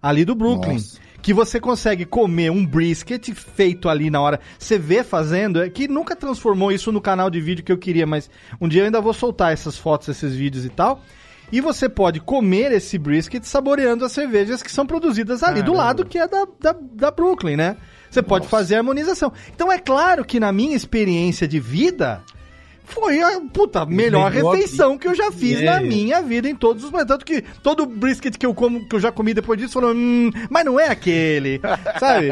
ali 0.00 0.24
do 0.24 0.34
Brooklyn. 0.34 0.74
Nossa. 0.74 1.07
Que 1.20 1.34
você 1.34 1.60
consegue 1.60 2.04
comer 2.04 2.50
um 2.50 2.64
brisket 2.64 3.32
feito 3.34 3.88
ali 3.88 4.10
na 4.10 4.20
hora. 4.20 4.40
Você 4.58 4.78
vê 4.78 5.02
fazendo, 5.02 5.62
é 5.62 5.68
que 5.68 5.88
nunca 5.88 6.14
transformou 6.14 6.70
isso 6.72 6.92
no 6.92 7.00
canal 7.00 7.28
de 7.28 7.40
vídeo 7.40 7.64
que 7.64 7.72
eu 7.72 7.78
queria, 7.78 8.06
mas 8.06 8.30
um 8.60 8.68
dia 8.68 8.82
eu 8.82 8.86
ainda 8.86 9.00
vou 9.00 9.12
soltar 9.12 9.52
essas 9.52 9.76
fotos, 9.76 10.08
esses 10.08 10.34
vídeos 10.34 10.64
e 10.64 10.68
tal. 10.68 11.02
E 11.50 11.60
você 11.60 11.88
pode 11.88 12.20
comer 12.20 12.72
esse 12.72 12.98
brisket 12.98 13.42
saboreando 13.44 14.04
as 14.04 14.12
cervejas 14.12 14.62
que 14.62 14.70
são 14.70 14.86
produzidas 14.86 15.42
ali 15.42 15.62
do 15.62 15.72
lado, 15.72 16.04
que 16.04 16.18
é 16.18 16.28
da, 16.28 16.46
da, 16.60 16.76
da 16.92 17.10
Brooklyn, 17.10 17.56
né? 17.56 17.76
Você 18.10 18.22
pode 18.22 18.46
fazer 18.46 18.74
a 18.74 18.78
harmonização. 18.78 19.32
Então 19.54 19.72
é 19.72 19.78
claro 19.78 20.24
que 20.24 20.38
na 20.38 20.52
minha 20.52 20.76
experiência 20.76 21.48
de 21.48 21.58
vida, 21.58 22.22
foi 22.88 23.22
a 23.22 23.40
puta, 23.52 23.84
melhor 23.86 24.30
Melhor 24.30 24.52
refeição 24.52 24.98
que 24.98 25.06
eu 25.06 25.14
já 25.14 25.30
fiz 25.30 25.60
É. 25.60 25.64
na 25.64 25.80
minha 25.80 26.20
vida 26.22 26.48
em 26.48 26.54
todos 26.54 26.84
os 26.84 26.90
momentos. 26.90 27.14
Tanto 27.14 27.24
que 27.24 27.42
todo 27.62 27.86
brisket 27.86 28.36
que 28.36 28.46
eu 28.46 28.54
como, 28.54 28.88
que 28.88 28.96
eu 28.96 29.00
já 29.00 29.12
comi 29.12 29.32
depois 29.34 29.58
disso, 29.58 29.74
falou, 29.74 29.94
hum, 29.94 30.30
mas 30.50 30.64
não 30.64 30.78
é 30.80 30.88
aquele, 30.88 31.60
sabe? 32.00 32.28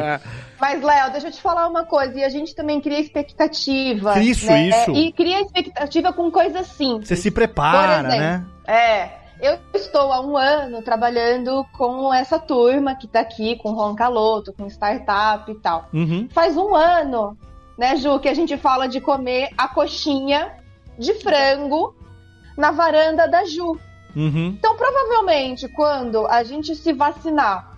Mas, 0.58 0.82
Léo, 0.82 1.12
deixa 1.12 1.28
eu 1.28 1.32
te 1.32 1.40
falar 1.40 1.68
uma 1.68 1.84
coisa. 1.84 2.18
E 2.18 2.24
a 2.24 2.28
gente 2.28 2.54
também 2.54 2.80
cria 2.80 2.98
expectativa. 2.98 4.18
Isso, 4.18 4.46
né? 4.46 4.68
isso. 4.68 4.90
E 4.92 5.12
cria 5.12 5.40
expectativa 5.42 6.12
com 6.12 6.30
coisas 6.30 6.66
simples. 6.68 7.08
Você 7.08 7.16
se 7.16 7.30
prepara, 7.30 8.02
Por 8.02 8.06
exemplo, 8.06 8.18
né? 8.18 8.44
É. 8.66 9.26
Eu 9.38 9.58
estou 9.74 10.10
há 10.14 10.20
um 10.22 10.34
ano 10.34 10.80
trabalhando 10.80 11.62
com 11.76 12.12
essa 12.12 12.38
turma 12.38 12.94
que 12.94 13.06
tá 13.06 13.20
aqui, 13.20 13.56
com 13.56 13.72
Ron 13.72 13.94
Caloto, 13.94 14.50
com 14.54 14.66
startup 14.66 15.50
e 15.52 15.54
tal. 15.56 15.90
Uhum. 15.92 16.26
Faz 16.32 16.56
um 16.56 16.74
ano, 16.74 17.36
né, 17.76 17.96
Ju, 17.96 18.18
que 18.18 18.28
a 18.28 18.34
gente 18.34 18.56
fala 18.56 18.86
de 18.86 19.00
comer 19.00 19.50
a 19.56 19.68
coxinha 19.68 20.54
de 20.98 21.14
frango 21.14 21.94
na 22.56 22.70
varanda 22.70 23.28
da 23.28 23.44
Ju. 23.44 23.78
Uhum. 24.14 24.56
Então, 24.58 24.76
provavelmente, 24.76 25.68
quando 25.68 26.26
a 26.26 26.42
gente 26.42 26.74
se 26.74 26.92
vacinar 26.92 27.76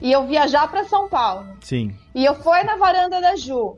e 0.00 0.10
eu 0.10 0.26
viajar 0.26 0.68
para 0.68 0.84
São 0.84 1.08
Paulo 1.08 1.46
Sim. 1.60 1.96
e 2.14 2.24
eu 2.24 2.34
for 2.34 2.62
na 2.64 2.76
varanda 2.76 3.20
da 3.20 3.36
Ju 3.36 3.76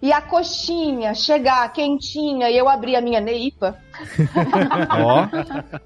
e 0.00 0.12
a 0.12 0.20
coxinha 0.20 1.14
chegar 1.14 1.72
quentinha 1.72 2.50
e 2.50 2.56
eu 2.56 2.68
abrir 2.68 2.96
a 2.96 3.00
minha 3.00 3.20
neipa, 3.20 3.76
Ó. 4.90 5.26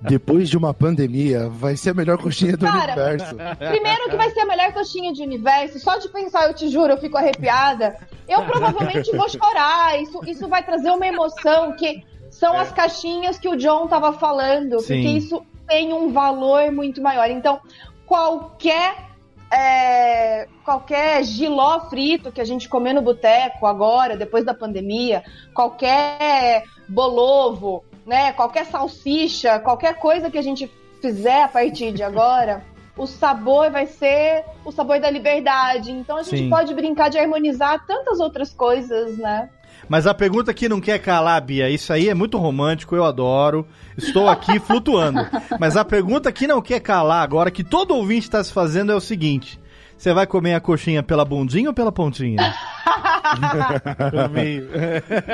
Depois 0.01 0.49
de 0.49 0.57
uma 0.57 0.75
pandemia, 0.75 1.49
vai 1.49 1.77
ser 1.77 1.91
a 1.91 1.95
melhor 1.95 2.19
coxinha 2.19 2.57
do 2.57 2.67
Cara, 2.67 2.93
universo. 2.93 3.37
primeiro 3.59 4.11
que 4.11 4.17
vai 4.17 4.31
ser 4.31 4.41
a 4.41 4.47
melhor 4.47 4.73
coxinha 4.73 5.13
de 5.13 5.23
universo, 5.23 5.79
só 5.79 5.99
de 5.99 6.09
pensar, 6.09 6.49
eu 6.49 6.55
te 6.55 6.69
juro, 6.69 6.93
eu 6.93 6.99
fico 6.99 7.17
arrepiada. 7.17 7.97
Eu 8.29 8.45
provavelmente 8.45 9.15
vou 9.17 9.29
chorar. 9.29 10.01
Isso, 10.01 10.21
isso 10.27 10.49
vai 10.49 10.63
trazer 10.63 10.91
uma 10.91 11.07
emoção 11.07 11.73
que 11.73 12.05
são 12.31 12.59
as 12.59 12.73
caixinhas 12.73 13.39
que 13.39 13.49
o 13.49 13.57
John 13.57 13.87
tava 13.89 14.13
falando, 14.13 14.81
Sim. 14.81 14.95
porque 14.95 15.09
isso 15.09 15.43
tem 15.67 15.93
um 15.93 16.13
valor 16.13 16.71
muito 16.73 17.03
maior. 17.03 17.29
Então, 17.31 17.61
qualquer 18.07 19.10
é, 19.53 20.47
qualquer 20.65 21.25
giló 21.25 21.81
frito 21.89 22.31
que 22.31 22.41
a 22.41 22.45
gente 22.45 22.69
comer 22.69 22.93
no 22.93 23.03
boteco 23.03 23.67
agora, 23.67 24.17
depois 24.17 24.45
da 24.45 24.55
pandemia, 24.55 25.25
qualquer 25.53 26.65
bolovo, 26.89 27.85
né, 28.07 28.33
qualquer 28.33 28.67
salsicha, 28.67 29.59
qualquer 29.59 29.95
coisa 29.95 30.31
que 30.31 30.39
a 30.39 30.43
gente 30.43 30.71
fizer 31.01 31.43
a 31.43 31.49
partir 31.49 31.93
de 31.93 32.03
agora, 32.03 32.65
o 32.97 33.07
sabor 33.07 33.71
vai 33.71 33.87
ser 33.87 34.45
o 34.65 34.71
sabor 34.71 35.01
da 35.01 35.11
liberdade. 35.11 35.91
Então 35.91 36.17
a 36.19 36.23
gente 36.23 36.45
Sim. 36.45 36.51
pode 36.51 36.75
brincar 36.75 37.09
de 37.09 37.19
harmonizar 37.19 37.85
tantas 37.87 38.21
outras 38.21 38.53
coisas, 38.53 39.17
né? 39.19 39.49
Mas 39.91 40.07
a 40.07 40.15
pergunta 40.15 40.55
que 40.55 40.69
não 40.69 40.81
quer 40.81 41.01
calar, 41.01 41.43
Bia, 41.43 41.69
isso 41.69 41.93
aí 41.93 42.09
é 42.09 42.15
muito 42.15 42.39
romântico, 42.39 42.95
eu 42.95 43.05
adoro. 43.05 43.67
Estou 43.99 44.29
aqui 44.29 44.59
flutuando. 44.63 45.19
Mas 45.59 45.77
a 45.77 45.85
pergunta 45.85 46.31
que 46.31 46.47
não 46.47 46.63
quer 46.63 46.79
calar 46.79 47.25
agora, 47.25 47.51
que 47.51 47.65
todo 47.65 47.97
ouvinte 47.97 48.27
está 48.29 48.43
se 48.45 48.53
fazendo, 48.53 48.93
é 48.93 48.95
o 48.95 49.01
seguinte: 49.01 49.59
você 49.99 50.13
vai 50.15 50.29
comer 50.29 50.55
a 50.55 50.61
coxinha 50.61 51.03
pela 51.03 51.25
bundinha 51.25 51.71
ou 51.71 51.75
pela 51.75 51.91
pontinha? 51.91 52.39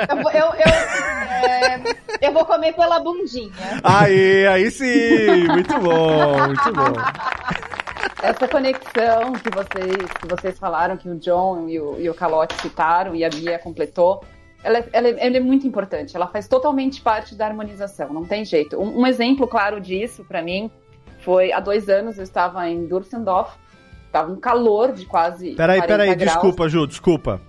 Eu, 0.09 0.21
vou- 0.21 0.31
eu, 0.31 0.45
eu, 0.45 0.73
é, 1.49 1.81
eu 2.21 2.31
vou 2.33 2.45
comer 2.45 2.73
pela 2.73 2.99
bundinha. 2.99 3.51
Aí, 3.83 4.45
aí 4.47 4.69
sim! 4.71 5.47
Muito 5.47 5.79
bom, 5.79 6.47
muito 6.47 6.73
bom. 6.73 7.01
essa 8.21 8.47
conexão 8.47 9.33
que 9.33 9.49
vocês, 9.49 10.11
que 10.21 10.27
vocês 10.27 10.59
falaram, 10.59 10.97
que 10.97 11.09
o 11.09 11.15
John 11.17 11.67
e 11.69 11.79
o, 11.79 11.99
e 11.99 12.09
o 12.09 12.13
Calote 12.13 12.55
citaram 12.61 13.15
e 13.15 13.23
a 13.25 13.29
Bia 13.29 13.57
completou, 13.59 14.23
ela, 14.67 14.77
é- 14.79 14.89
ela, 14.91 15.07
é- 15.07 15.27
ela 15.27 15.37
é 15.37 15.39
muito 15.39 15.65
importante. 15.65 16.15
Ela 16.15 16.27
faz 16.27 16.47
totalmente 16.47 17.01
parte 17.01 17.35
da 17.35 17.45
harmonização, 17.47 18.13
não 18.13 18.25
tem 18.25 18.43
jeito. 18.45 18.77
Um, 18.79 19.01
um 19.01 19.07
exemplo 19.07 19.47
claro 19.47 19.79
disso, 19.79 20.23
para 20.27 20.41
mim, 20.41 20.69
foi 21.21 21.51
há 21.51 21.59
dois 21.59 21.89
anos 21.89 22.17
eu 22.17 22.23
estava 22.23 22.69
em 22.69 22.85
Düsseldorf, 22.85 23.55
estava 24.05 24.31
um 24.31 24.35
calor 24.39 24.91
de 24.91 25.05
quase. 25.05 25.55
Peraí, 25.55 25.79
40 25.79 25.87
peraí, 25.87 26.15
graus. 26.15 26.31
desculpa, 26.33 26.69
Ju, 26.69 26.85
desculpa. 26.87 27.41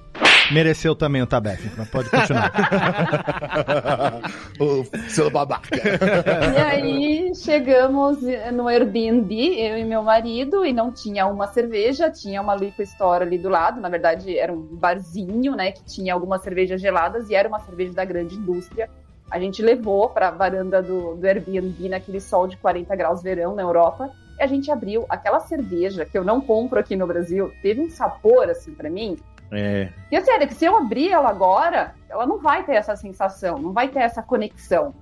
Mereceu 0.53 0.95
também 0.95 1.21
o 1.21 1.27
Tabef, 1.27 1.71
mas 1.77 1.89
pode 1.89 2.11
continuar. 2.11 2.53
Ô, 4.59 4.85
seu 5.09 5.31
babaca. 5.31 5.77
E 5.77 6.59
aí 6.59 7.35
chegamos 7.35 8.19
no 8.53 8.69
Airbnb, 8.69 9.61
eu 9.61 9.79
e 9.79 9.85
meu 9.85 10.03
marido, 10.03 10.65
e 10.65 10.73
não 10.73 10.91
tinha 10.91 11.27
uma 11.27 11.47
cerveja, 11.49 12.11
tinha 12.11 12.41
uma 12.41 12.55
liquor 12.55 12.83
store 12.83 13.25
ali 13.25 13.39
do 13.39 13.49
lado. 13.49 13.81
Na 13.81 13.89
verdade, 13.89 14.39
era 14.39 14.53
um 14.53 14.63
barzinho, 14.63 15.55
né, 15.55 15.73
que 15.73 15.85
tinha 15.85 16.15
algumas 16.15 16.43
cervejas 16.43 16.81
geladas 16.81 17.29
e 17.29 17.35
era 17.35 17.49
uma 17.49 17.61
cerveja 17.61 17.93
da 17.93 18.05
grande 18.05 18.35
indústria. 18.35 18.89
A 19.31 19.39
gente 19.39 19.61
levou 19.61 20.09
para 20.09 20.29
a 20.29 20.31
varanda 20.31 20.83
do, 20.83 21.15
do 21.15 21.27
Airbnb 21.27 21.91
naquele 21.91 22.21
sol 22.21 22.49
de 22.49 22.57
40 22.57 22.97
graus 22.97 23.23
verão 23.23 23.55
na 23.55 23.63
Europa. 23.63 24.11
E 24.39 24.43
a 24.43 24.47
gente 24.47 24.71
abriu 24.71 25.05
aquela 25.09 25.41
cerveja 25.41 26.07
que 26.07 26.17
eu 26.17 26.25
não 26.25 26.41
compro 26.41 26.79
aqui 26.79 26.97
no 26.97 27.07
Brasil. 27.07 27.53
Teve 27.61 27.83
um 27.83 27.91
sabor 27.91 28.49
assim 28.49 28.73
para 28.73 28.89
mim 28.89 29.19
É. 29.51 29.89
e 30.13 30.17
é 30.17 30.21
sério, 30.21 30.47
que 30.47 30.55
se 30.55 30.65
eu 30.67 30.77
abrir 30.77 31.11
ela 31.11 31.31
agora, 31.31 31.95
ela 32.09 32.27
não 32.27 32.39
vai 32.39 32.65
ter 32.65 32.75
essa 32.75 32.95
sensação, 32.97 33.59
não 33.59 33.73
vai 33.73 33.89
ter 33.89 34.01
essa 34.01 34.23
conexão. 34.23 34.95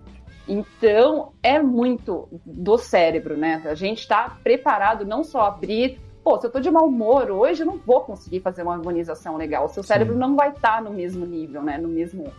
Então, 0.48 1.32
é 1.42 1.60
muito 1.60 2.28
do 2.44 2.78
cérebro, 2.78 3.36
né? 3.36 3.60
A 3.64 3.74
gente 3.74 4.00
está 4.00 4.36
preparado 4.44 5.04
não 5.04 5.24
só 5.24 5.40
a 5.42 5.48
abrir. 5.48 5.98
Pô, 6.22 6.40
se 6.40 6.46
eu 6.46 6.50
tô 6.50 6.60
de 6.60 6.70
mau 6.70 6.86
humor 6.86 7.30
hoje, 7.30 7.62
eu 7.62 7.66
não 7.66 7.78
vou 7.84 8.00
conseguir 8.02 8.40
fazer 8.40 8.62
uma 8.62 8.74
harmonização 8.74 9.36
legal. 9.36 9.64
O 9.64 9.68
seu 9.68 9.82
cérebro 9.82 10.16
não 10.16 10.36
vai 10.36 10.50
estar 10.50 10.80
no 10.82 10.90
mesmo 10.92 11.26
nível, 11.26 11.62
né? 11.62 11.78
No 11.78 11.88
mesmo. 11.88 12.32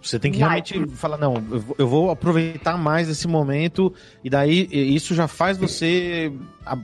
Você 0.00 0.18
tem 0.18 0.30
que 0.32 0.38
Vai. 0.38 0.62
realmente 0.66 0.86
falar, 0.96 1.18
não, 1.18 1.34
eu 1.78 1.86
vou- 1.88 2.10
aproveitar 2.10 2.78
mais 2.78 3.08
esse 3.08 3.26
momento, 3.26 3.92
e 4.22 4.30
daí 4.30 4.68
isso 4.70 5.14
já 5.14 5.26
faz 5.26 5.58
você 5.58 6.32
a- 6.64 6.78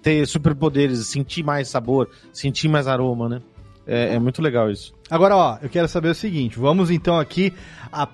ter 0.00 0.26
superpoderes, 0.26 1.06
sentir 1.08 1.42
mais 1.42 1.68
sabor, 1.68 2.08
sentir 2.32 2.68
mais 2.68 2.86
aroma, 2.86 3.28
né? 3.28 3.42
É, 3.86 4.14
é 4.14 4.18
muito 4.18 4.42
legal 4.42 4.70
isso. 4.70 4.92
Agora, 5.08 5.36
ó, 5.36 5.58
eu 5.62 5.68
quero 5.68 5.86
saber 5.88 6.08
o 6.08 6.14
seguinte: 6.14 6.58
vamos 6.58 6.90
então 6.90 7.18
aqui. 7.18 7.52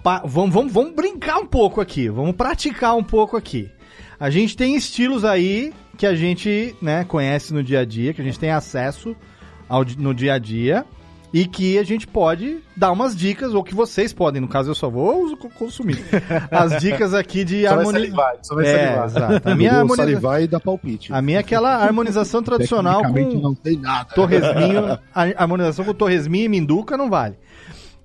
pa- 0.03 0.23
vamos, 0.25 0.53
vamos, 0.55 0.73
vamos 0.73 0.95
brincar 0.95 1.39
um 1.39 1.47
pouco 1.47 1.81
aqui, 1.81 2.09
vamos 2.09 2.37
praticar 2.37 2.95
um 2.97 3.03
pouco 3.05 3.37
aqui. 3.37 3.71
A 4.21 4.31
gente 4.31 4.57
tem 4.57 4.77
estilos 4.77 5.25
aí 5.25 5.73
que 5.97 6.07
a 6.07 6.15
gente 6.15 6.77
né, 6.81 7.05
conhece 7.05 7.53
no 7.53 7.63
dia 7.63 7.81
a 7.81 7.85
dia, 7.85 8.13
que 8.15 8.21
a 8.21 8.25
gente 8.25 8.39
tem 8.39 8.51
acesso 8.51 9.17
ao, 9.69 9.85
no 9.99 10.15
dia 10.15 10.35
a 10.35 10.39
dia. 10.39 10.85
E 11.33 11.47
que 11.47 11.79
a 11.79 11.83
gente 11.83 12.07
pode 12.07 12.59
dar 12.77 12.93
umas 12.93 13.17
dicas, 13.17 13.55
ou 13.55 13.65
que 13.65 13.75
vocês 13.75 14.13
podem, 14.13 14.41
no 14.41 14.49
caso 14.49 14.71
eu 14.71 14.75
só 14.75 14.91
vou 14.91 15.35
consumir. 15.59 15.99
As 16.51 16.79
dicas 16.79 17.15
aqui 17.15 17.43
de 17.45 17.67
harmonização. 17.67 18.39
só 18.43 18.55
vai 18.55 18.67
É, 18.67 18.77
salivar. 18.87 19.05
exato. 19.07 19.49
A 19.49 19.55
minha, 19.55 19.73
harmoniza... 19.73 19.97
salivar 19.97 20.43
e 20.43 20.47
dar 20.47 20.61
palpite. 20.61 21.13
a 21.13 21.23
minha 21.23 21.39
é 21.39 21.41
aquela 21.41 21.75
harmonização 21.83 22.43
tradicional 22.43 23.03
com 23.03 23.41
não 23.41 23.55
tem 23.55 23.79
nada. 23.79 24.11
torresminho, 24.15 24.99
harmonização 25.37 25.85
com 25.85 25.95
torresminho 25.95 26.45
e 26.45 26.49
minduca 26.49 26.97
não 26.97 27.09
vale. 27.09 27.37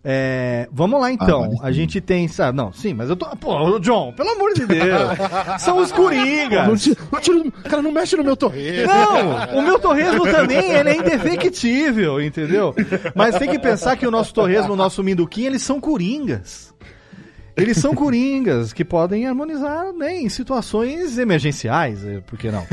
É, 0.09 0.69
vamos 0.71 1.01
lá 1.01 1.11
então. 1.11 1.57
Ah, 1.61 1.67
a 1.67 1.71
gente 1.73 1.99
tem. 1.99 2.29
sabe, 2.29 2.55
Não, 2.55 2.71
sim, 2.71 2.93
mas 2.93 3.09
eu 3.09 3.15
tô. 3.17 3.25
Pô, 3.35 3.77
John, 3.77 4.13
pelo 4.13 4.29
amor 4.29 4.53
de 4.53 4.65
Deus. 4.65 5.11
São 5.59 5.79
os 5.79 5.91
coringas. 5.91 6.65
Não 6.65 6.77
tira, 6.77 6.97
não 7.11 7.19
tira- 7.19 7.51
cara, 7.63 7.81
não 7.81 7.91
mexe 7.91 8.15
no 8.15 8.23
meu 8.23 8.37
torresmo. 8.37 8.87
Não, 8.87 9.59
o 9.59 9.61
meu 9.61 9.77
torresmo 9.77 10.23
também, 10.23 10.71
ele 10.71 10.91
é 10.91 10.95
indefectível, 10.95 12.21
entendeu? 12.21 12.73
Mas 13.13 13.37
tem 13.37 13.49
que 13.49 13.59
pensar 13.59 13.97
que 13.97 14.07
o 14.07 14.11
nosso 14.11 14.33
torresmo, 14.33 14.71
o 14.71 14.77
nosso 14.77 15.03
minduquinho, 15.03 15.47
eles 15.47 15.61
são 15.61 15.81
coringas. 15.81 16.73
Eles 17.57 17.77
são 17.77 17.93
coringas 17.93 18.71
que 18.71 18.85
podem 18.85 19.27
harmonizar 19.27 19.91
né, 19.91 20.15
em 20.21 20.29
situações 20.29 21.17
emergenciais, 21.17 22.05
eh, 22.05 22.21
por 22.27 22.37
que 22.37 22.51
não? 22.51 22.63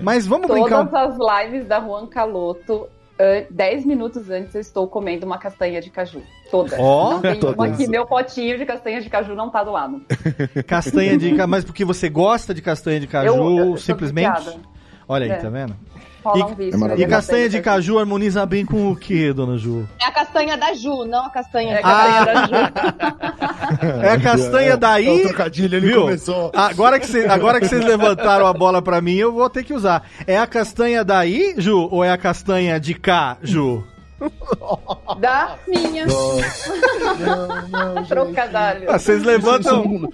Mas 0.00 0.26
vamos 0.28 0.46
brincar. 0.46 0.82
um 0.82 0.86
Todas 0.86 1.20
as 1.20 1.44
lives 1.48 1.66
da 1.66 1.80
Juan 1.80 2.06
Caloto, 2.06 2.86
10 3.50 3.84
minutos 3.84 4.30
antes 4.30 4.54
eu 4.54 4.60
estou 4.60 4.86
comendo 4.86 5.26
uma 5.26 5.38
castanha 5.38 5.80
de 5.80 5.90
caju. 5.90 6.22
Ó, 6.78 7.10
não 7.14 7.20
tem 7.20 7.40
uma 7.42 7.88
meu 7.88 8.06
potinho 8.06 8.56
de 8.56 8.64
castanha 8.64 9.00
de 9.00 9.10
caju 9.10 9.34
não 9.34 9.50
tá 9.50 9.62
do 9.64 9.72
lado. 9.72 10.00
Castanha 10.66 11.18
de 11.18 11.30
caju, 11.34 11.48
mas 11.48 11.64
porque 11.64 11.84
você 11.84 12.08
gosta 12.08 12.54
de 12.54 12.62
castanha 12.62 13.00
de 13.00 13.06
caju, 13.06 13.34
Eu- 13.34 13.58
eu- 13.70 13.76
simplesmente? 13.76 14.58
Olha 15.06 15.24
aí, 15.24 15.30
É. 15.32 15.36
tá 15.36 15.48
vendo? 15.48 15.74
Rola 16.28 16.38
E- 16.38 16.42
um 16.52 16.54
vício, 16.54 16.86
é. 16.92 16.98
E 17.00 17.06
castanha 17.06 17.48
de 17.48 17.60
caju 17.60 17.98
harmoniza 17.98 18.44
bem 18.46 18.64
com 18.66 18.90
o 18.90 18.96
que, 18.96 19.32
dona 19.32 19.56
Ju? 19.56 19.88
É 20.00 20.04
a 20.06 20.12
castanha 20.12 20.56
da 20.56 20.72
Ju, 20.74 21.04
não 21.04 21.24
a 21.26 21.30
castanha 21.30 21.74
É 21.74 21.76
de 21.76 21.82
castanha 21.82 22.20
Ah. 22.20 22.24
da 22.24 22.44
Ju. 23.88 24.02
É 24.02 24.10
a 24.10 24.20
castanha 24.20 24.70
É 24.70 24.74
o 24.74 24.78
daí. 24.78 25.22
trocadilho, 25.22 25.76
ele 25.76 25.86
Viu? 25.88 26.00
começou. 26.02 26.50
Agora 26.54 26.98
que, 27.00 27.06
cê- 27.06 27.26
agora 27.26 27.60
que 27.60 27.68
vocês 27.68 27.84
levantaram 27.84 28.46
a 28.46 28.52
bola 28.52 28.80
pra 28.82 29.00
mim, 29.00 29.14
eu 29.16 29.32
vou 29.32 29.48
ter 29.48 29.62
que 29.64 29.72
usar. 29.74 30.02
É 30.26 30.38
a 30.38 30.46
castanha 30.46 31.04
daí, 31.04 31.54
Ju, 31.58 31.88
ou 31.90 32.04
é 32.04 32.10
a 32.10 32.18
castanha 32.18 32.78
de 32.78 32.94
cá, 32.94 33.36
Ju? 33.42 33.84
Da 35.20 35.56
minha. 35.66 36.06
Não. 36.06 36.38
Trocadalho. 38.06 38.90
Ah, 38.90 38.98
vocês 38.98 39.22
levantam. 39.22 40.10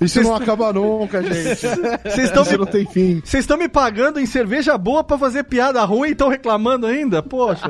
Isso, 0.00 0.04
isso 0.04 0.22
não 0.22 0.34
acaba 0.34 0.72
nunca, 0.72 1.22
gente. 1.22 1.66
Vocês 2.04 2.28
estão 2.28 2.42
Isso 2.42 2.58
não 2.58 2.64
me, 2.64 2.70
tem 2.70 2.86
fim. 2.86 3.20
vocês 3.24 3.44
estão 3.44 3.56
me 3.56 3.68
pagando 3.68 4.20
em 4.20 4.26
cerveja 4.26 4.78
boa 4.78 5.02
pra 5.02 5.18
fazer 5.18 5.44
piada 5.44 5.84
ruim 5.84 6.10
e 6.10 6.12
estão 6.12 6.28
reclamando 6.28 6.86
ainda? 6.86 7.22
Poxa. 7.22 7.68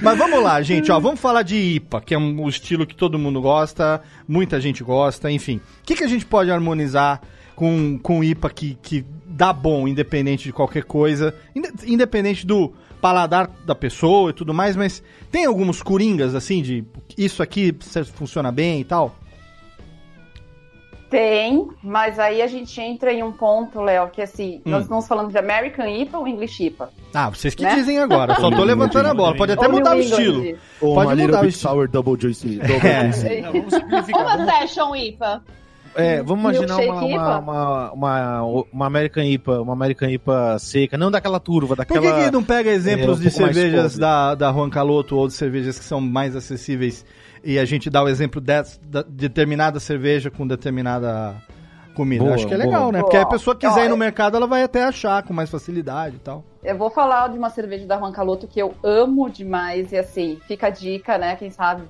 Mas 0.00 0.16
vamos 0.16 0.42
lá, 0.42 0.62
gente, 0.62 0.90
ó, 0.90 0.98
vamos 0.98 1.20
falar 1.20 1.42
de 1.42 1.56
IPA, 1.56 2.00
que 2.00 2.14
é 2.14 2.18
um, 2.18 2.48
estilo 2.48 2.86
que 2.86 2.94
todo 2.94 3.18
mundo 3.18 3.40
gosta, 3.40 4.00
muita 4.26 4.60
gente 4.60 4.82
gosta, 4.82 5.30
enfim. 5.30 5.56
O 5.56 5.84
que, 5.84 5.96
que 5.96 6.04
a 6.04 6.08
gente 6.08 6.24
pode 6.24 6.50
harmonizar 6.50 7.20
com, 7.54 7.98
com 7.98 8.22
IPA 8.22 8.50
que, 8.50 8.78
que 8.80 9.04
dá 9.34 9.52
bom, 9.52 9.88
independente 9.88 10.44
de 10.44 10.52
qualquer 10.52 10.84
coisa, 10.84 11.34
inde- 11.54 11.72
independente 11.86 12.46
do 12.46 12.72
paladar 13.00 13.50
da 13.66 13.74
pessoa 13.74 14.30
e 14.30 14.32
tudo 14.32 14.54
mais, 14.54 14.76
mas 14.76 15.02
tem 15.30 15.44
alguns 15.44 15.82
coringas, 15.82 16.34
assim, 16.34 16.62
de 16.62 16.84
isso 17.18 17.42
aqui 17.42 17.76
funciona 18.14 18.50
bem 18.52 18.80
e 18.80 18.84
tal? 18.84 19.14
Tem, 21.10 21.68
mas 21.82 22.18
aí 22.18 22.42
a 22.42 22.46
gente 22.48 22.80
entra 22.80 23.12
em 23.12 23.22
um 23.22 23.30
ponto, 23.30 23.80
Léo, 23.80 24.08
que 24.10 24.20
assim, 24.20 24.56
Hum. 24.66 24.70
nós 24.70 24.82
estamos 24.84 25.06
falando 25.06 25.30
de 25.30 25.38
American 25.38 25.86
IPA 25.86 26.18
ou 26.18 26.26
English 26.26 26.64
IPA? 26.64 26.90
Ah, 27.12 27.28
vocês 27.30 27.54
que 27.54 27.62
Né? 27.62 27.74
dizem 27.76 27.98
agora, 28.00 28.34
só 28.36 28.50
tô 28.50 28.64
levantando 28.64 29.06
a 29.08 29.14
bola, 29.14 29.36
pode 29.36 29.52
até 29.52 29.66
Ou 29.66 29.72
mudar 29.72 29.96
o 29.96 30.00
estilo. 30.00 30.58
Ou 30.80 30.94
Pode 30.94 31.06
uma 31.08 31.26
mudar 31.26 31.38
o 31.38 31.42
Bit 31.42 31.54
estilo. 31.54 31.72
Sour 31.74 31.88
Double 31.88 32.20
Juicy. 32.20 32.56
Double 32.66 32.88
É. 32.88 33.04
juicy. 33.12 33.40
Não, 33.42 33.52
vamos 33.52 33.74
simplificar. 33.74 34.24
Uma 34.38 34.46
session 34.60 34.96
IPA. 34.96 35.44
É, 35.96 36.22
vamos 36.22 36.42
imaginar 36.42 36.76
uma, 36.78 37.02
uma, 37.04 37.40
uma, 37.40 37.92
uma, 37.92 38.42
uma 38.72 38.86
American 38.86 39.22
IPA, 39.24 39.60
uma 39.60 39.72
American 39.72 40.08
IPA 40.08 40.58
seca, 40.58 40.96
não 40.98 41.10
daquela 41.10 41.40
turva, 41.40 41.76
Por 41.76 41.76
daquela... 41.76 42.18
que, 42.18 42.24
que 42.24 42.30
não 42.30 42.42
pega 42.42 42.70
exemplos 42.70 43.18
é, 43.18 43.20
um 43.20 43.24
de 43.24 43.30
cervejas 43.30 43.96
da, 43.98 44.34
da 44.34 44.52
Juan 44.52 44.70
Caloto 44.70 45.16
ou 45.16 45.26
de 45.26 45.34
cervejas 45.34 45.78
que 45.78 45.84
são 45.84 46.00
mais 46.00 46.34
acessíveis 46.36 47.04
e 47.42 47.58
a 47.58 47.64
gente 47.64 47.90
dá 47.90 48.02
o 48.02 48.08
exemplo 48.08 48.40
des- 48.40 48.80
da, 48.82 49.02
de 49.02 49.10
determinada 49.10 49.78
cerveja 49.78 50.30
com 50.30 50.46
determinada 50.46 51.34
comida? 51.94 52.24
Boa, 52.24 52.34
Acho 52.34 52.46
que 52.46 52.54
é 52.54 52.56
boa. 52.56 52.66
legal, 52.66 52.90
né? 52.92 53.00
Porque 53.00 53.16
a 53.16 53.26
pessoa 53.26 53.54
quiser 53.54 53.84
ir 53.84 53.88
Ó, 53.88 53.90
no 53.90 53.96
mercado, 53.96 54.36
ela 54.36 54.46
vai 54.46 54.62
até 54.62 54.82
achar 54.84 55.22
com 55.22 55.32
mais 55.32 55.50
facilidade 55.50 56.16
e 56.16 56.18
tal. 56.18 56.42
Eu 56.62 56.76
vou 56.76 56.90
falar 56.90 57.28
de 57.28 57.38
uma 57.38 57.50
cerveja 57.50 57.86
da 57.86 57.98
Juan 57.98 58.12
Caloto 58.12 58.46
que 58.48 58.60
eu 58.60 58.74
amo 58.82 59.28
demais 59.30 59.92
e 59.92 59.96
assim, 59.98 60.38
fica 60.48 60.68
a 60.68 60.70
dica, 60.70 61.18
né? 61.18 61.36
Quem 61.36 61.50
sabe 61.50 61.82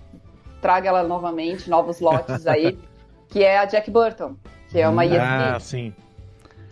traga 0.60 0.88
ela 0.88 1.02
novamente, 1.04 1.68
novos 1.70 2.00
lotes 2.00 2.46
aí, 2.46 2.76
que 3.34 3.42
é 3.42 3.58
a 3.58 3.64
Jack 3.64 3.90
Burton, 3.90 4.36
que 4.70 4.78
é 4.78 4.88
uma 4.88 5.02
Ah, 5.02 5.56
ISB. 5.56 5.60
sim. 5.60 5.92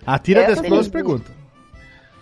Atira 0.06 0.46
das 0.46 0.60
beleza. 0.60 0.88
perguntas. 0.90 1.32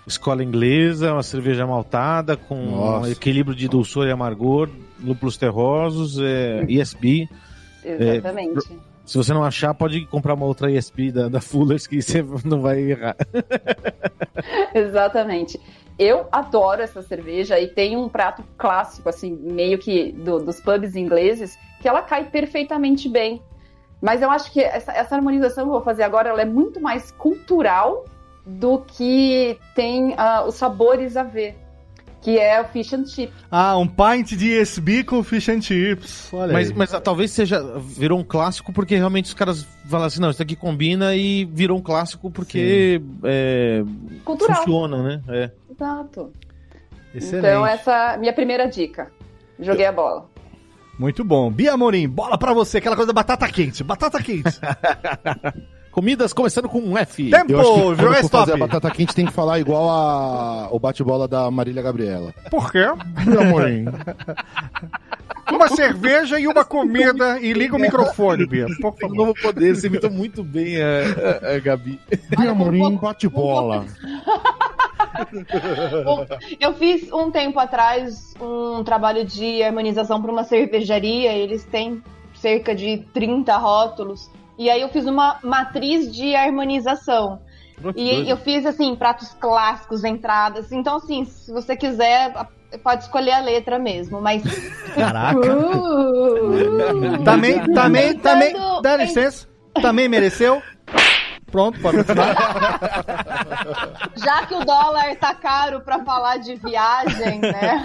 Escola 0.07 0.43
inglesa, 0.43 1.13
uma 1.13 1.23
cerveja 1.23 1.67
maltada 1.67 2.39
com 2.39 2.57
Nossa. 2.57 3.07
um 3.07 3.11
equilíbrio 3.13 3.55
de 3.55 3.69
dulçor 3.69 4.07
e 4.07 4.11
amargor, 4.11 4.71
lúpulos 4.99 5.37
terrosos, 5.37 6.19
é, 6.19 6.65
ESB. 6.67 7.29
Exatamente. 7.85 8.67
Se 9.05 9.19
você 9.19 9.35
não 9.35 9.45
achar, 9.45 9.75
pode 9.75 10.07
comprar 10.07 10.33
uma 10.35 10.47
outra 10.47 10.71
ESP 10.71 11.13
da, 11.13 11.29
da 11.29 11.41
Fullers 11.43 11.87
que 11.87 12.01
você 12.01 12.23
não 12.45 12.63
vai 12.63 12.81
errar. 12.81 13.15
Exatamente. 14.75 15.61
Eu 15.99 16.27
adoro 16.33 16.81
essa 16.81 17.03
cerveja 17.03 17.61
e 17.61 17.69
tem 17.69 17.95
um 17.97 18.09
prato 18.09 18.43
clássico, 18.57 19.09
assim, 19.09 19.33
meio 19.37 19.79
que 19.79 20.13
do- 20.13 20.39
dos 20.39 20.59
pubs 20.61 20.97
ingleses, 20.97 21.59
que 21.81 21.87
ela 21.89 22.01
cai 22.01 22.25
perfeitamente 22.25 23.07
bem. 23.09 23.43
Mas 24.01 24.23
eu 24.23 24.31
acho 24.31 24.51
que 24.53 24.61
essa, 24.61 24.93
essa 24.93 25.15
harmonização 25.15 25.65
que 25.65 25.69
eu 25.69 25.75
vou 25.75 25.83
fazer 25.83 26.03
agora 26.03 26.31
ela 26.31 26.43
é 26.43 26.47
muito 26.47 26.81
mais 26.81 27.11
cultural 27.13 28.07
do 28.47 28.79
que 28.79 29.59
tem 29.75 30.15
ah, 30.17 30.45
os 30.47 30.55
sabores 30.55 31.17
a 31.17 31.23
ver. 31.23 31.57
que 32.23 32.39
é 32.39 32.61
o 32.61 32.65
Fish 32.65 32.93
and 32.93 33.07
Chip. 33.07 33.33
Ah, 33.51 33.77
um 33.79 33.87
pint 33.87 34.33
de 34.33 34.53
ESB 34.53 35.05
com 35.05 35.23
fish 35.23 35.49
and 35.49 35.63
chips. 35.63 36.33
Olha 36.33 36.53
Mas, 36.53 36.71
aí. 36.71 36.77
mas 36.77 36.95
ah, 36.95 37.01
talvez 37.01 37.31
seja. 37.31 37.63
Virou 37.79 38.19
um 38.19 38.25
clássico 38.25 38.73
porque 38.73 38.95
realmente 38.97 39.27
os 39.27 39.35
caras 39.35 39.67
falam 39.89 40.07
assim: 40.07 40.21
não, 40.21 40.31
isso 40.31 40.43
aqui 40.43 40.55
combina 40.57 41.15
e 41.15 41.45
virou 41.47 41.79
um 41.79 41.83
clássico 41.83 42.31
porque 42.31 43.01
é, 43.25 43.83
Cultural. 44.25 44.57
funciona, 44.59 45.03
né? 45.03 45.23
É. 45.29 45.51
Exato. 45.71 46.33
Excelente. 47.15 47.47
Então, 47.47 47.67
essa 47.67 47.93
é 47.93 48.15
a 48.15 48.17
minha 48.19 48.33
primeira 48.33 48.67
dica. 48.69 49.11
Joguei 49.59 49.87
a 49.87 49.93
bola. 49.93 50.27
Muito 51.01 51.25
bom. 51.25 51.51
Bia 51.51 51.73
Amorim, 51.73 52.07
bola 52.07 52.37
pra 52.37 52.53
você, 52.53 52.77
aquela 52.77 52.95
coisa 52.95 53.07
da 53.11 53.15
batata 53.15 53.49
quente. 53.49 53.83
Batata 53.83 54.23
quente. 54.23 54.61
Comidas 55.91 56.33
começando 56.35 56.69
com 56.69 56.79
um 56.79 56.97
F. 56.99 57.31
Tempo, 57.31 57.51
Eu 57.53 57.61
acho 57.61 57.73
que 57.75 57.81
quando 57.81 57.97
joga 57.97 58.15
for 58.17 58.25
stop. 58.25 58.45
fazer 58.47 58.53
a 58.53 58.67
batata 58.67 58.91
quente 58.91 59.15
tem 59.15 59.25
que 59.27 59.33
falar 59.33 59.59
igual 59.59 59.89
a 59.91 60.69
o 60.71 60.79
bate-bola 60.79 61.27
da 61.27 61.51
Marília 61.51 61.83
Gabriela. 61.83 62.33
Por 62.51 62.71
quê? 62.71 62.85
Meu 63.27 63.41
amorim. 63.41 63.87
Uma 65.51 65.69
cerveja 65.69 66.39
e 66.39 66.47
uma 66.47 66.65
comida 66.65 67.41
e 67.41 67.53
liga 67.53 67.75
o 67.75 67.79
microfone, 67.81 68.47
Bia. 68.47 68.67
Por 68.81 68.91
Um 68.91 68.97
favor. 68.97 69.17
novo 69.17 69.35
poder, 69.35 69.75
você 69.75 69.89
imitou 69.89 70.09
muito 70.11 70.45
bem 70.45 70.77
a, 70.81 71.49
a, 71.51 71.57
a 71.57 71.59
Gabi. 71.59 71.99
Meu 72.39 72.51
amorim, 72.53 72.97
bate-bola. 72.97 73.85
Eu 76.61 76.75
fiz 76.75 77.13
um 77.13 77.31
tempo 77.31 77.59
atrás 77.59 78.35
um 78.41 78.83
trabalho 78.85 79.25
de 79.25 79.63
harmonização 79.63 80.21
para 80.21 80.31
uma 80.31 80.45
cervejaria. 80.45 81.33
Eles 81.33 81.65
têm 81.65 82.03
cerca 82.35 82.75
de 82.75 82.99
30 83.13 83.57
rótulos. 83.57 84.31
E 84.59 84.69
aí 84.69 84.81
eu 84.81 84.89
fiz 84.89 85.07
uma 85.07 85.39
matriz 85.43 86.15
de 86.15 86.35
harmonização. 86.35 87.41
E 87.97 88.29
eu 88.29 88.37
fiz 88.37 88.67
assim, 88.67 88.95
pratos 88.95 89.35
clássicos, 89.41 90.05
entradas. 90.05 90.71
Então, 90.71 90.97
assim, 90.97 91.25
se 91.25 91.51
você 91.51 91.75
quiser, 91.75 92.35
pode 92.83 93.05
escolher 93.05 93.33
a 93.33 93.41
letra 93.41 93.79
mesmo, 93.79 94.21
mas. 94.21 94.43
Caraca. 94.95 95.39
Uh, 95.39 97.25
Também, 97.25 97.73
também, 97.73 98.15
também. 98.19 98.53
Pensando 98.53 98.83
Dá 98.83 98.97
licença. 98.97 99.49
Também 99.81 100.09
mereceu. 100.09 100.63
Pronto, 101.51 101.81
pode 101.81 101.97
continuar. 101.99 102.37
Já 104.17 104.47
que 104.47 104.55
o 104.55 104.65
dólar 104.65 105.17
tá 105.17 105.35
caro 105.35 105.81
pra 105.81 105.99
falar 106.05 106.37
de 106.39 106.55
viagem, 106.57 107.41
né? 107.41 107.83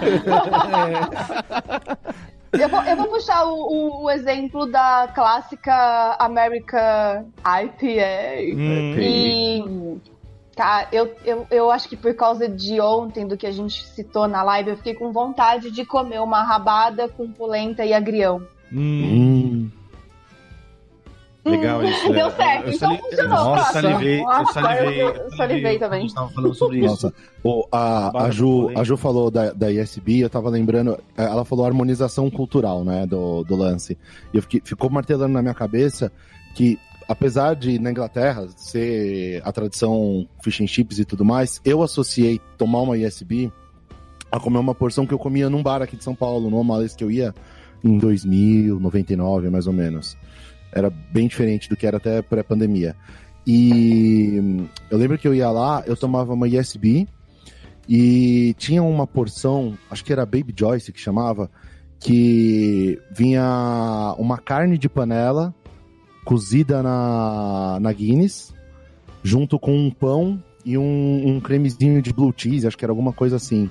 Eu 2.52 2.68
vou, 2.68 2.82
eu 2.84 2.96
vou 2.96 3.06
puxar 3.08 3.44
o, 3.44 3.54
o- 3.54 4.04
o 4.04 4.10
exemplo 4.10 4.66
da 4.70 5.08
clássica 5.14 6.16
America 6.18 7.24
IPA. 7.40 8.56
Hum. 8.56 8.96
E, 8.98 10.00
cara, 10.56 10.88
eu, 10.90 11.14
eu, 11.24 11.46
eu 11.50 11.70
acho 11.70 11.88
que 11.88 11.96
por 11.96 12.14
causa 12.14 12.48
de 12.48 12.80
ontem, 12.80 13.26
do 13.26 13.36
que 13.36 13.46
a 13.46 13.52
gente 13.52 13.84
citou 13.88 14.26
na 14.26 14.42
live, 14.42 14.70
eu 14.70 14.76
fiquei 14.76 14.94
com 14.94 15.12
vontade 15.12 15.70
de 15.70 15.84
comer 15.84 16.20
uma 16.22 16.42
rabada 16.42 17.08
com 17.08 17.30
polenta 17.30 17.84
e 17.84 17.92
agrião. 17.92 18.40
Hum. 18.72 19.70
Legal 21.50 21.84
isso. 21.84 22.12
Deu 22.12 22.26
é. 22.26 22.30
certo, 22.30 22.66
Eu 22.68 22.72
então 22.74 22.88
sali- 22.88 22.98
funcionou. 23.02 23.28
Nossa, 23.30 23.72
salivei, 23.72 24.20
eu 24.20 24.24
Nossa, 24.24 24.52
salivei. 24.52 25.02
eu- 25.02 25.08
eu 25.14 25.30
salivei 25.36 25.78
também. 25.78 25.98
A 25.98 26.02
gente 26.02 26.14
tava 26.14 26.28
falando 26.30 26.54
sobre 26.54 26.78
isso. 26.78 26.86
Nossa, 26.88 27.14
o- 27.44 27.66
a, 27.72 28.24
a, 28.24 28.30
Ju, 28.30 28.70
a 28.74 28.84
Ju 28.84 28.96
falou 28.96 29.30
da, 29.30 29.52
da 29.52 29.70
ISB, 29.70 30.20
eu 30.20 30.30
tava 30.30 30.50
lembrando, 30.50 30.98
é, 31.16 31.24
ela 31.24 31.44
falou 31.44 31.64
harmonização 31.66 32.30
cultural, 32.30 32.84
né, 32.84 33.06
do, 33.06 33.44
do 33.44 33.54
lance. 33.56 33.96
E 34.32 34.36
eu 34.36 34.42
fiquei, 34.42 34.60
ficou 34.64 34.90
martelando 34.90 35.32
na 35.34 35.42
minha 35.42 35.54
cabeça 35.54 36.10
que, 36.54 36.78
apesar 37.08 37.54
de 37.54 37.78
na 37.78 37.90
Inglaterra 37.90 38.46
ser 38.56 39.40
a 39.44 39.52
tradição 39.52 40.26
fish 40.42 40.60
and 40.60 40.66
chips 40.66 40.98
e 40.98 41.04
tudo 41.04 41.24
mais, 41.24 41.60
eu 41.64 41.82
associei 41.82 42.40
tomar 42.58 42.80
uma 42.82 42.96
ISB 42.98 43.52
a 44.32 44.40
comer 44.40 44.58
uma 44.58 44.74
porção 44.74 45.06
que 45.06 45.14
eu 45.14 45.18
comia 45.18 45.48
num 45.48 45.62
bar 45.62 45.80
aqui 45.82 45.96
de 45.96 46.02
São 46.02 46.14
Paulo, 46.14 46.50
numa 46.50 46.78
vez 46.78 46.96
que 46.96 47.04
eu 47.04 47.10
ia 47.10 47.32
em 47.84 47.98
2000, 47.98 48.80
99, 48.80 49.48
mais 49.50 49.66
ou 49.68 49.72
menos. 49.72 50.16
Era 50.76 50.90
bem 50.90 51.26
diferente 51.26 51.70
do 51.70 51.76
que 51.76 51.86
era 51.86 51.96
até 51.96 52.20
pré-pandemia. 52.20 52.94
E 53.46 54.38
hum, 54.38 54.66
eu 54.90 54.98
lembro 54.98 55.16
que 55.16 55.26
eu 55.26 55.34
ia 55.34 55.50
lá, 55.50 55.82
eu 55.86 55.96
tomava 55.96 56.34
uma 56.34 56.46
ISB 56.46 57.08
e 57.88 58.54
tinha 58.58 58.82
uma 58.82 59.06
porção, 59.06 59.78
acho 59.90 60.04
que 60.04 60.12
era 60.12 60.26
Baby 60.26 60.52
Joyce 60.54 60.92
que 60.92 61.00
chamava, 61.00 61.50
que 61.98 63.00
vinha 63.10 64.14
uma 64.18 64.36
carne 64.36 64.76
de 64.76 64.88
panela 64.88 65.54
cozida 66.24 66.82
na, 66.82 67.78
na 67.80 67.92
Guinness, 67.92 68.52
junto 69.22 69.58
com 69.58 69.74
um 69.74 69.90
pão 69.90 70.42
e 70.64 70.76
um, 70.76 71.22
um 71.24 71.40
cremezinho 71.40 72.02
de 72.02 72.12
blue 72.12 72.34
cheese, 72.36 72.66
acho 72.66 72.76
que 72.76 72.84
era 72.84 72.92
alguma 72.92 73.12
coisa 73.12 73.36
assim. 73.36 73.70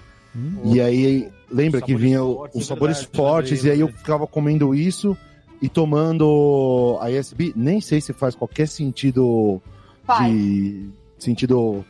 E 0.65 0.81
aí, 0.81 1.29
lembra 1.51 1.81
que 1.81 1.95
vinha 1.95 2.19
fortes, 2.19 2.61
os 2.61 2.67
sabores 2.67 2.97
verdade, 2.97 3.17
fortes, 3.17 3.63
e 3.63 3.69
aí 3.69 3.79
eu 3.79 3.87
lembrei. 3.87 4.01
ficava 4.01 4.27
comendo 4.27 4.73
isso 4.73 5.17
e 5.61 5.69
tomando 5.69 6.97
a 7.01 7.09
ISB. 7.11 7.53
Nem 7.55 7.79
sei 7.81 8.01
se 8.01 8.13
faz 8.13 8.35
qualquer 8.35 8.67
sentido 8.67 9.61
Faz. 10.03 10.31
de 10.31 10.89
sentido 11.17 11.83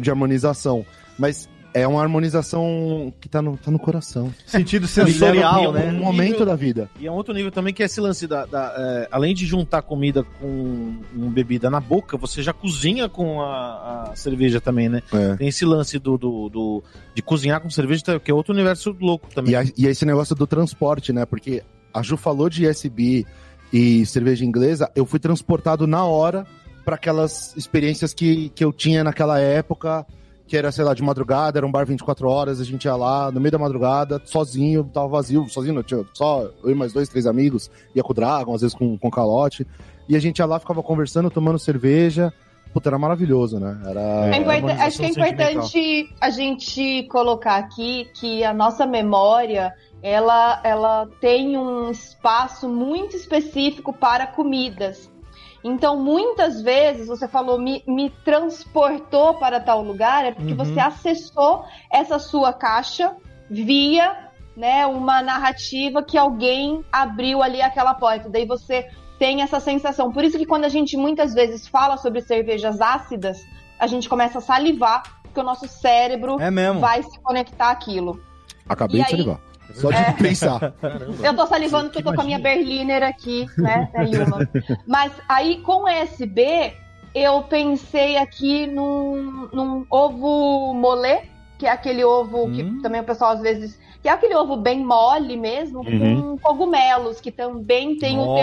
de 0.00 0.10
harmonização, 0.10 0.84
mas 1.18 1.48
é 1.72 1.86
uma 1.88 2.00
harmonização 2.00 3.12
que 3.20 3.28
tá 3.28 3.42
no, 3.42 3.56
tá 3.56 3.68
no 3.70 3.78
coração. 3.80 4.32
Sentido 4.46 4.86
sensorial, 4.86 5.72
leva 5.72 5.78
É 5.80 5.88
um 5.88 5.92
né? 5.92 5.98
momento 5.98 6.30
nível- 6.32 6.46
da 6.46 6.54
vida. 6.54 6.88
E 7.00 7.06
é 7.06 7.10
um 7.10 7.14
outro 7.14 7.34
nível 7.34 7.50
também 7.50 7.74
que 7.74 7.82
é 7.82 7.86
esse 7.86 8.00
lance 8.00 8.26
da. 8.28 8.46
da, 8.46 8.72
é, 8.76 9.08
além 9.10 9.34
de 9.34 9.44
juntar 9.44 9.82
comida 9.82 10.22
com 10.40 11.00
bebida 11.30 11.68
na 11.68 11.80
boca, 11.80 12.16
você 12.16 12.42
já 12.42 12.52
cozinha 12.52 13.08
com 13.08 13.42
a, 13.42 14.10
a 14.12 14.16
cerveja 14.16 14.60
também, 14.60 14.88
né? 14.88 15.02
É. 15.12 15.34
Tem 15.36 15.48
esse 15.48 15.64
lance 15.64 15.98
do, 15.98 16.16
do, 16.16 16.48
do- 16.48 16.84
de 17.12 17.22
cozinhar 17.22 17.60
com 17.60 17.68
cerveja, 17.70 18.20
que 18.22 18.30
é 18.30 18.34
outro 18.34 18.54
universo 18.54 18.96
louco 19.00 19.26
também. 19.34 19.52
E, 19.52 19.56
a- 19.56 19.64
e 19.76 19.86
esse 19.86 20.04
negócio 20.06 20.34
do 20.36 20.46
transporte, 20.46 21.12
né? 21.12 21.26
Porque 21.26 21.62
a 21.94 22.02
Ju 22.02 22.16
falou 22.16 22.50
de 22.50 22.66
ISB 22.66 23.24
e 23.72 24.04
cerveja 24.04 24.44
inglesa, 24.44 24.90
eu 24.94 25.06
fui 25.06 25.18
transportado 25.18 25.86
na 25.86 26.04
hora 26.04 26.44
para 26.84 26.96
aquelas 26.96 27.56
experiências 27.56 28.12
que, 28.12 28.50
que 28.50 28.64
eu 28.64 28.72
tinha 28.72 29.02
naquela 29.02 29.40
época, 29.40 30.04
que 30.46 30.56
era, 30.56 30.70
sei 30.70 30.84
lá, 30.84 30.92
de 30.92 31.02
madrugada, 31.02 31.58
era 31.58 31.66
um 31.66 31.72
bar 31.72 31.86
24 31.86 32.28
horas, 32.28 32.60
a 32.60 32.64
gente 32.64 32.84
ia 32.84 32.94
lá 32.94 33.30
no 33.30 33.40
meio 33.40 33.52
da 33.52 33.58
madrugada, 33.58 34.20
sozinho, 34.24 34.84
tava 34.92 35.08
vazio, 35.08 35.48
sozinho, 35.48 35.82
tinha 35.82 36.04
só 36.12 36.50
eu 36.62 36.70
e 36.70 36.74
mais 36.74 36.92
dois, 36.92 37.08
três 37.08 37.26
amigos, 37.26 37.70
ia 37.94 38.02
com 38.02 38.12
o 38.12 38.14
Dragon, 38.14 38.54
às 38.54 38.60
vezes 38.60 38.76
com, 38.76 38.98
com 38.98 39.08
o 39.08 39.10
Calote, 39.10 39.66
e 40.08 40.14
a 40.14 40.20
gente 40.20 40.38
ia 40.40 40.46
lá, 40.46 40.58
ficava 40.58 40.82
conversando, 40.82 41.30
tomando 41.30 41.58
cerveja, 41.58 42.32
puta, 42.74 42.90
era 42.90 42.98
maravilhoso, 42.98 43.58
né? 43.58 43.80
Era... 43.86 44.00
É 44.00 44.82
acho 44.82 44.98
que 44.98 45.06
é 45.06 45.08
importante 45.08 46.14
a 46.20 46.28
gente 46.28 47.04
colocar 47.04 47.56
aqui 47.56 48.10
que 48.14 48.44
a 48.44 48.52
nossa 48.52 48.84
memória 48.84 49.72
ela, 50.06 50.60
ela 50.62 51.08
tem 51.18 51.56
um 51.56 51.90
espaço 51.90 52.68
muito 52.68 53.16
específico 53.16 53.90
para 53.90 54.26
comidas. 54.26 55.10
Então, 55.64 55.96
muitas 55.98 56.60
vezes, 56.60 57.08
você 57.08 57.26
falou, 57.26 57.58
me, 57.58 57.82
me 57.88 58.10
transportou 58.22 59.32
para 59.38 59.58
tal 59.60 59.82
lugar, 59.82 60.26
é 60.26 60.30
porque 60.32 60.52
Uhum. 60.52 60.58
você 60.58 60.78
acessou 60.78 61.64
essa 61.90 62.18
sua 62.18 62.52
caixa 62.52 63.16
via 63.50 64.28
né, 64.54 64.86
uma 64.86 65.22
narrativa 65.22 66.02
que 66.02 66.18
alguém 66.18 66.84
abriu 66.92 67.42
ali 67.42 67.62
aquela 67.62 67.94
porta. 67.94 68.28
Daí 68.28 68.44
você 68.44 68.86
tem 69.18 69.40
essa 69.40 69.58
sensação. 69.58 70.12
Por 70.12 70.22
isso 70.22 70.36
que 70.36 70.44
quando 70.44 70.64
a 70.66 70.68
gente 70.68 70.98
muitas 70.98 71.32
vezes 71.32 71.66
fala 71.66 71.96
sobre 71.96 72.20
cervejas 72.20 72.78
ácidas, 72.82 73.38
a 73.78 73.86
gente 73.86 74.06
começa 74.06 74.36
a 74.36 74.42
salivar, 74.42 75.02
porque 75.22 75.40
o 75.40 75.42
nosso 75.42 75.66
cérebro 75.66 76.38
É 76.38 76.50
mesmo. 76.50 76.78
vai 76.80 77.02
se 77.02 77.18
conectar 77.20 77.70
àquilo. 77.70 78.20
Acabei 78.68 79.00
E 79.00 79.04
de 79.04 79.06
aí? 79.06 79.10
salivar. 79.12 79.40
Só 79.72 79.90
de 79.90 79.96
É. 79.96 80.12
pensar. 80.12 80.74
Eu 81.22 81.34
tô 81.34 81.46
salivando 81.46 81.84
porque 81.90 81.98
eu 81.98 82.04
tô 82.04 82.14
com 82.14 82.20
a 82.20 82.24
minha 82.24 82.38
Berliner 82.38 83.02
aqui, 83.02 83.46
né, 83.56 83.90
Yuma. 84.12 84.48
Mas 84.86 85.12
aí 85.28 85.60
com 85.62 85.84
o 85.84 85.88
SB, 85.88 86.74
eu 87.14 87.42
pensei 87.42 88.16
aqui 88.16 88.66
num, 88.66 89.48
num 89.52 89.86
ovo 89.90 90.74
molê, 90.74 91.22
que 91.58 91.66
é 91.66 91.70
aquele 91.70 92.04
ovo 92.04 92.44
Hum. 92.46 92.52
que 92.52 92.82
também 92.82 93.00
o 93.00 93.04
pessoal 93.04 93.32
às 93.32 93.40
vezes. 93.40 93.78
Que 94.04 94.08
é 94.10 94.12
aquele 94.12 94.34
ovo 94.36 94.54
bem 94.58 94.84
mole 94.84 95.34
mesmo, 95.34 95.78
Uhum. 95.78 96.36
com 96.36 96.38
cogumelos, 96.38 97.22
que 97.22 97.30
também 97.30 97.96
tem 97.96 98.18
um 98.18 98.26
Nossa. 98.26 98.38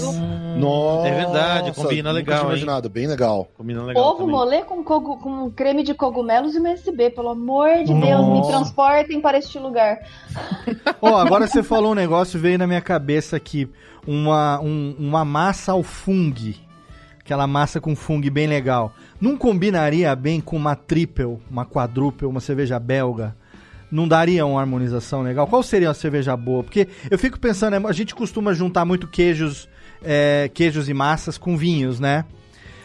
terroso. 0.00 0.20
Nossa, 0.58 1.06
É 1.06 1.14
verdade, 1.14 1.72
combina 1.72 2.10
legal, 2.10 2.38
tinha 2.38 2.46
hein? 2.46 2.48
imaginado, 2.56 2.88
bem 2.88 3.06
legal. 3.06 3.46
Combina 3.54 3.82
legal 3.82 4.02
Ovo 4.02 4.18
também. 4.20 4.32
molê 4.34 4.62
com, 4.62 4.82
cogu- 4.82 5.18
com 5.18 5.50
creme 5.50 5.82
de 5.82 5.92
cogumelos 5.92 6.54
e 6.54 6.58
uma 6.58 6.70
SB, 6.70 7.10
pelo 7.10 7.28
amor 7.28 7.84
de 7.84 7.92
Deus, 7.92 8.00
me 8.26 8.38
Nossa. 8.38 8.50
transportem 8.52 9.20
para 9.20 9.36
este 9.36 9.58
lugar. 9.58 9.98
Ó, 11.02 11.14
agora 11.18 11.46
você 11.46 11.62
falou 11.62 11.92
um 11.92 11.94
negócio, 11.94 12.40
veio 12.40 12.56
na 12.58 12.66
minha 12.66 12.80
cabeça 12.80 13.36
aqui. 13.36 13.68
Uma, 14.06 14.60
um- 14.60 14.96
uma 14.98 15.26
massa 15.26 15.72
ao 15.72 15.82
fungo. 15.82 16.54
Aquela 17.20 17.46
massa 17.46 17.82
com 17.82 17.94
fungo 17.94 18.30
bem 18.30 18.46
legal. 18.46 18.94
Não 19.20 19.36
combinaria 19.36 20.16
bem 20.16 20.40
com 20.40 20.56
uma 20.56 20.74
triple, 20.74 21.38
uma 21.50 21.66
quadruple, 21.66 22.26
uma 22.26 22.40
cerveja 22.40 22.78
belga? 22.78 23.36
Não 23.92 24.08
daria 24.08 24.46
uma 24.46 24.58
harmonização 24.58 25.20
legal? 25.22 25.46
Qual 25.46 25.62
seria 25.62 25.88
uma 25.88 25.94
cerveja 25.94 26.34
boa? 26.34 26.64
Porque 26.64 26.88
eu 27.10 27.18
fico 27.18 27.38
pensando, 27.38 27.86
a 27.86 27.92
gente 27.92 28.14
costuma 28.14 28.54
juntar 28.54 28.86
muito 28.86 29.06
queijos, 29.06 29.68
é, 30.02 30.50
queijos 30.54 30.88
e 30.88 30.94
massas 30.94 31.36
com 31.36 31.58
vinhos, 31.58 32.00
né? 32.00 32.24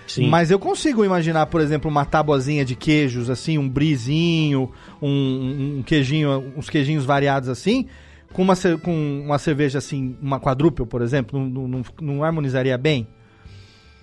Sim. 0.06 0.30
Mas 0.30 0.52
eu 0.52 0.60
consigo 0.60 1.06
imaginar, 1.06 1.46
por 1.46 1.62
exemplo, 1.62 1.90
uma 1.90 2.04
tabuazinha 2.06 2.66
de 2.66 2.76
queijos, 2.76 3.30
assim, 3.30 3.58
um 3.58 3.68
brizinho, 3.70 4.70
um, 5.02 5.78
um 5.80 5.84
queijinho, 5.84 6.54
uns 6.58 6.70
queijinhos 6.70 7.06
variados 7.06 7.48
assim, 7.48 7.88
com 8.34 8.42
uma, 8.42 8.54
com 8.84 9.22
uma 9.26 9.38
cerveja 9.38 9.78
assim, 9.78 10.18
uma 10.22 10.40
quadrúpel, 10.42 10.86
por 10.86 11.02
exemplo, 11.02 11.40
não, 11.40 11.68
não, 11.68 11.82
não 12.02 12.24
harmonizaria 12.24 12.78
bem? 12.78 13.08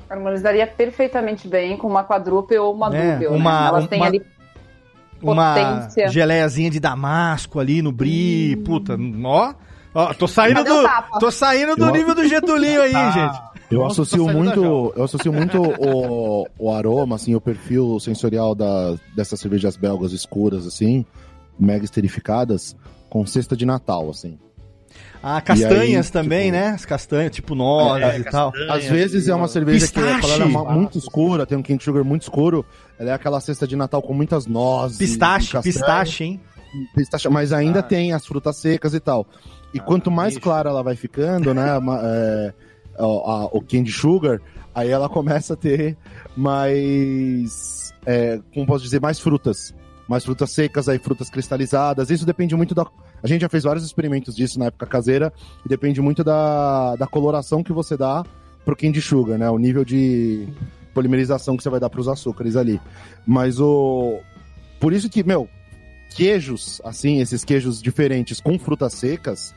Harmonizaria 0.08 0.66
perfeitamente 0.66 1.48
bem 1.48 1.76
com 1.76 1.86
uma 1.88 2.04
quadrúpel 2.04 2.64
ou 2.64 2.74
uma 2.74 2.94
É, 2.94 3.12
dúpel. 3.14 3.32
uma- 3.32 3.60
né? 3.62 3.68
Elas 3.68 3.88
têm 3.88 4.00
uma- 4.00 4.06
ali 4.06 4.22
Uma 5.32 5.54
Potência. 5.54 6.08
geleiazinha 6.08 6.70
de 6.70 6.78
damasco 6.80 7.58
ali 7.60 7.82
no 7.82 7.90
brie, 7.92 8.56
puta, 8.64 8.96
ó... 9.24 9.54
Ó, 9.96 10.12
tô 10.12 10.26
saindo 10.26 10.64
do, 10.64 10.82
tô 11.20 11.30
saindo 11.30 11.76
do 11.76 11.84
Eu- 11.84 11.92
nível 11.92 12.16
do 12.16 12.26
Getulinho 12.26 12.82
aí, 12.82 12.92
gente. 13.12 13.40
Eu 13.70 13.86
associo 13.86 14.26
tá 14.26 14.32
muito, 14.32 14.92
eu 14.96 15.04
associo 15.04 15.32
muito 15.32 15.56
o, 15.62 16.46
o 16.58 16.72
aroma, 16.72 17.14
assim, 17.14 17.34
o 17.36 17.40
perfil 17.40 17.98
sensorial 18.00 18.54
da, 18.56 18.96
dessas 19.16 19.38
cervejas 19.38 19.76
belgas 19.76 20.12
escuras, 20.12 20.66
assim, 20.66 21.04
mega 21.58 21.84
esterificadas, 21.84 22.74
com 23.08 23.24
cesta 23.24 23.56
de 23.56 23.64
Natal, 23.64 24.10
assim. 24.10 24.36
Ah, 25.26 25.40
castanhas 25.40 26.06
aí, 26.06 26.12
também, 26.12 26.44
tipo- 26.46 26.56
né? 26.58 26.68
As 26.68 26.84
castanhas, 26.84 27.32
tipo 27.34 27.54
nozes 27.54 28.18
e 28.20 28.24
tal. 28.24 28.52
Às 28.68 28.84
vezes 28.84 29.26
é 29.26 29.34
uma 29.34 29.48
cerveja 29.48 29.86
que 29.86 29.92
Pistache. 29.94 30.20
quando 30.20 30.32
ela 30.34 30.70
é 30.70 30.74
muito 30.74 30.98
escura, 30.98 31.46
tem 31.46 31.56
um 31.56 31.62
King 31.62 31.82
Sugar 31.82 32.04
muito 32.04 32.22
escuro, 32.22 32.64
ela 32.98 33.10
é 33.10 33.12
aquela 33.14 33.40
cesta 33.40 33.66
de 33.66 33.74
Natal 33.74 34.02
com 34.02 34.12
muitas 34.12 34.46
nozes. 34.46 34.98
Pistache, 34.98 35.58
pistache, 35.62 36.24
hein? 36.24 36.40
pistache, 36.94 37.28
mas 37.30 37.52
ainda 37.54 37.78
Ah. 37.78 37.82
tem 37.82 38.12
as 38.12 38.26
frutas 38.26 38.56
secas 38.58 38.92
e 38.92 39.00
tal. 39.00 39.26
E 39.72 39.78
Ah, 39.78 39.82
quanto 39.82 40.10
mais 40.10 40.34
bicho. 40.34 40.42
clara 40.42 40.68
ela 40.68 40.82
vai 40.82 40.94
ficando, 40.96 41.54
né, 41.54 41.68
é, 42.04 42.52
ó, 42.98 43.30
a- 43.30 43.44
o 43.46 43.62
Candy 43.62 43.92
Sugar, 43.92 44.40
aí 44.74 44.90
ela 44.90 45.08
começa 45.08 45.54
a 45.54 45.56
ter 45.56 45.96
mais, 46.74 47.92
é, 48.06 48.40
como 48.52 48.66
posso 48.66 48.84
dizer, 48.84 49.00
mais 49.00 49.18
frutas. 49.18 49.74
Mais 50.06 50.22
frutas 50.24 50.50
secas, 50.50 50.86
aí 50.88 50.98
frutas 50.98 51.30
cristalizadas. 51.30 52.10
Isso 52.10 52.26
depende 52.26 52.54
muito 52.54 52.74
da. 52.74 52.84
A 53.24 53.26
gente 53.26 53.40
já 53.40 53.48
fez 53.48 53.64
vários 53.64 53.86
experimentos 53.86 54.36
disso 54.36 54.58
na 54.58 54.66
época 54.66 54.84
caseira, 54.84 55.32
e 55.64 55.68
depende 55.68 55.98
muito 56.02 56.22
da, 56.22 56.94
da 56.94 57.06
coloração 57.06 57.62
que 57.62 57.72
você 57.72 57.96
dá 57.96 58.22
pro 58.66 58.76
Candy 58.76 59.00
Sugar, 59.00 59.38
né? 59.38 59.48
O 59.48 59.56
nível 59.56 59.82
de 59.82 60.46
polimerização 60.92 61.56
que 61.56 61.62
você 61.62 61.70
vai 61.70 61.80
dar 61.80 61.88
pros 61.88 62.06
açúcares 62.06 62.54
ali. 62.54 62.78
Mas 63.26 63.58
o. 63.58 64.20
Por 64.78 64.92
isso 64.92 65.08
que, 65.08 65.24
meu, 65.24 65.48
queijos, 66.14 66.82
assim, 66.84 67.20
esses 67.20 67.42
queijos 67.44 67.80
diferentes 67.80 68.42
com 68.42 68.58
frutas 68.58 68.92
secas, 68.92 69.54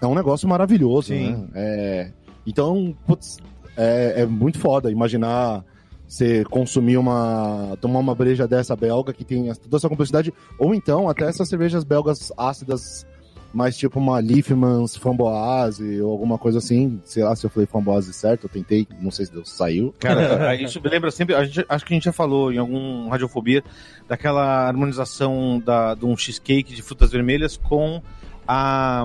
é 0.00 0.06
um 0.06 0.14
negócio 0.14 0.48
maravilhoso, 0.48 1.08
Sim. 1.08 1.32
né? 1.32 1.48
É, 1.56 2.10
então, 2.46 2.96
putz, 3.04 3.38
é, 3.76 4.22
é 4.22 4.26
muito 4.26 4.60
foda 4.60 4.92
imaginar 4.92 5.64
você 6.08 6.42
consumir 6.44 6.96
uma. 6.96 7.76
tomar 7.80 8.00
uma 8.00 8.14
breja 8.14 8.48
dessa 8.48 8.74
belga 8.74 9.12
que 9.12 9.24
tem 9.24 9.52
toda 9.54 9.76
essa 9.76 9.88
complexidade, 9.88 10.32
ou 10.58 10.74
então 10.74 11.08
até 11.08 11.28
essas 11.28 11.48
cervejas 11.48 11.84
belgas 11.84 12.32
ácidas, 12.36 13.06
mais 13.52 13.76
tipo 13.76 13.98
uma 13.98 14.18
Liefmans 14.20 14.96
Framboise 14.96 16.00
ou 16.00 16.10
alguma 16.10 16.38
coisa 16.38 16.58
assim. 16.58 16.98
Sei 17.04 17.22
lá 17.22 17.36
se 17.36 17.44
eu 17.44 17.50
falei 17.50 17.66
Framboise 17.66 18.12
certo, 18.14 18.44
eu 18.44 18.48
tentei, 18.50 18.86
não 19.00 19.10
sei 19.10 19.26
se 19.26 19.32
deu, 19.32 19.44
saiu. 19.44 19.94
Cara, 19.98 20.54
isso 20.56 20.80
me 20.80 20.88
lembra 20.88 21.10
sempre. 21.10 21.44
Gente, 21.44 21.66
acho 21.68 21.84
que 21.84 21.92
a 21.92 21.96
gente 21.96 22.04
já 22.04 22.12
falou 22.12 22.50
em 22.50 22.58
algum 22.58 23.08
Radiofobia 23.08 23.62
daquela 24.08 24.66
harmonização 24.66 25.60
da, 25.62 25.94
de 25.94 26.06
um 26.06 26.16
cheesecake 26.16 26.74
de 26.74 26.80
frutas 26.80 27.10
vermelhas 27.10 27.56
com 27.56 28.02
a. 28.48 29.04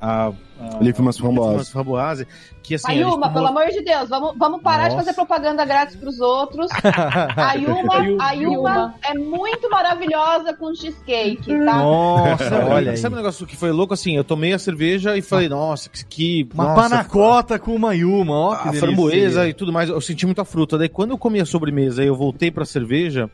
a, 0.00 0.28
a. 0.28 0.32
Liefmans 0.80 1.16
Framboise, 1.18 2.26
que 2.64 2.74
assim. 2.74 2.90
Ayuma, 2.90 3.28
tomou- 3.28 3.32
pelo 3.32 3.46
amor 3.46 3.66
de 3.70 3.80
Deus, 3.82 4.08
vamos, 4.08 4.34
vamos 4.36 4.60
parar 4.60 4.84
Nossa. 4.84 4.90
de 4.90 4.96
fazer 4.96 5.14
propaganda 5.14 5.64
grátis 5.64 5.94
pros 5.96 6.20
outros. 6.20 6.68
Ayuma, 7.36 7.94
Ayuma. 7.94 8.24
Ayuma 8.24 8.94
é 9.04 9.14
muito 9.14 9.70
maravilhosa 9.70 10.52
com 10.54 10.74
cheesecake, 10.74 11.46
tá? 11.64 11.78
Nossa, 11.78 12.64
olha 12.66 12.90
aí. 12.92 12.96
sabe 12.96 13.14
um 13.14 13.18
negócio 13.18 13.46
que 13.46 13.56
foi 13.56 13.70
louco 13.70 13.94
assim? 13.94 14.16
Eu 14.16 14.24
tomei 14.24 14.52
a 14.52 14.58
cerveja 14.58 15.16
e 15.16 15.22
falei, 15.22 15.48
nossa, 15.48 15.88
que. 15.88 16.04
que 16.04 16.48
Uma 16.54 16.64
nossa, 16.64 16.82
panacota 16.82 17.58
com 17.58 17.74
uma 17.74 17.94
Yuma, 17.94 18.34
ó 18.34 18.56
que 18.56 18.68
a 18.68 18.72
framboesa 18.72 19.48
e 19.48 19.54
tudo 19.54 19.72
mais, 19.72 19.88
eu 19.88 20.00
senti 20.00 20.26
muita 20.26 20.44
fruta. 20.44 20.76
Daí 20.78 20.88
quando 20.88 21.10
eu 21.10 21.18
comi 21.18 21.40
a 21.40 21.46
sobremesa 21.46 22.02
e 22.02 22.06
eu 22.08 22.16
voltei 22.16 22.50
pra 22.50 22.64
cerveja, 22.64 23.30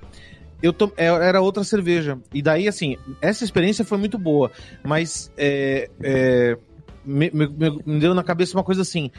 eu 0.64 0.72
tom... 0.72 0.90
é, 0.96 1.06
era 1.06 1.40
outra 1.40 1.62
cerveja. 1.64 2.18
E 2.32 2.40
daí, 2.42 2.66
assim, 2.68 2.96
essa 3.20 3.44
experiência 3.44 3.84
foi 3.84 3.98
muito 3.98 4.18
boa, 4.18 4.50
mas 4.82 5.30
é, 5.36 5.90
é, 6.02 6.56
me, 7.04 7.30
me- 7.32 7.48
me- 7.48 8.00
deu 8.00 8.14
na 8.14 8.22
cabeça 8.24 8.56
uma 8.56 8.64
coisa 8.64 8.82
assim. 8.82 9.10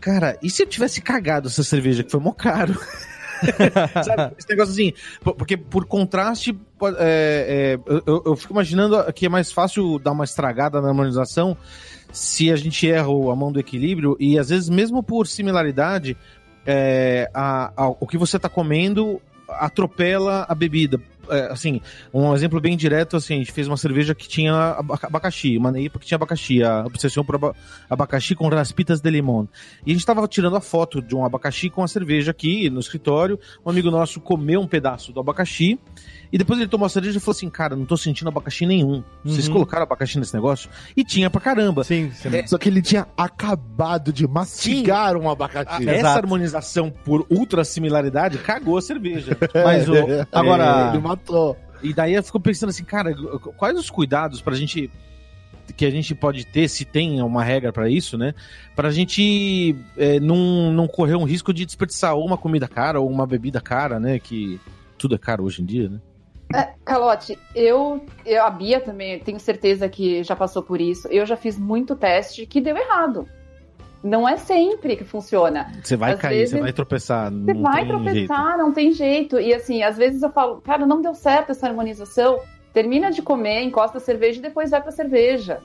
Cara, 0.00 0.38
e 0.42 0.50
se 0.50 0.62
eu 0.62 0.66
tivesse 0.66 1.00
cagado 1.00 1.48
essa 1.48 1.62
cerveja, 1.64 2.02
que 2.04 2.10
foi 2.10 2.20
mó 2.20 2.32
caro? 2.32 2.74
Sabe? 4.04 4.34
Esse 4.36 4.48
negócio 4.48 4.72
assim, 4.72 4.92
po- 5.22 5.34
porque 5.34 5.56
por 5.56 5.84
contraste, 5.86 6.58
é, 6.98 7.78
é, 7.86 7.92
eu- 8.06 8.22
eu, 8.26 8.36
fico 8.36 8.52
imaginando 8.52 9.12
que 9.12 9.26
é 9.26 9.28
mais 9.28 9.52
fácil 9.52 9.98
dar 9.98 10.12
uma 10.12 10.24
estragada 10.24 10.80
na 10.80 10.88
harmonização 10.88 11.56
se 12.12 12.50
a 12.50 12.56
gente 12.56 12.90
erra 12.90 13.06
a 13.08 13.36
mão 13.36 13.52
do 13.52 13.60
equilíbrio, 13.60 14.16
e 14.18 14.38
às 14.38 14.48
vezes, 14.48 14.68
mesmo 14.68 15.02
por 15.02 15.26
similaridade, 15.26 16.16
é, 16.66 17.30
a- 17.34 17.72
a- 17.76 17.88
o 17.88 18.06
que 18.06 18.16
você 18.18 18.38
tá 18.38 18.48
comendo 18.48 19.20
atropela 19.48 20.46
a 20.48 20.54
bebida. 20.54 21.00
É, 21.30 21.52
assim, 21.52 21.80
um 22.12 22.34
exemplo 22.34 22.58
bem 22.58 22.74
direto, 22.74 23.16
assim, 23.16 23.34
a 23.34 23.38
gente 23.38 23.52
fez 23.52 23.68
uma 23.68 23.76
cerveja 23.76 24.14
que 24.14 24.26
tinha 24.26 24.54
aba- 24.54 24.98
abacaxi, 25.02 25.58
uma 25.58 25.70
neipa 25.70 25.98
que 25.98 26.06
tinha 26.06 26.16
abacaxi, 26.16 26.62
a 26.62 26.86
obsessão 26.86 27.22
por 27.22 27.34
aba- 27.34 27.54
abacaxi 27.88 28.34
com 28.34 28.48
raspitas 28.48 29.00
de 29.00 29.10
limão. 29.10 29.46
E 29.84 29.90
a 29.90 29.94
gente 29.94 30.06
tava 30.06 30.26
tirando 30.26 30.56
a 30.56 30.60
foto 30.60 31.02
de 31.02 31.14
um 31.14 31.24
abacaxi 31.24 31.68
com 31.68 31.82
a 31.82 31.88
cerveja 31.88 32.30
aqui 32.30 32.70
no 32.70 32.80
escritório, 32.80 33.38
um 33.64 33.68
amigo 33.68 33.90
nosso 33.90 34.20
comeu 34.20 34.60
um 34.60 34.66
pedaço 34.66 35.12
do 35.12 35.20
abacaxi, 35.20 35.78
e 36.32 36.38
depois 36.38 36.58
ele 36.58 36.68
tomou 36.68 36.86
a 36.86 36.88
cerveja 36.88 37.16
e 37.18 37.20
falou 37.20 37.36
assim, 37.36 37.48
cara, 37.50 37.74
não 37.76 37.84
tô 37.86 37.96
sentindo 37.96 38.28
abacaxi 38.28 38.66
nenhum. 38.66 39.02
Vocês 39.24 39.46
Uhum. 39.48 39.54
colocaram 39.54 39.82
abacaxi 39.84 40.18
nesse 40.18 40.34
negócio? 40.34 40.68
E 40.96 41.02
tinha 41.04 41.30
pra 41.30 41.40
caramba. 41.40 41.84
Sim, 41.84 42.10
sim. 42.12 42.28
É, 42.34 42.46
Só 42.46 42.58
que 42.58 42.68
ele 42.68 42.82
tinha 42.82 43.06
acabado 43.16 44.12
de 44.12 44.26
mastigar 44.26 45.16
um 45.16 45.30
abacaxi. 45.30 45.88
Essa 45.88 45.98
Exato. 45.98 46.18
harmonização 46.18 46.90
por 46.90 47.26
ultra 47.30 47.64
similaridade 47.64 48.38
cagou 48.38 48.76
a 48.76 48.82
cerveja. 48.82 49.36
Mas 49.64 49.88
o, 49.88 49.94
agora, 50.32 50.90
Ele 50.92 51.02
matou. 51.02 51.56
E 51.82 51.94
daí 51.94 52.14
eu 52.14 52.22
fico 52.22 52.40
pensando 52.40 52.70
assim, 52.70 52.84
cara, 52.84 53.14
quais 53.56 53.78
os 53.78 53.88
cuidados 53.88 54.40
pra 54.42 54.54
gente 54.54 54.90
que 55.76 55.84
a 55.84 55.90
gente 55.90 56.14
pode 56.14 56.46
ter, 56.46 56.66
se 56.66 56.84
tem 56.84 57.20
uma 57.22 57.44
regra 57.44 57.70
pra 57.72 57.90
isso, 57.90 58.16
né? 58.16 58.32
Pra 58.74 58.90
gente 58.90 59.76
é, 59.98 60.18
não, 60.18 60.72
não 60.72 60.88
correr 60.88 61.14
um 61.14 61.24
risco 61.24 61.52
de 61.52 61.64
desperdiçar 61.66 62.14
ou 62.14 62.24
uma 62.26 62.38
comida 62.38 62.66
cara 62.66 62.98
ou 63.00 63.08
uma 63.08 63.26
bebida 63.26 63.60
cara, 63.60 64.00
né? 64.00 64.18
Que 64.18 64.58
tudo 64.96 65.14
é 65.14 65.18
caro 65.18 65.44
hoje 65.44 65.60
em 65.62 65.66
dia, 65.66 65.88
né? 65.90 66.00
Calote, 66.84 67.38
eu, 67.54 68.04
eu, 68.24 68.42
a 68.44 68.50
Bia 68.50 68.80
também, 68.80 69.18
tenho 69.18 69.38
certeza 69.38 69.88
que 69.88 70.22
já 70.22 70.34
passou 70.34 70.62
por 70.62 70.80
isso. 70.80 71.06
Eu 71.08 71.26
já 71.26 71.36
fiz 71.36 71.58
muito 71.58 71.94
teste 71.94 72.46
que 72.46 72.60
deu 72.60 72.76
errado. 72.76 73.28
Não 74.02 74.28
é 74.28 74.36
sempre 74.36 74.96
que 74.96 75.04
funciona. 75.04 75.72
Você 75.82 75.96
vai 75.96 76.12
Às 76.12 76.20
cair, 76.20 76.38
vezes- 76.38 76.50
você 76.54 76.60
vai 76.60 76.72
tropeçar. 76.72 77.30
Você 77.32 77.52
não 77.52 77.62
vai 77.62 77.80
tem 77.80 77.88
tropeçar, 77.88 78.46
jeito. 78.46 78.58
não 78.58 78.72
tem 78.72 78.92
jeito. 78.92 79.40
E 79.40 79.52
assim, 79.52 79.82
às 79.82 79.96
vezes 79.96 80.22
eu 80.22 80.30
falo, 80.30 80.60
cara, 80.60 80.86
não 80.86 81.02
deu 81.02 81.14
certo 81.14 81.50
essa 81.50 81.66
harmonização. 81.66 82.38
Termina 82.72 83.10
de 83.10 83.20
comer, 83.22 83.62
encosta 83.62 83.98
a 83.98 84.00
cerveja 84.00 84.38
e 84.38 84.42
depois 84.42 84.70
vai 84.70 84.80
pra 84.80 84.92
cerveja. 84.92 85.58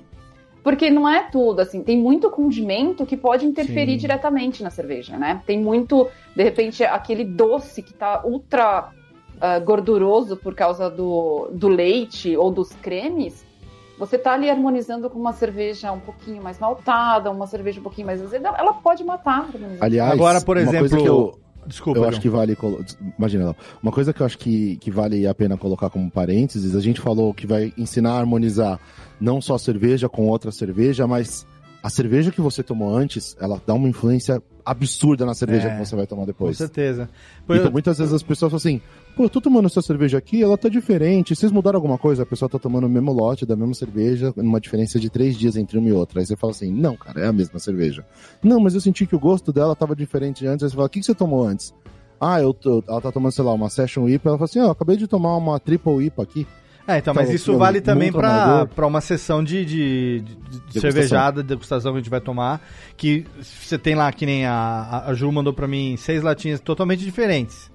Porque 0.64 0.90
não 0.90 1.08
é 1.08 1.24
tudo, 1.30 1.60
assim, 1.60 1.84
tem 1.84 1.98
muito 1.98 2.30
condimento 2.32 3.06
que 3.06 3.18
pode 3.18 3.46
interferir 3.46 3.92
Sim. 3.94 3.98
diretamente 3.98 4.64
na 4.64 4.70
cerveja, 4.70 5.18
né? 5.18 5.42
Tem 5.46 5.60
muito, 5.62 6.08
de 6.36 6.42
repente, 6.42 6.84
aquele 6.86 7.26
doce 7.26 7.84
que 7.84 7.94
tá 7.94 8.22
ultra 8.26 8.90
ah, 9.42 9.60
gorduroso 9.60 10.36
por 10.38 10.54
causa 10.56 10.90
do, 10.90 11.50
do 11.54 11.68
leite 11.68 12.36
ou 12.38 12.52
dos 12.52 12.70
cremes. 12.82 13.46
Você 14.00 14.18
tá 14.18 14.34
ali 14.34 14.50
harmonizando 14.50 15.10
com 15.10 15.20
uma 15.20 15.34
cerveja 15.34 15.92
um 15.92 16.00
pouquinho 16.00 16.42
mais 16.42 16.58
maltada, 16.60 17.30
uma 17.30 17.46
cerveja 17.46 17.80
um 17.80 17.84
pouquinho 17.84 18.08
mais 18.08 18.22
azeda, 18.22 18.50
ela 18.58 18.74
pode 18.74 19.04
matar. 19.04 19.48
Aliás, 19.80 20.12
Agora, 20.12 20.42
por 20.42 20.58
uma 20.58 20.66
coisa 20.66 20.86
exemplo, 20.86 21.04
que 21.04 21.08
eu, 21.08 21.40
desculpa. 21.68 22.00
eu 22.00 22.06
acho 22.10 22.20
que 22.20 22.28
vale. 22.28 22.56
colo- 22.56 22.84
Imagina, 23.20 23.46
Léo. 23.46 23.56
uma 23.84 23.92
coisa 23.92 24.12
que 24.12 24.20
eu 24.22 24.26
acho 24.26 24.38
que, 24.40 24.78
que 24.78 24.90
vale 24.90 25.28
a 25.28 25.34
pena 25.36 25.56
colocar 25.58 25.90
como 25.92 26.10
parênteses: 26.10 26.76
a 26.76 26.82
gente 26.82 27.00
falou 27.00 27.34
que 27.36 27.46
vai 27.46 27.72
ensinar 27.78 28.14
a 28.14 28.20
harmonizar 28.20 28.80
não 29.22 29.40
só 29.40 29.56
a 29.56 29.60
cerveja 29.60 30.10
com 30.10 30.28
outra 30.28 30.52
cerveja, 30.52 31.06
mas 31.06 31.46
a 31.84 31.90
cerveja 31.90 32.32
que 32.32 32.42
você 32.42 32.64
tomou 32.64 32.94
antes, 32.96 33.38
ela 33.40 33.62
dá 33.66 33.74
uma 33.76 33.88
influência 33.88 34.42
absurda 34.66 35.26
na 35.26 35.34
cerveja 35.34 35.68
É, 35.70 35.72
que 35.78 35.86
você 35.86 35.96
vai 35.96 36.08
tomar 36.08 36.22
Com 36.22 36.28
depois. 36.28 36.58
certeza. 36.58 37.10
Então, 37.50 37.72
muitas 37.72 37.98
vezes 37.98 38.14
as 38.14 38.24
pessoas 38.24 38.52
falam 38.52 38.58
assim: 38.58 38.82
pô, 39.16 39.24
eu 39.24 39.30
tô 39.30 39.42
tomando 39.42 39.66
essa 39.66 39.82
cerveja 39.82 40.18
aqui, 40.18 40.42
ela 40.42 40.58
tá 40.58 40.70
diferente. 40.70 41.36
Vocês 41.36 41.52
mudaram 41.52 41.78
alguma 41.78 41.98
coisa? 41.98 42.24
A 42.24 42.26
pessoa 42.26 42.48
tá 42.50 42.58
tomando 42.58 42.86
o 42.86 42.90
mesmo 42.90 43.12
lote 43.12 43.46
da 43.46 43.56
mesma 43.56 43.74
cerveja, 43.74 44.34
numa 44.38 44.60
diferença 44.62 45.00
de 45.00 45.10
três 45.10 45.38
dias 45.38 45.56
entre 45.56 45.78
uma 45.78 45.90
e 45.90 45.92
outra. 45.92 46.20
Aí 46.20 46.26
você 46.26 46.36
fala 46.36 46.52
assim: 46.52 46.72
não, 46.72 46.96
cara, 46.96 47.22
é 47.22 47.28
a 47.28 47.34
mesma 47.34 47.60
cerveja. 47.60 48.06
Não, 48.44 48.60
mas 48.60 48.74
eu 48.74 48.82
senti 48.82 49.06
que 49.06 49.16
o 49.16 49.20
gosto 49.20 49.52
dela 49.52 49.76
tava 49.76 49.96
diferente 49.96 50.46
antes. 50.48 50.64
Aí 50.64 50.70
você 50.70 50.76
fala: 50.76 50.88
o 50.88 50.90
que, 50.90 51.00
que 51.00 51.06
você 51.06 51.16
tomou 51.16 51.46
antes? 51.46 51.74
Ah, 52.20 52.42
eu 52.42 52.54
tô, 52.54 52.82
ela 52.88 53.02
tá 53.02 53.12
tomando, 53.12 53.34
sei 53.34 53.44
lá, 53.44 53.52
uma 53.54 53.70
Session 53.70 54.08
IPA. 54.08 54.30
Ela 54.30 54.38
fala 54.38 54.46
assim: 54.46 54.60
ó, 54.60 54.66
eu 54.66 54.72
acabei 54.72 54.96
de 54.96 55.08
tomar 55.08 55.36
uma 55.36 55.60
Triple 55.60 56.06
IPA 56.06 56.24
aqui. 56.24 56.48
É, 56.88 56.98
então, 56.98 57.14
mas 57.14 57.26
Então, 57.26 57.36
isso 57.36 57.58
vale 57.58 57.80
também 57.80 58.12
pra 58.12 58.86
uma 58.86 59.00
sessão 59.00 59.42
de, 59.44 59.64
de, 59.66 60.20
de- 60.20 60.22
de 60.22 60.50
Degustação. 60.50 60.82
cervejada, 60.82 61.42
degustação 61.44 61.92
que 61.94 61.98
a 61.98 62.02
gente 62.02 62.10
vai 62.10 62.20
tomar. 62.22 62.62
Que 62.98 63.26
você 63.42 63.78
tem 63.78 63.96
lá, 63.96 64.12
que 64.12 64.26
nem 64.26 64.46
a, 64.46 65.04
a- 65.08 65.14
Ju 65.14 65.32
mandou 65.32 65.54
pra 65.54 65.68
mim, 65.68 65.96
seis 65.98 66.22
latinhas 66.22 66.60
totalmente 66.60 67.04
diferentes. 67.04 67.72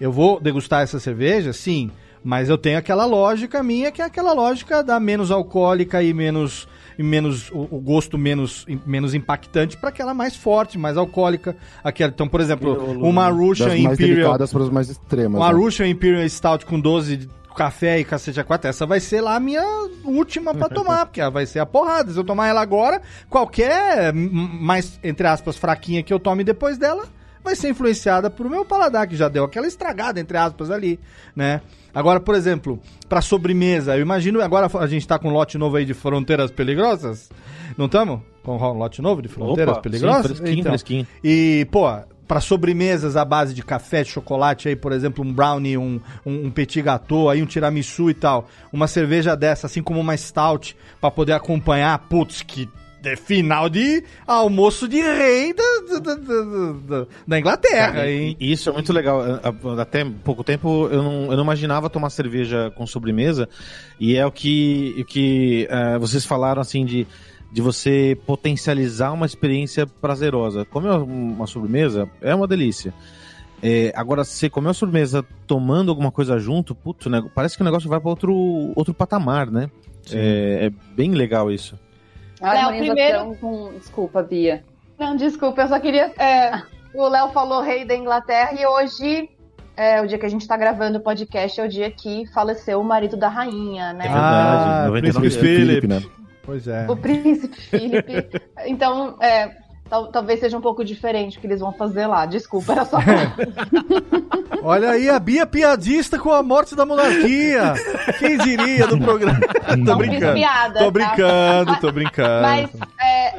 Eu 0.00 0.10
vou 0.10 0.40
degustar 0.40 0.82
essa 0.82 0.98
cerveja, 0.98 1.52
sim, 1.52 1.90
mas 2.24 2.48
eu 2.48 2.58
tenho 2.58 2.78
aquela 2.78 3.04
lógica 3.04 3.62
minha, 3.62 3.92
que 3.92 4.02
é 4.02 4.04
aquela 4.04 4.32
lógica 4.32 4.82
da 4.82 4.98
menos 4.98 5.30
alcoólica 5.30 6.02
e 6.02 6.12
menos. 6.12 6.66
E 6.98 7.02
menos 7.04 7.48
o, 7.52 7.60
o 7.70 7.80
gosto 7.80 8.18
menos, 8.18 8.66
menos 8.84 9.14
impactante 9.14 9.76
para 9.76 9.90
aquela 9.90 10.12
mais 10.12 10.34
forte, 10.34 10.76
mais 10.76 10.96
alcoólica. 10.96 11.56
Aquela, 11.84 12.10
então, 12.10 12.26
por 12.26 12.40
exemplo, 12.40 12.74
uma 13.06 13.28
Russian 13.28 13.68
Das 13.68 13.80
mais 13.80 13.94
Imperial. 13.94 14.16
delicadas 14.16 14.52
para 14.52 14.64
as 14.64 14.68
mais 14.70 14.90
extremas. 14.90 15.40
Uma 15.40 15.52
né? 15.52 15.58
Russian 15.60 15.86
Imperial 15.86 16.28
Stout 16.28 16.66
com 16.66 16.80
12 16.80 17.16
de 17.18 17.28
café 17.58 17.98
e 17.98 18.04
cacete 18.04 18.38
a 18.38 18.44
quatro, 18.44 18.70
essa 18.70 18.86
vai 18.86 19.00
ser 19.00 19.20
lá 19.20 19.34
a 19.34 19.40
minha 19.40 19.64
última 20.04 20.54
pra 20.54 20.68
tomar, 20.68 21.06
porque 21.06 21.20
ela 21.20 21.30
vai 21.30 21.44
ser 21.44 21.58
a 21.58 21.66
porrada. 21.66 22.12
Se 22.12 22.16
eu 22.16 22.22
tomar 22.22 22.46
ela 22.46 22.60
agora, 22.60 23.02
qualquer 23.28 24.12
mais, 24.14 25.00
entre 25.02 25.26
aspas, 25.26 25.56
fraquinha 25.56 26.00
que 26.04 26.12
eu 26.12 26.20
tome 26.20 26.44
depois 26.44 26.78
dela, 26.78 27.06
vai 27.42 27.56
ser 27.56 27.70
influenciada 27.70 28.30
por 28.30 28.48
meu 28.48 28.64
paladar, 28.64 29.08
que 29.08 29.16
já 29.16 29.28
deu 29.28 29.42
aquela 29.42 29.66
estragada, 29.66 30.20
entre 30.20 30.38
aspas, 30.38 30.70
ali, 30.70 31.00
né? 31.34 31.60
Agora, 31.92 32.20
por 32.20 32.36
exemplo, 32.36 32.80
pra 33.08 33.20
sobremesa, 33.20 33.96
eu 33.96 34.02
imagino, 34.02 34.40
agora 34.40 34.70
a 34.78 34.86
gente 34.86 35.08
tá 35.08 35.18
com 35.18 35.28
um 35.28 35.32
lote 35.32 35.58
novo 35.58 35.76
aí 35.76 35.84
de 35.84 35.94
fronteiras 35.94 36.52
peligrosas, 36.52 37.28
não 37.76 37.86
estamos? 37.86 38.20
Com 38.44 38.56
um 38.56 38.72
lote 38.72 39.02
novo 39.02 39.20
de 39.20 39.26
fronteiras 39.28 39.72
Opa, 39.72 39.82
peligrosas? 39.82 40.30
sim, 40.30 40.36
fresquinho, 40.36 40.64
fresquinho. 40.64 41.06
E, 41.24 41.66
pô, 41.72 41.88
para 42.28 42.40
sobremesas 42.40 43.16
à 43.16 43.24
base 43.24 43.54
de 43.54 43.62
café, 43.64 44.04
de 44.04 44.10
chocolate 44.10 44.68
aí, 44.68 44.76
por 44.76 44.92
exemplo, 44.92 45.24
um 45.24 45.32
brownie, 45.32 45.78
um, 45.78 45.98
um, 46.26 46.46
um 46.46 46.50
petit 46.50 46.82
gâteau, 46.82 47.30
aí 47.30 47.42
um 47.42 47.46
tiramisu 47.46 48.10
e 48.10 48.14
tal, 48.14 48.46
uma 48.70 48.86
cerveja 48.86 49.34
dessa, 49.34 49.66
assim 49.66 49.82
como 49.82 49.98
uma 49.98 50.14
stout, 50.16 50.76
pra 51.00 51.10
poder 51.10 51.32
acompanhar, 51.32 51.98
putz, 52.08 52.42
que 52.42 52.68
é 53.04 53.14
final 53.16 53.70
de 53.70 54.02
almoço 54.26 54.86
de 54.88 55.00
rei 55.00 55.54
da, 55.54 55.98
da, 56.00 56.14
da- 56.16 57.06
da- 57.26 57.38
Inglaterra, 57.38 57.92
Cara, 57.92 58.10
hein? 58.10 58.36
Isso 58.40 58.68
é 58.68 58.72
muito 58.72 58.92
legal. 58.92 59.22
Até 59.80 60.04
pouco 60.24 60.42
tempo 60.44 60.88
eu 60.90 61.02
não, 61.02 61.30
eu 61.30 61.36
não 61.36 61.44
imaginava 61.44 61.88
tomar 61.88 62.10
cerveja 62.10 62.70
com 62.74 62.86
sobremesa. 62.86 63.48
E 64.00 64.16
é 64.16 64.26
o 64.26 64.32
que, 64.32 64.96
o 64.98 65.04
que 65.04 65.66
eh, 65.70 65.96
vocês 65.98 66.26
falaram 66.26 66.60
assim 66.60 66.84
de, 66.84 67.06
de 67.50 67.62
você 67.62 68.18
potencializar 68.26 69.12
uma 69.12 69.26
experiência 69.26 69.86
prazerosa. 69.86 70.64
Comer 70.64 70.90
uma 70.90 71.46
sobremesa 71.46 72.08
é 72.20 72.34
uma 72.34 72.46
delícia. 72.46 72.92
É, 73.62 73.92
agora, 73.96 74.22
se 74.22 74.32
você 74.32 74.50
comer 74.50 74.68
uma 74.68 74.74
sobremesa 74.74 75.24
tomando 75.46 75.90
alguma 75.90 76.12
coisa 76.12 76.38
junto, 76.38 76.74
putz, 76.74 77.06
né, 77.06 77.22
parece 77.34 77.56
que 77.56 77.62
o 77.62 77.64
negócio 77.64 77.88
vai 77.88 77.98
para 77.98 78.08
outro, 78.10 78.34
outro 78.76 78.94
patamar, 78.94 79.50
né? 79.50 79.70
É, 80.12 80.66
é 80.66 80.94
bem 80.94 81.12
legal 81.12 81.50
isso. 81.50 81.78
A 82.40 82.52
Léo, 82.52 82.68
harmonização 82.68 83.34
com... 83.34 83.72
Desculpa, 83.78 84.22
Bia. 84.22 84.62
Não, 84.98 85.16
desculpa, 85.16 85.62
eu 85.62 85.68
só 85.68 85.80
queria. 85.80 86.12
é, 86.18 86.62
o 86.94 87.08
Léo 87.08 87.30
falou 87.30 87.62
rei 87.62 87.84
da 87.84 87.96
Inglaterra 87.96 88.52
e 88.58 88.64
hoje, 88.64 89.28
é, 89.76 90.00
o 90.00 90.06
dia 90.06 90.18
que 90.18 90.26
a 90.26 90.28
gente 90.28 90.46
tá 90.46 90.56
gravando 90.56 90.98
o 90.98 91.00
podcast, 91.00 91.60
é 91.60 91.64
o 91.64 91.68
dia 91.68 91.90
que 91.90 92.26
faleceu 92.32 92.80
o 92.80 92.84
marido 92.84 93.16
da 93.16 93.28
rainha, 93.28 93.92
né? 93.92 94.06
É 94.06 94.08
verdade, 94.08 94.70
Ah, 94.70 94.84
99 94.86 95.20
Príncipe 95.20 95.44
Philip. 95.44 95.80
Felipe, 95.80 95.86
né? 95.88 96.02
Pois 96.48 96.66
é. 96.66 96.86
O 96.88 96.96
príncipe 96.96 97.60
Felipe. 97.60 98.26
então, 98.64 99.18
é, 99.20 99.50
tal- 99.90 100.06
talvez 100.10 100.40
seja 100.40 100.56
um 100.56 100.62
pouco 100.62 100.82
diferente 100.82 101.36
o 101.36 101.40
que 101.42 101.46
eles 101.46 101.60
vão 101.60 101.72
fazer 101.74 102.06
lá. 102.06 102.24
Desculpa, 102.24 102.72
era 102.72 102.84
só. 102.86 102.96
Olha 104.64 104.90
aí 104.92 105.10
a 105.10 105.18
Bia 105.18 105.44
piadista 105.46 106.18
com 106.18 106.32
a 106.32 106.42
morte 106.42 106.74
da 106.74 106.86
monarquia. 106.86 107.74
Quem 108.18 108.38
diria 108.38 108.86
do 108.86 108.98
programa? 108.98 109.38
tô 109.40 109.76
Não 109.76 109.98
fiz 109.98 110.08
brincando. 110.08 110.34
piada, 110.34 110.78
Tô 110.78 110.84
tá? 110.86 110.90
brincando, 110.90 111.80
tô 111.80 111.92
brincando. 111.92 112.42
Mas, 112.42 112.70
é, 112.98 113.34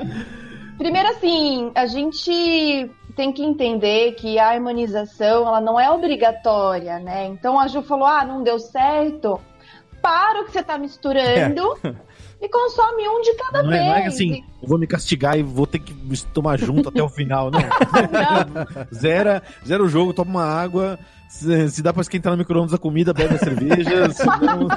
primeiro 0.78 1.10
assim, 1.10 1.72
a 1.74 1.88
gente 1.88 2.92
tem 3.16 3.34
que 3.34 3.44
entender 3.44 4.14
que 4.14 4.38
a 4.38 4.50
harmonização, 4.52 5.48
ela 5.48 5.60
não 5.60 5.80
é 5.80 5.90
obrigatória, 5.90 7.00
né? 7.00 7.26
Então 7.26 7.60
a 7.60 7.68
Ju 7.68 7.82
falou, 7.82 8.06
ah, 8.06 8.24
não 8.24 8.44
deu 8.44 8.60
certo. 8.60 9.42
Para 10.02 10.42
o 10.42 10.46
que 10.46 10.52
você 10.54 10.64
tá 10.64 10.78
misturando 10.78 11.78
e 12.42 12.48
consome 12.50 13.08
um 13.08 13.22
de 13.22 13.34
cada 13.36 13.64
Não 13.64 13.70
vez. 13.70 13.82
é, 13.82 13.86
não 13.86 13.94
é 13.96 14.06
assim, 14.08 14.44
eu 14.62 14.68
vou 14.68 14.78
me 14.78 14.88
castigar 14.88 15.38
e 15.38 15.44
vou 15.44 15.68
ter 15.68 15.80
que 15.80 15.94
tomar 16.34 16.58
junto 16.58 16.90
até 16.90 17.02
o 17.04 17.10
final, 17.10 17.52
não. 17.52 17.60
Zera, 18.94 19.44
zera 19.66 19.84
o 19.84 19.90
jogo, 19.90 20.14
toma 20.14 20.32
uma 20.32 20.46
água. 20.46 20.98
Se, 21.30 21.70
se 21.70 21.82
dá 21.84 21.92
pra 21.94 22.02
esquentar 22.02 22.32
no 22.32 22.38
micro-ondas 22.40 22.74
a 22.74 22.78
comida, 22.78 23.14
bebe 23.14 23.36
a 23.36 23.38
cerveja. 23.38 24.10
senão- 24.14 24.68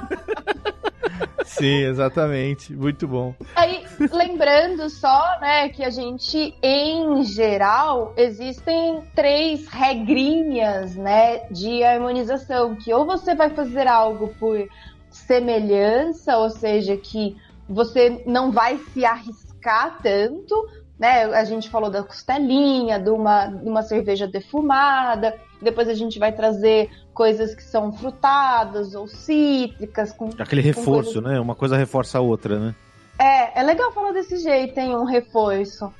Sim, 1.44 1.82
exatamente. 1.84 2.72
Muito 2.74 3.06
bom. 3.06 3.34
Aí, 3.54 3.84
lembrando 4.12 4.88
só, 4.88 5.38
né, 5.40 5.68
que 5.68 5.84
a 5.84 5.90
gente, 5.90 6.54
em 6.62 7.22
geral, 7.24 8.12
existem 8.16 9.02
três 9.14 9.66
regrinhas, 9.68 10.94
né, 10.96 11.40
de 11.50 11.82
harmonização, 11.84 12.74
que 12.76 12.92
ou 12.92 13.04
você 13.04 13.34
vai 13.34 13.50
fazer 13.50 13.86
algo 13.86 14.28
por 14.40 14.66
semelhança, 15.10 16.36
ou 16.38 16.48
seja, 16.50 16.96
que 16.96 17.36
você 17.72 18.22
não 18.26 18.52
vai 18.52 18.78
se 18.92 19.04
arriscar 19.04 19.98
tanto, 20.02 20.68
né, 20.98 21.24
a 21.24 21.44
gente 21.44 21.68
falou 21.68 21.90
da 21.90 22.02
costelinha, 22.02 22.98
de 22.98 23.10
uma, 23.10 23.46
de 23.46 23.68
uma 23.68 23.82
cerveja 23.82 24.26
defumada, 24.26 25.34
depois 25.60 25.88
a 25.88 25.94
gente 25.94 26.18
vai 26.18 26.32
trazer 26.32 26.90
coisas 27.12 27.54
que 27.54 27.62
são 27.62 27.92
frutadas 27.92 28.94
ou 28.94 29.08
cítricas, 29.08 30.12
com 30.12 30.30
Aquele 30.38 30.62
reforço, 30.62 31.20
né? 31.20 31.40
Uma 31.40 31.54
coisa 31.54 31.76
reforça 31.76 32.18
a 32.18 32.20
outra, 32.20 32.58
né? 32.58 32.74
é, 33.22 33.60
é 33.60 33.62
legal 33.62 33.92
falar 33.92 34.12
desse 34.12 34.38
jeito, 34.38 34.74
tem 34.74 34.96
um 34.96 35.04
reforço. 35.04 35.92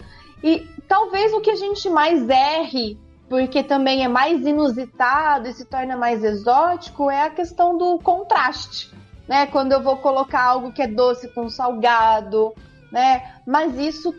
E 0.43 0.67
talvez 0.89 1.33
o 1.33 1.41
que 1.41 1.51
a 1.51 1.55
gente 1.57 1.89
mais 1.89 2.29
erre, 2.29 2.99
porque 3.29 3.63
também 3.63 4.05
é 4.05 4.09
mais 4.09 4.45
inusitado 4.45 5.49
e 5.49 5.53
se 5.53 5.65
torna 5.65 5.97
mais 5.97 6.25
exótico, 6.25 7.09
é 7.09 7.23
a 7.23 7.31
questão 7.31 7.79
do 7.79 7.99
contraste. 8.01 8.93
Né? 9.33 9.47
Quando 9.47 9.73
eu 9.73 9.83
vou 9.83 9.97
colocar 9.97 10.43
algo 10.43 10.73
que 10.73 10.83
é 10.83 10.87
doce 10.87 11.27
com 11.27 11.49
salgado, 11.49 12.53
né? 12.91 13.23
Mas 13.47 13.79
isso, 13.79 14.15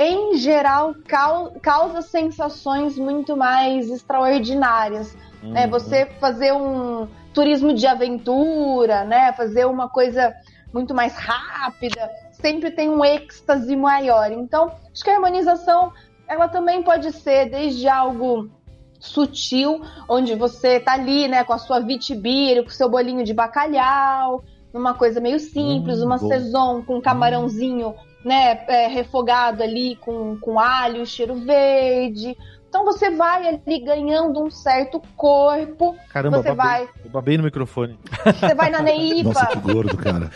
em 0.00 0.36
geral, 0.36 0.96
cau- 1.06 1.52
causa 1.62 2.02
sensações 2.02 2.98
muito 2.98 3.36
mais 3.36 3.88
extraordinárias 3.88 5.16
né? 5.40 5.66
Uhum. 5.66 5.70
Você 5.70 6.06
fazer 6.18 6.52
um 6.52 7.06
turismo 7.32 7.72
de 7.72 7.86
aventura, 7.86 9.04
né? 9.04 9.32
Fazer 9.34 9.64
uma 9.64 9.88
coisa 9.88 10.34
muito 10.74 10.92
mais 10.92 11.14
rápida, 11.14 12.10
sempre 12.32 12.72
tem 12.72 12.90
um 12.90 13.04
êxtase 13.04 13.76
maior. 13.76 14.32
Então, 14.32 14.72
acho 14.92 15.04
que 15.04 15.10
a 15.10 15.14
harmonização, 15.14 15.92
ela 16.26 16.48
também 16.48 16.82
pode 16.82 17.12
ser 17.12 17.48
desde 17.48 17.88
algo 17.88 18.50
sutil, 18.98 19.80
onde 20.08 20.34
você 20.34 20.80
tá 20.80 20.92
ali, 20.94 21.28
né, 21.28 21.44
com 21.44 21.52
a 21.52 21.58
sua 21.58 21.80
vitibira, 21.80 22.62
com 22.62 22.68
o 22.68 22.72
seu 22.72 22.88
bolinho 22.88 23.24
de 23.24 23.32
bacalhau, 23.32 24.42
numa 24.72 24.94
coisa 24.94 25.20
meio 25.20 25.38
simples, 25.38 26.00
Hum, 26.00 26.06
uma 26.06 26.18
bom. 26.18 26.28
saison 26.28 26.82
com 26.82 26.96
um 26.96 27.00
camarãozinho, 27.00 27.94
né, 28.24 28.64
é, 28.68 28.86
refogado 28.88 29.62
ali 29.62 29.96
com, 29.96 30.36
com 30.40 30.58
alho, 30.58 31.06
cheiro 31.06 31.34
verde. 31.36 32.36
Então 32.68 32.84
você 32.84 33.08
vai 33.08 33.48
ali 33.48 33.78
ganhando 33.80 34.42
um 34.44 34.50
certo 34.50 35.00
corpo, 35.16 35.96
Caramba, 36.10 36.42
você 36.42 36.52
babei, 36.52 36.86
vai, 36.86 36.88
eu 37.04 37.10
babei 37.10 37.38
no 37.38 37.44
microfone. 37.44 37.98
você 38.26 38.54
vai 38.54 38.68
na 38.68 38.82
neipa, 38.82 39.28
Nossa, 39.30 39.46
que 39.46 39.56
gordo, 39.58 39.96
cara. 39.96 40.30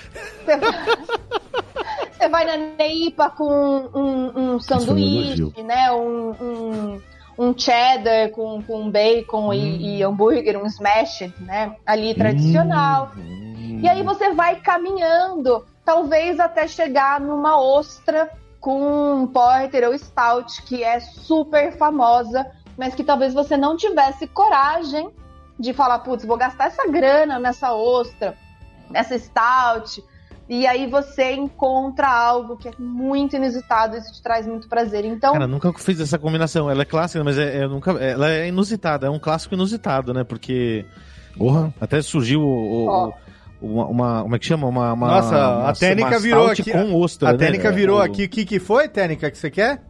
você 0.44 0.56
vai, 0.56 0.72
você 2.10 2.28
vai 2.30 2.44
na 2.46 2.56
neipa 2.78 3.28
com 3.30 3.44
um, 3.94 4.32
um 4.38 4.54
um 4.54 4.60
sanduíche, 4.60 5.52
né? 5.62 5.92
Um, 5.92 6.30
um, 6.40 7.00
um 7.38 7.56
cheddar 7.56 8.30
com, 8.30 8.62
com 8.62 8.90
bacon 8.90 9.52
e, 9.52 9.98
e 9.98 10.02
hambúrguer, 10.02 10.56
um 10.60 10.66
smash, 10.66 11.32
né? 11.40 11.76
Ali 11.86 12.14
tradicional. 12.14 13.12
E 13.82 13.88
aí 13.88 14.02
você 14.02 14.32
vai 14.32 14.56
caminhando, 14.56 15.66
talvez 15.84 16.38
até 16.38 16.68
chegar 16.68 17.20
numa 17.20 17.60
ostra 17.60 18.30
com 18.60 19.22
um 19.22 19.26
porter 19.26 19.88
ou 19.88 19.98
stout 19.98 20.62
que 20.62 20.84
é 20.84 21.00
super 21.00 21.72
famosa, 21.72 22.46
mas 22.78 22.94
que 22.94 23.02
talvez 23.02 23.34
você 23.34 23.56
não 23.56 23.76
tivesse 23.76 24.26
coragem 24.28 25.10
de 25.58 25.72
falar, 25.72 25.98
putz, 26.00 26.24
vou 26.24 26.36
gastar 26.36 26.66
essa 26.66 26.86
grana 26.88 27.38
nessa 27.38 27.74
ostra, 27.74 28.36
nessa 28.88 29.18
stout. 29.18 30.02
E 30.48 30.66
aí 30.66 30.86
você 30.86 31.32
encontra 31.32 32.08
algo 32.08 32.56
que 32.56 32.68
é 32.68 32.72
muito 32.78 33.36
inusitado, 33.36 33.96
isso 33.96 34.12
te 34.12 34.22
traz 34.22 34.46
muito 34.46 34.68
prazer. 34.68 35.04
Então, 35.04 35.32
Cara, 35.32 35.46
nunca 35.46 35.72
fiz 35.74 36.00
essa 36.00 36.18
combinação. 36.18 36.68
Ela 36.70 36.82
é 36.82 36.84
clássica, 36.84 37.22
mas 37.24 37.38
é, 37.38 37.58
é 37.58 37.68
nunca, 37.68 37.92
ela 37.92 38.28
é 38.30 38.48
inusitada. 38.48 39.06
É 39.06 39.10
um 39.10 39.18
clássico 39.18 39.54
inusitado, 39.54 40.12
né? 40.12 40.24
Porque 40.24 40.84
Porra. 41.38 41.72
até 41.80 42.02
surgiu 42.02 42.42
o, 42.42 42.86
o- 43.08 43.12
uma, 43.62 43.86
uma- 43.86 44.22
Como 44.22 44.36
é 44.36 44.38
que 44.38 44.46
chama? 44.46 44.66
Uma, 44.66 44.92
uma- 44.92 45.06
Nossa, 45.08 45.34
uma- 45.36 45.68
a 45.68 45.72
técnica 45.72 46.18
virou 46.18 46.46
aqui. 46.50 46.70
Com 46.70 46.94
ostra, 47.00 47.28
a 47.30 47.32
né? 47.32 47.38
técnica 47.38 47.70
virou 47.72 47.98
O- 47.98 48.02
aqui. 48.02 48.24
O 48.24 48.28
que, 48.28 48.44
que 48.44 48.58
foi, 48.58 48.88
técnica, 48.88 49.30
que 49.30 49.38
você 49.38 49.50
quer? 49.50 49.80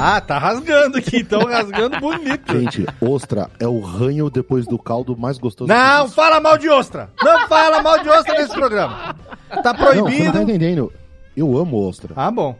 Ah, 0.00 0.20
tá 0.20 0.38
rasgando 0.38 0.98
aqui, 0.98 1.18
então 1.18 1.40
rasgando 1.44 1.98
bonito. 1.98 2.52
Gente, 2.52 2.86
ostra 3.00 3.50
é 3.58 3.66
o 3.66 3.80
ranho 3.80 4.30
depois 4.30 4.64
do 4.66 4.78
caldo 4.78 5.16
mais 5.16 5.38
gostoso. 5.38 5.66
Não 5.68 6.08
fala 6.08 6.38
mal 6.40 6.56
de 6.56 6.68
ostra! 6.68 7.10
Não 7.22 7.48
fala 7.48 7.82
mal 7.82 8.00
de 8.02 8.08
ostra 8.08 8.34
nesse 8.38 8.54
programa! 8.54 8.96
Tá 8.96 9.14
Não, 9.14 9.52
você 9.52 9.56
não 9.56 9.62
tá 9.62 9.74
proibido. 9.74 10.38
entendendo. 10.42 10.92
Eu 11.36 11.56
amo 11.58 11.88
ostra. 11.88 12.12
Ah, 12.16 12.30
bom. 12.30 12.56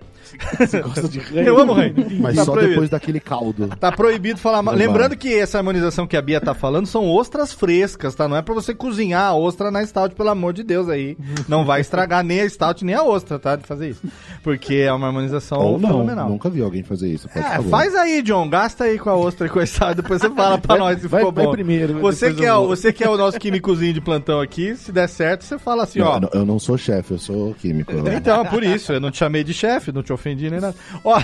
Você 0.59 0.81
gosta 0.83 1.09
de 1.09 1.21
Eu 1.35 1.59
amo 1.61 1.73
ranho. 1.73 1.95
Mas 2.21 2.37
Tá 2.37 2.45
só 2.45 2.53
proibido. 2.53 2.73
depois 2.75 2.91
daquele 2.91 3.21
caldo. 3.21 3.69
Tá 3.81 3.91
proibido 3.93 4.39
falar 4.39 4.63
mal. 4.63 4.75
Lembrando 4.75 5.09
vai. 5.11 5.17
que 5.17 5.35
essa 5.35 5.59
harmonização 5.59 6.07
que 6.07 6.17
a 6.17 6.23
Bia 6.23 6.41
tá 6.41 6.55
falando 6.55 6.87
são 6.87 7.07
ostras 7.09 7.53
frescas, 7.53 8.15
tá? 8.15 8.29
Não 8.29 8.37
é 8.37 8.43
pra 8.43 8.55
você 8.55 8.75
cozinhar 8.75 9.23
a 9.25 9.35
ostra 9.35 9.71
na 9.71 9.85
stout, 9.85 10.15
pelo 10.15 10.29
amor 10.31 10.53
de 10.53 10.63
Deus 10.63 10.89
aí. 10.89 11.17
Não 11.49 11.65
vai 11.65 11.81
estragar 11.81 12.23
nem 12.25 12.41
a 12.41 12.49
stout 12.49 12.85
nem 12.85 12.95
a 12.95 13.03
ostra, 13.03 13.39
tá? 13.39 13.57
De 13.57 13.67
fazer 13.67 13.91
isso. 13.91 14.03
Porque 14.43 14.75
é 14.77 14.93
uma 14.93 15.07
harmonização 15.09 15.59
Ou 15.61 15.79
não, 15.79 15.89
fenomenal. 15.89 16.29
nunca 16.29 16.49
vi 16.49 16.63
alguém 16.63 16.83
fazer 16.83 17.09
isso. 17.09 17.29
Por 17.29 17.39
É, 17.41 17.43
favor. 17.43 17.71
faz 17.71 17.95
aí, 17.95 18.23
John. 18.23 18.49
Gasta 18.49 18.85
aí 18.85 18.99
com 18.99 19.11
a 19.11 19.17
ostra 19.17 19.47
e 19.47 19.51
com 19.51 19.59
a 19.59 19.67
stout, 19.67 19.95
depois 19.97 20.21
você 20.21 20.31
fala 20.31 20.59
pra 20.59 20.77
nós 20.79 21.01
se 21.01 21.09
vai- 21.09 21.21
ficou 21.21 21.33
vai 21.33 21.45
bom. 21.47 21.51
primeiro, 21.53 21.99
Você 22.01 22.33
que, 22.33 22.45
é, 22.45 22.53
vou. 22.53 22.69
você 22.69 22.93
que 22.93 23.03
é 23.03 23.09
o 23.11 23.17
nosso 23.17 23.39
químicozinho 23.39 23.93
de 23.93 24.01
plantão 24.01 24.41
aqui, 24.41 24.77
se 24.77 24.93
der 24.93 25.09
certo, 25.09 25.45
você 25.45 25.59
fala 25.59 25.83
assim, 25.83 25.99
Não, 25.99 26.07
ó. 26.07 26.15
eu 26.17 26.21
não- 26.21 26.31
eu 26.35 26.47
não 26.47 26.59
sou 26.59 26.79
chefe, 26.79 27.13
eu 27.13 27.19
sou 27.19 27.55
químico. 27.55 27.93
Então, 28.15 28.45
por 28.47 28.63
isso, 28.63 28.93
eu 28.93 29.01
não 29.01 29.11
te 29.11 29.19
chamei 29.19 29.43
de 29.43 29.53
chefe, 29.53 29.91
não 29.93 30.03
te 30.03 30.13
ofendi 30.13 30.28
nem 30.37 30.61
nada. 30.61 30.75
Ó, 31.05 31.15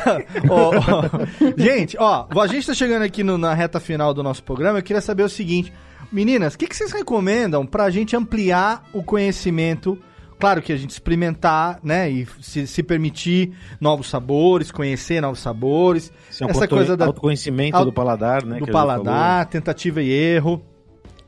ó, 0.49 0.71
ó, 0.71 1.57
gente, 1.57 1.97
ó, 1.99 2.27
a 2.41 2.47
gente 2.47 2.67
tá 2.67 2.75
chegando 2.75 3.03
aqui 3.03 3.23
no- 3.23 3.39
na 3.39 3.55
reta 3.55 3.79
final 3.81 4.13
do 4.15 4.23
nosso 4.23 4.43
programa, 4.43 4.79
eu 4.79 4.83
queria 4.83 5.01
saber 5.03 5.23
o 5.23 5.29
seguinte. 5.29 5.73
Meninas, 6.13 6.55
o 6.55 6.59
que, 6.59 6.67
que 6.67 6.77
vocês 6.77 6.93
recomendam 6.93 7.67
pra 7.67 7.91
gente 7.91 8.15
ampliar 8.15 8.85
o 8.93 9.03
conhecimento? 9.03 9.99
Claro 10.39 10.61
que 10.61 10.73
a 10.73 10.77
gente 10.77 10.91
experimentar, 10.91 11.79
né, 11.83 12.11
e 12.11 12.27
se, 12.41 12.67
se 12.67 12.83
permitir 12.83 13.53
novos 13.81 14.09
sabores, 14.11 14.71
conhecer 14.71 15.21
novos 15.21 15.39
sabores, 15.39 16.13
Esse 16.31 16.43
é 16.43 16.47
um 16.47 16.51
essa 16.51 16.69
coisa 16.69 16.97
da, 16.97 17.07
autoconhecimento 17.07 17.77
auto- 17.77 17.87
do 17.87 17.93
paladar, 17.93 18.45
né? 18.45 18.59
do 18.59 18.67
paladar, 18.67 19.47
tentativa 19.47 20.03
e 20.03 20.11
erro, 20.11 20.61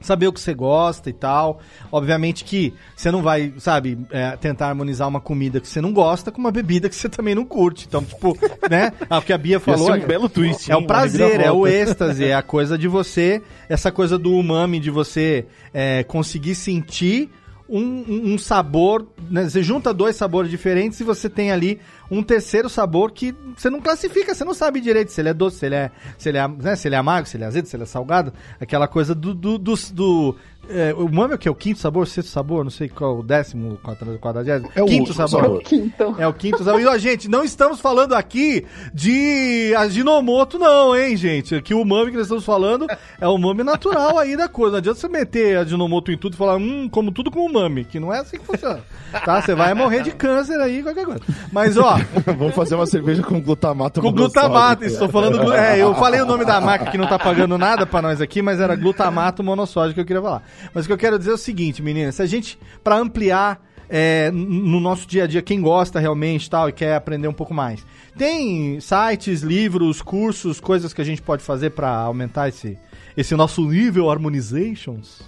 saber 0.01 0.27
o 0.29 0.33
que 0.33 0.41
você 0.41 0.55
gosta 0.55 1.09
e 1.11 1.13
tal. 1.13 1.61
Obviamente 1.91 2.45
que 2.45 2.75
você 2.95 3.11
não 3.11 3.23
vai, 3.23 3.53
sabe, 3.59 3.99
é, 4.11 4.37
tentar 4.37 4.69
harmonizar 4.69 5.09
uma 5.09 5.21
comida 5.21 5.61
que 5.61 5.69
você 5.69 5.81
não 5.81 5.93
gosta 5.93 6.31
com 6.31 6.39
uma 6.39 6.51
bebida 6.53 6.89
que 6.89 6.95
você 6.95 7.09
também 7.09 7.35
não 7.35 7.45
curte. 7.45 7.87
Então, 7.89 8.05
tipo, 8.05 8.37
né? 8.71 8.93
É 9.09 9.17
o 9.17 9.23
que 9.23 9.33
a 9.33 9.39
Bia 9.39 9.53
Ia 9.55 9.61
falou. 9.61 9.87
ser 9.87 10.05
um 10.05 10.07
belo 10.07 10.29
twist. 10.29 10.71
É 10.71 10.75
o 10.77 10.81
Uma 10.81 10.87
prazer, 10.87 11.41
é 11.41 11.51
o 11.51 11.67
êxtase, 11.67 12.25
é 12.27 12.35
a 12.35 12.43
coisa 12.43 12.77
de 12.79 12.87
você, 12.89 13.43
essa 13.69 13.91
coisa 13.91 14.19
do 14.19 14.33
umami, 14.35 14.79
de 14.81 14.91
você 14.91 15.47
é, 15.73 16.05
conseguir 16.05 16.55
sentir 16.55 17.31
um, 17.69 17.81
um- 17.81 18.35
um 18.35 18.39
sabor, 18.39 19.09
né? 19.29 19.49
Você 19.49 19.61
junta 19.61 19.93
dois 19.93 20.15
sabores 20.15 20.49
diferentes 20.51 21.01
e 21.01 21.05
você 21.05 21.29
tem 21.29 21.51
ali 21.51 21.81
um 22.11 22.23
terceiro 22.23 22.69
sabor 22.69 23.13
que 23.13 23.35
você 23.57 23.71
não 23.71 23.81
classifica, 23.81 24.35
você 24.35 24.45
não 24.45 24.55
sabe 24.55 24.81
direito 24.81 25.11
se 25.11 25.21
ele 25.21 25.29
é 25.31 25.35
doce, 25.35 25.59
se 25.59 25.67
ele 25.67 25.75
é, 25.75 25.91
se 26.19 26.29
ele 26.29 26.39
é, 26.39 26.49
né, 26.49 26.77
se 26.77 26.89
ele 26.89 26.95
é 26.95 26.99
amargo, 26.99 27.29
se 27.29 27.37
ele 27.37 27.45
é 27.45 27.47
azedo, 27.47 27.67
se 27.67 27.77
ele 27.77 27.83
é 27.83 27.87
salgado, 27.87 28.33
aquela 28.61 28.87
coisa 28.87 29.15
do, 29.15 29.35
do, 29.35 29.59
do, 29.59 29.75
do 29.93 30.37
é, 30.69 30.95
o 30.95 31.07
umami 31.07 31.33
é 31.33 31.35
o 31.37 31.39
que? 31.39 31.49
O 31.51 31.55
quinto 31.55 31.79
sabor, 31.79 32.07
sexto 32.07 32.29
sabor, 32.31 32.65
não 32.65 32.71
sei 32.71 32.89
qual, 32.89 33.19
o 33.19 33.23
décimo, 33.23 33.79
quadra- 33.83 34.19
quadragésimo, 34.19 34.71
É 34.75 34.83
o 34.83 34.87
quinto 34.87 35.13
sabor. 35.13 35.43
sabor. 35.43 35.63
Quinto. 35.63 36.15
É 36.19 36.27
o 36.27 36.33
quinto 36.33 36.63
sabor. 36.65 36.81
E, 36.81 36.87
ó, 36.87 36.97
gente, 36.99 37.29
não 37.29 37.45
estamos 37.45 37.81
falando 37.81 38.15
aqui 38.15 38.65
de 38.93 39.75
Ajinomoto, 39.77 40.59
não, 40.59 40.97
hein, 40.97 41.17
gente? 41.17 41.55
Aqui 41.55 41.75
o 41.75 41.81
umami 41.83 42.11
que 42.11 42.17
nós 42.17 42.27
estamos 42.27 42.45
falando 42.45 42.87
é 43.21 43.27
o 43.29 43.33
umami 43.35 43.63
natural 43.63 44.19
aí 44.19 44.37
da 44.37 44.49
coisa. 44.49 44.73
Não 44.73 44.79
adianta 44.79 44.99
você 45.01 45.09
meter 45.09 45.59
Ajinomoto 45.59 46.11
em 46.13 46.19
tudo 46.19 46.35
e 46.35 46.37
falar, 46.37 46.57
hum, 46.57 46.89
como 46.91 47.11
tudo 47.13 47.31
com 47.31 47.45
umami, 47.47 47.85
que 47.85 48.01
não 48.01 48.13
é 48.13 48.19
assim 48.21 48.39
que 48.39 48.45
funciona. 48.45 48.81
Tá? 49.25 49.41
Você 49.41 49.55
vai 49.55 49.73
morrer 49.75 50.03
de 50.03 50.11
câncer 50.11 50.59
aí, 50.61 50.83
qualquer 50.83 51.05
coisa. 51.05 51.21
Mas, 51.53 51.77
ó, 51.77 51.97
Vamos 52.37 52.55
fazer 52.55 52.75
uma 52.75 52.87
cerveja 52.87 53.23
com 53.23 53.41
glutamato 53.41 54.01
com 54.01 54.13
glutamato, 54.13 54.85
estou 54.85 55.09
falando. 55.09 55.37
É, 55.57 55.79
eu 55.81 55.95
falei 55.95 56.21
o 56.21 56.27
nome 56.27 56.45
da 56.45 56.61
marca 56.61 56.91
que 56.91 56.99
não 56.99 57.07
tá 57.07 57.19
pagando 57.19 57.57
nada 57.57 57.87
pra 57.87 58.03
nós 58.03 58.21
aqui, 58.21 58.43
mas 58.43 58.61
era 58.61 58.75
glutamato 58.75 59.43
monossódico 59.43 59.95
que 59.95 60.01
eu 60.01 60.05
queria 60.05 60.23
falar. 60.23 60.43
Mas 60.75 60.85
o 60.85 60.89
que 60.89 60.93
eu 60.93 60.99
quero 60.99 61.19
dizer 61.19 61.31
é 61.31 61.35
o 61.35 61.39
seguinte, 61.39 61.83
meninas, 61.83 62.17
se 62.17 62.23
a 62.23 62.27
gente, 62.27 62.59
pra 62.83 62.97
ampliar 62.97 63.61
é, 63.89 64.31
no 64.31 64.81
nosso 64.81 65.07
dia 65.07 65.25
a 65.25 65.27
dia, 65.27 65.43
quem 65.43 65.61
gosta 65.61 66.01
realmente 66.01 66.51
tal 66.51 66.69
e 66.69 66.73
quer 66.73 66.95
aprender 66.95 67.29
um 67.29 67.33
pouco 67.33 67.55
mais, 67.55 67.85
tem 68.17 68.81
sites, 68.81 69.43
livros, 69.43 70.03
cursos, 70.03 70.61
coisas 70.61 70.93
que 70.93 71.01
a 71.01 71.05
gente 71.05 71.23
pode 71.23 71.43
fazer 71.43 71.71
pra 71.71 71.91
aumentar 71.91 72.49
esse, 72.49 72.79
esse 73.17 73.35
nosso 73.37 73.63
nível 73.65 74.11
harmonizations? 74.11 75.23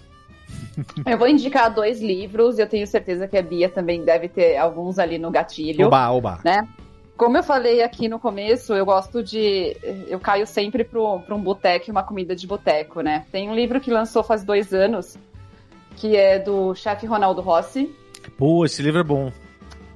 Eu 1.05 1.19
vou 1.19 1.29
indicar 1.29 1.73
dois 1.73 2.01
livros, 2.01 2.59
eu 2.59 2.67
tenho 2.67 2.87
certeza 2.87 3.29
que 3.29 3.37
a 3.37 3.43
Bia 3.43 3.69
também 3.69 4.05
deve 4.05 4.29
ter 4.29 4.57
alguns 4.57 4.99
ali 4.99 5.19
no 5.19 5.31
gatilho. 5.31 5.87
Oba, 5.87 6.11
oba. 6.11 6.41
né? 6.45 6.67
Como 7.19 7.37
eu 7.37 7.43
falei 7.43 7.83
aqui 7.83 8.09
no 8.09 8.19
começo, 8.19 8.73
eu 8.73 8.87
gosto 8.87 9.23
de. 9.23 9.77
Eu 10.09 10.19
caio 10.19 10.47
sempre 10.47 10.85
pro, 10.85 11.21
pra 11.21 11.35
um 11.35 11.43
boteco 11.43 11.91
e 11.91 11.93
uma 11.93 12.03
comida 12.03 12.35
de 12.35 12.47
boteco, 12.47 13.03
né? 13.03 13.27
Tem 13.31 13.51
um 13.51 13.55
livro 13.55 13.81
que 13.81 13.91
lançou 13.91 14.23
faz 14.23 14.43
dois 14.43 14.73
anos, 14.73 15.19
que 15.97 16.17
é 16.17 16.39
do 16.39 16.75
chefe 16.75 17.05
Ronaldo 17.05 17.43
Rossi, 17.43 17.95
Pô, 18.37 18.65
esse 18.65 18.83
livro 18.83 19.01
é 19.01 19.05
bom. 19.05 19.33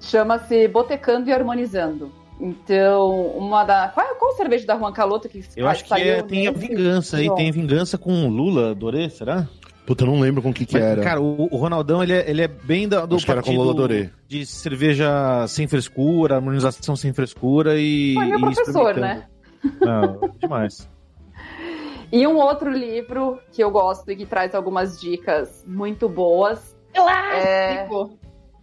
chama-se 0.01 0.67
Botecando 0.69 1.29
e 1.29 1.33
Harmonizando. 1.33 2.13
Então, 2.41 3.29
uma 3.37 3.65
da. 3.65 3.89
Qual, 3.89 4.17
qual 4.17 4.33
cerveja 4.37 4.67
da 4.67 4.77
Juan 4.77 4.93
Caloto 4.93 5.29
que 5.29 5.45
Eu 5.57 5.69
acho 5.69 5.85
que 5.85 5.95
é, 5.95 6.23
tem 6.23 6.49
a 6.49 6.51
vingança 6.51 7.19
aí, 7.19 7.33
tem 7.35 7.53
vingança 7.53 7.97
com 7.97 8.27
o 8.27 8.29
Lula, 8.29 8.75
Dorê, 8.75 9.09
será? 9.09 9.47
Puta, 9.87 10.05
eu 10.05 10.07
não 10.07 10.21
lembro 10.21 10.41
com 10.41 10.51
o 10.51 10.55
que 10.55 10.65
que 10.65 10.75
Mas, 10.75 10.83
era. 10.83 11.03
Cara, 11.03 11.21
o, 11.21 11.49
o 11.53 11.57
Ronaldão, 11.57 12.03
ele 12.03 12.13
é, 12.13 12.31
ele 12.31 12.43
é 12.43 12.49
bem 12.49 12.89
da- 12.89 13.05
do 13.05 13.17
Acho 13.17 13.25
que 13.25 13.33
era 13.33 13.43
com 13.43 13.57
Lula 13.57 13.89
de 14.29 14.47
cerveja 14.47 15.45
sem 15.49 15.67
frescura, 15.67 16.37
harmonização 16.37 16.95
sem 16.95 17.13
frescura 17.13 17.77
e. 17.77 18.15
Foi 18.15 18.27
meu 18.27 18.39
e 18.39 18.41
professor, 18.41 18.97
né? 18.97 19.27
Não, 19.81 20.21
demais. 20.39 20.89
E 22.15 22.27
um 22.27 22.37
outro 22.37 22.71
livro 22.71 23.41
que 23.51 23.65
eu 23.65 23.71
gosto 23.71 24.11
e 24.11 24.15
que 24.15 24.27
traz 24.27 24.55
algumas 24.55 25.01
dicas 25.01 25.65
muito 25.67 26.11
boas. 26.11 26.77
É 26.93 27.89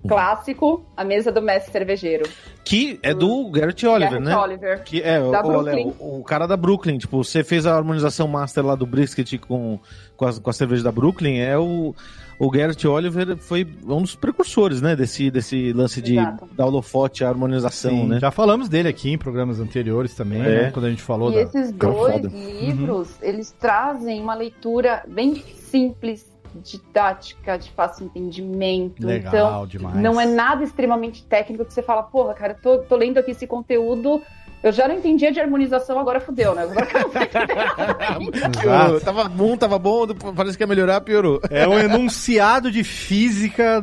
clássico, 0.07 0.85
A 0.95 1.03
Mesa 1.03 1.31
do 1.31 1.41
Mestre 1.41 1.71
Cervejeiro. 1.71 2.29
Que 2.63 2.99
é 3.01 3.13
do 3.13 3.49
Garrett 3.49 3.85
Oliver, 3.87 4.11
Garrett 4.21 4.25
né? 4.29 4.37
Oliver. 4.37 4.83
Que 4.83 5.01
é, 5.01 5.19
o, 5.19 5.31
Da 5.31 5.39
o, 5.41 5.43
Brooklyn. 5.47 5.93
o, 5.99 6.19
o 6.19 6.23
cara 6.23 6.45
da 6.47 6.55
Brooklyn, 6.55 6.97
tipo, 6.97 7.23
você 7.23 7.43
fez 7.43 7.65
a 7.65 7.75
harmonização 7.75 8.27
master 8.27 8.65
lá 8.65 8.75
do 8.75 8.85
brisket 8.85 9.37
com, 9.39 9.79
com, 10.15 10.25
a, 10.25 10.33
com 10.39 10.49
a 10.49 10.53
cerveja 10.53 10.83
da 10.83 10.91
Brooklyn, 10.91 11.39
é 11.39 11.57
o, 11.57 11.95
o 12.37 12.49
Garrett 12.51 12.87
Oliver 12.87 13.35
foi 13.37 13.67
um 13.85 14.01
dos 14.01 14.15
precursores, 14.15 14.81
né, 14.81 14.95
desse, 14.95 15.29
desse 15.31 15.73
lance 15.73 16.01
de 16.01 16.17
Exato. 16.17 16.47
dar 16.55 16.65
holofote 16.67 17.23
à 17.23 17.29
harmonização, 17.29 17.91
Sim, 17.91 18.07
né? 18.07 18.19
Já 18.19 18.29
falamos 18.31 18.69
dele 18.69 18.87
aqui 18.87 19.11
em 19.11 19.17
programas 19.17 19.59
anteriores 19.59 20.13
também, 20.13 20.41
É. 20.41 20.63
né? 20.63 20.71
Quando 20.71 20.85
a 20.85 20.89
gente 20.89 21.01
falou 21.01 21.31
E 21.31 21.35
da. 21.35 21.41
esses 21.41 21.71
dois 21.71 22.13
foda. 22.13 22.27
livros, 22.29 23.09
eles 23.21 23.51
trazem 23.59 24.21
uma 24.21 24.35
leitura 24.35 25.03
bem 25.07 25.35
simples, 25.69 26.25
didática, 26.55 27.57
de 27.57 27.69
fácil 27.71 28.05
entendimento. 28.05 29.05
Legal 29.05 29.33
então, 29.33 29.67
demais. 29.67 29.95
não 29.95 30.19
é 30.19 30.25
nada 30.25 30.63
extremamente 30.63 31.23
técnico 31.23 31.65
que 31.65 31.73
você 31.73 31.81
fala, 31.81 32.03
porra, 32.03 32.33
cara, 32.33 32.53
tô, 32.53 32.79
tô 32.79 32.95
lendo 32.95 33.17
aqui 33.17 33.31
esse 33.31 33.45
conteúdo, 33.47 34.21
eu 34.61 34.73
já 34.73 34.89
não 34.89 34.95
entendia 34.95 35.31
de 35.31 35.39
harmonização, 35.39 35.97
agora 35.97 36.19
fudeu, 36.19 36.53
né? 36.53 36.63
Agora 36.63 36.85
que 36.85 36.97
eu. 38.67 38.99
Tava 38.99 39.29
bom, 39.29 39.55
tava 39.55 39.79
bom, 39.79 40.05
parece 40.35 40.57
que 40.57 40.63
ia 40.63 40.67
melhorar, 40.67 40.99
piorou. 40.99 41.39
É 41.49 41.65
um 41.65 41.79
enunciado 41.79 42.69
de 42.69 42.83
física 42.83 43.81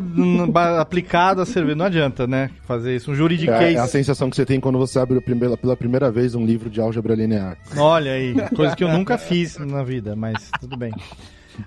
aplicado 0.78 1.40
a 1.40 1.46
cerveja. 1.46 1.76
Não 1.76 1.86
adianta, 1.86 2.26
né? 2.26 2.50
Fazer 2.66 2.94
isso. 2.94 3.10
Um 3.10 3.14
É, 3.14 3.16
juridiquês. 3.16 3.76
é 3.76 3.78
a 3.78 3.86
sensação 3.86 4.28
que 4.28 4.36
você 4.36 4.44
tem 4.44 4.60
quando 4.60 4.78
você 4.78 4.98
abre 4.98 5.18
pela, 5.20 5.56
pela 5.56 5.76
primeira 5.76 6.10
vez 6.10 6.34
um 6.34 6.44
livro 6.44 6.68
de 6.68 6.78
álgebra 6.78 7.14
linear. 7.14 7.56
Olha 7.76 8.12
aí, 8.12 8.34
coisa 8.54 8.76
que 8.76 8.84
eu 8.84 8.88
nunca 8.88 9.16
fiz 9.16 9.56
na 9.58 9.82
vida, 9.82 10.14
mas 10.14 10.50
tudo 10.60 10.76
bem. 10.76 10.92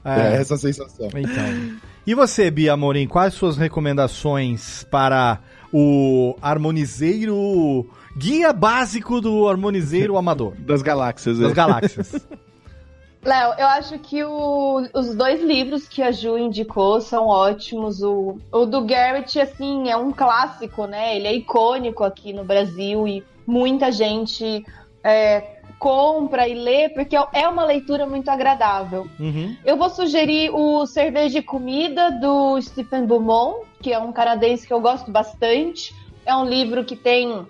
É, 0.04 0.20
É, 0.22 0.42
essa 0.42 0.58
sensação. 0.58 1.08
então. 1.16 1.80
E 2.06 2.14
você, 2.16 2.50
Bia 2.50 2.74
Amorim, 2.74 3.08
quais 3.08 3.34
suas 3.34 3.58
recomendações 3.58 4.84
para 4.90 5.40
o 5.72 6.36
harmonizeiro, 6.42 7.86
guia 8.18 8.52
básico 8.52 9.22
do 9.22 9.48
harmonizeiro 9.48 10.18
amador 10.18 10.54
Das 10.66 10.82
galáxias, 10.82 11.38
das 11.38 11.52
é. 11.52 11.54
galáxias? 11.54 12.16
Léo, 13.24 13.54
eu 13.58 13.68
acho 13.68 14.00
que 14.00 14.24
o- 14.24 14.88
os 14.94 15.14
dois 15.14 15.44
livros 15.44 15.88
que 15.90 16.02
a 16.02 16.10
Ju 16.10 16.38
indicou 16.38 17.02
são 17.02 17.28
ótimos. 17.28 18.02
O, 18.02 18.38
o 18.50 18.66
do 18.66 18.86
Garrett, 18.86 19.38
assim, 19.42 19.90
é 19.90 19.98
um 19.98 20.10
clássico, 20.14 20.86
né? 20.88 21.18
Ele 21.18 21.28
é 21.28 21.36
icônico 21.36 22.02
aqui 22.06 22.32
no 22.32 22.46
Brasil 22.46 23.06
e 23.06 23.22
muita 23.46 23.92
gente 23.92 24.66
é, 25.04 25.59
compra 25.80 26.48
e 26.48 26.54
lê 26.54 26.90
porque 26.90 27.16
é 27.16 27.48
uma 27.48 27.64
leitura 27.64 28.06
muito 28.06 28.30
agradável. 28.30 29.08
Uhum. 29.20 29.56
Eu 29.66 29.78
vou 29.78 29.90
sugerir 29.90 30.52
o 30.54 30.86
Cerveja 30.86 31.40
e 31.40 31.44
Comida 31.44 32.12
do 32.12 32.62
Stephen 32.62 33.06
Beaumont, 33.06 33.66
que 33.82 33.94
é 33.94 33.98
um 33.98 34.12
canadense 34.12 34.68
que 34.68 34.74
eu 34.74 34.82
gosto 34.82 35.10
bastante. 35.10 35.96
É 36.26 36.36
um 36.36 36.44
livro 36.44 36.84
que 36.84 36.98
tem 36.98 37.48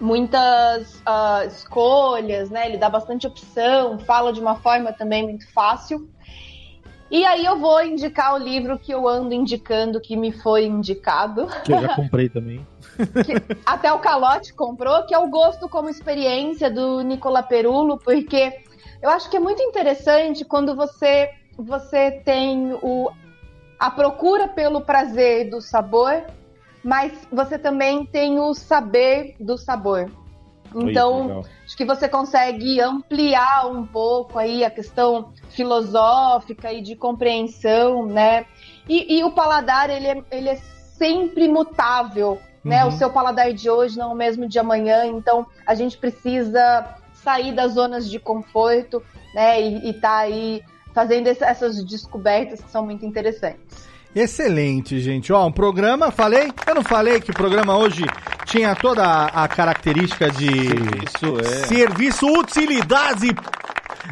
muitas 0.00 1.00
ah, 1.06 1.44
escolhas, 1.46 2.50
né? 2.50 2.66
Ele 2.66 2.76
dá 2.76 2.90
bastante 2.90 3.26
opção, 3.26 3.98
fala 4.00 4.32
de 4.32 4.40
uma 4.40 4.56
forma 4.56 4.92
também 4.92 5.22
muito 5.22 5.50
fácil. 5.52 6.08
E 7.10 7.24
aí 7.24 7.44
eu 7.44 7.58
vou 7.58 7.82
indicar 7.82 8.34
o 8.34 8.38
livro 8.38 8.78
que 8.78 8.92
eu 8.92 9.08
ando 9.08 9.34
indicando, 9.34 10.00
que 10.00 10.16
me 10.16 10.30
foi 10.30 10.64
indicado. 10.64 11.48
Que 11.64 11.72
eu 11.72 11.80
já 11.80 11.96
comprei 11.96 12.28
também. 12.28 12.64
que 13.26 13.34
até 13.66 13.92
o 13.92 13.98
Calote 13.98 14.54
comprou, 14.54 15.04
que 15.04 15.14
é 15.14 15.18
o 15.18 15.28
Gosto 15.28 15.68
como 15.68 15.88
Experiência, 15.88 16.70
do 16.70 17.00
Nicola 17.00 17.42
Perulo, 17.42 17.98
porque 17.98 18.60
eu 19.02 19.10
acho 19.10 19.28
que 19.28 19.36
é 19.36 19.40
muito 19.40 19.60
interessante 19.60 20.44
quando 20.44 20.76
você, 20.76 21.30
você 21.58 22.12
tem 22.12 22.74
o, 22.74 23.10
a 23.78 23.90
procura 23.90 24.46
pelo 24.46 24.82
prazer 24.82 25.50
do 25.50 25.60
sabor, 25.60 26.24
mas 26.84 27.12
você 27.32 27.58
também 27.58 28.06
tem 28.06 28.38
o 28.38 28.54
saber 28.54 29.34
do 29.40 29.58
sabor. 29.58 30.08
Então, 30.74 31.44
acho 31.64 31.76
que 31.76 31.84
você 31.84 32.08
consegue 32.08 32.80
ampliar 32.80 33.66
um 33.66 33.84
pouco 33.86 34.38
aí 34.38 34.64
a 34.64 34.70
questão 34.70 35.32
filosófica 35.50 36.72
e 36.72 36.80
de 36.80 36.94
compreensão, 36.96 38.06
né? 38.06 38.46
E, 38.88 39.18
e 39.18 39.24
o 39.24 39.32
paladar, 39.32 39.90
ele 39.90 40.06
é, 40.06 40.22
ele 40.30 40.48
é 40.48 40.56
sempre 40.56 41.48
mutável, 41.48 42.38
né? 42.64 42.82
O 42.84 42.86
Uhum. 42.86 42.92
seu 42.92 43.10
paladar 43.10 43.52
de 43.52 43.68
hoje 43.70 43.98
não 43.98 44.10
é 44.10 44.12
o 44.12 44.16
mesmo 44.16 44.48
de 44.48 44.58
amanhã, 44.58 45.06
então 45.06 45.46
a 45.66 45.74
gente 45.74 45.96
precisa 45.98 46.94
sair 47.14 47.52
das 47.52 47.72
zonas 47.72 48.08
de 48.08 48.18
conforto, 48.18 49.02
né? 49.34 49.60
E, 49.60 49.90
e 49.90 49.92
tá 49.94 50.18
aí 50.18 50.62
fazendo 50.94 51.26
essas 51.28 51.84
descobertas 51.84 52.60
que 52.60 52.70
são 52.70 52.84
muito 52.84 53.04
interessantes. 53.06 53.89
Excelente, 54.14 54.98
gente. 55.00 55.32
Ó, 55.32 55.46
um 55.46 55.52
programa, 55.52 56.10
falei? 56.10 56.52
Eu 56.66 56.74
não 56.74 56.82
falei 56.82 57.20
que 57.20 57.30
o 57.30 57.34
programa 57.34 57.76
hoje 57.76 58.04
tinha 58.44 58.74
toda 58.74 59.04
a, 59.04 59.44
a 59.44 59.48
característica 59.48 60.28
de 60.30 60.48
Isso 60.48 61.38
é. 61.40 61.66
serviço, 61.66 62.26
utilidade. 62.26 63.28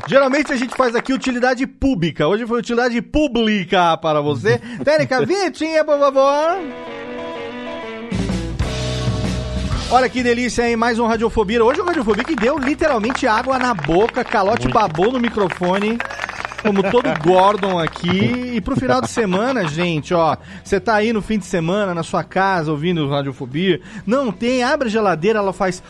Geralmente 0.06 0.52
a 0.52 0.56
gente 0.56 0.76
faz 0.76 0.94
aqui 0.94 1.12
utilidade 1.12 1.66
pública. 1.66 2.28
Hoje 2.28 2.46
foi 2.46 2.60
utilidade 2.60 3.02
pública 3.02 3.96
para 3.96 4.20
você. 4.20 4.58
Técnica, 4.84 5.26
vinhetinha, 5.26 5.84
por 5.84 5.98
favor. 5.98 6.58
Olha 9.90 10.08
que 10.08 10.22
delícia, 10.22 10.68
hein? 10.68 10.76
Mais 10.76 10.98
um 10.98 11.06
Radiofobia. 11.06 11.64
Hoje 11.64 11.80
o 11.80 11.84
Radiofobia 11.84 12.22
que 12.22 12.36
deu 12.36 12.58
literalmente 12.58 13.26
água 13.26 13.58
na 13.58 13.74
boca, 13.74 14.22
calote 14.22 14.68
babou 14.68 15.10
no 15.10 15.18
microfone. 15.18 15.98
Como 16.62 16.82
todo 16.82 17.08
Gordon 17.22 17.78
aqui. 17.78 18.52
E 18.54 18.60
pro 18.60 18.76
final 18.76 19.00
de 19.00 19.08
semana, 19.08 19.66
gente, 19.68 20.12
ó. 20.12 20.36
Você 20.62 20.80
tá 20.80 20.94
aí 20.94 21.12
no 21.12 21.22
fim 21.22 21.38
de 21.38 21.46
semana, 21.46 21.94
na 21.94 22.02
sua 22.02 22.24
casa, 22.24 22.70
ouvindo 22.70 23.08
Radiofobia. 23.08 23.80
Não 24.06 24.32
tem, 24.32 24.62
abre 24.62 24.88
a 24.88 24.90
geladeira, 24.90 25.38
ela 25.38 25.52
faz. 25.52 25.82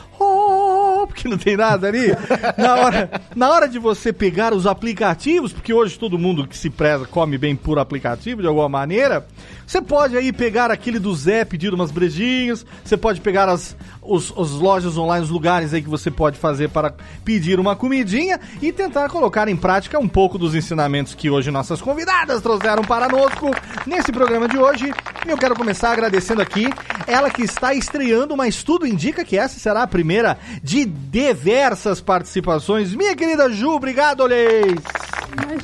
Porque 1.07 1.29
não 1.29 1.39
tem 1.39 1.57
nada 1.57 1.89
ali. 1.89 2.09
Na 2.57 2.75
hora, 2.75 3.11
na 3.35 3.51
hora 3.51 3.69
de 3.69 3.79
você 3.79 4.13
pegar 4.13 4.53
os 4.53 4.67
aplicativos, 4.67 5.53
porque 5.53 5.73
hoje 5.73 5.99
todo 5.99 6.19
mundo 6.19 6.47
que 6.47 6.57
se 6.57 6.69
preza 6.69 7.07
come 7.07 7.39
bem 7.39 7.57
por 7.57 7.79
aplicativo, 7.79 8.43
de 8.43 8.49
alguma 8.49 8.69
maneira. 8.69 9.27
Você 9.69 9.83
pode 9.83 10.17
aí 10.17 10.33
pegar 10.33 10.71
aquele 10.71 10.99
do 10.99 11.15
Zé, 11.15 11.45
pedir 11.45 11.75
umas 11.75 11.91
brejinhas. 11.91 12.65
Você 12.83 12.97
pode 12.97 13.21
pegar 13.21 13.51
as, 13.51 13.77
os, 14.01 14.33
os 14.35 14.53
lojas 14.53 14.97
online, 14.97 15.23
os 15.23 15.31
lugares 15.31 15.75
aí 15.75 15.83
que 15.83 15.91
você 15.91 16.11
pode 16.11 16.39
fazer 16.39 16.71
para 16.71 16.95
pedir 17.23 17.61
uma 17.61 17.77
comidinha 17.77 18.41
e 18.63 18.73
tentar 18.73 19.11
colocar 19.11 19.47
em 19.47 19.55
prática 19.55 19.99
um 19.99 20.09
pouco 20.09 20.39
dos 20.39 20.55
ensinamentos 20.55 21.15
que 21.15 21.29
hoje 21.29 21.51
nossas 21.51 21.83
convidadas 21.83 22.41
trouxeram 22.41 22.83
para 22.83 23.11
nosco 23.11 23.51
nesse 23.87 24.11
programa 24.11 24.49
de 24.49 24.57
hoje. 24.57 24.91
E 25.27 25.31
eu 25.31 25.37
quero 25.37 25.55
começar 25.55 25.93
agradecendo 25.93 26.41
aqui 26.41 26.67
ela 27.07 27.29
que 27.29 27.43
está 27.43 27.75
estreando, 27.75 28.35
mas 28.35 28.63
tudo 28.63 28.87
indica 28.87 29.23
que 29.23 29.37
essa 29.37 29.61
será 29.61 29.83
a 29.83 29.87
primeira 29.87 30.39
de 30.63 30.87
diversas 30.87 32.01
participações. 32.01 32.95
Minha 32.95 33.15
querida 33.15 33.51
Ju, 33.51 33.73
obrigado, 33.73 34.23
Oleis! 34.23 34.81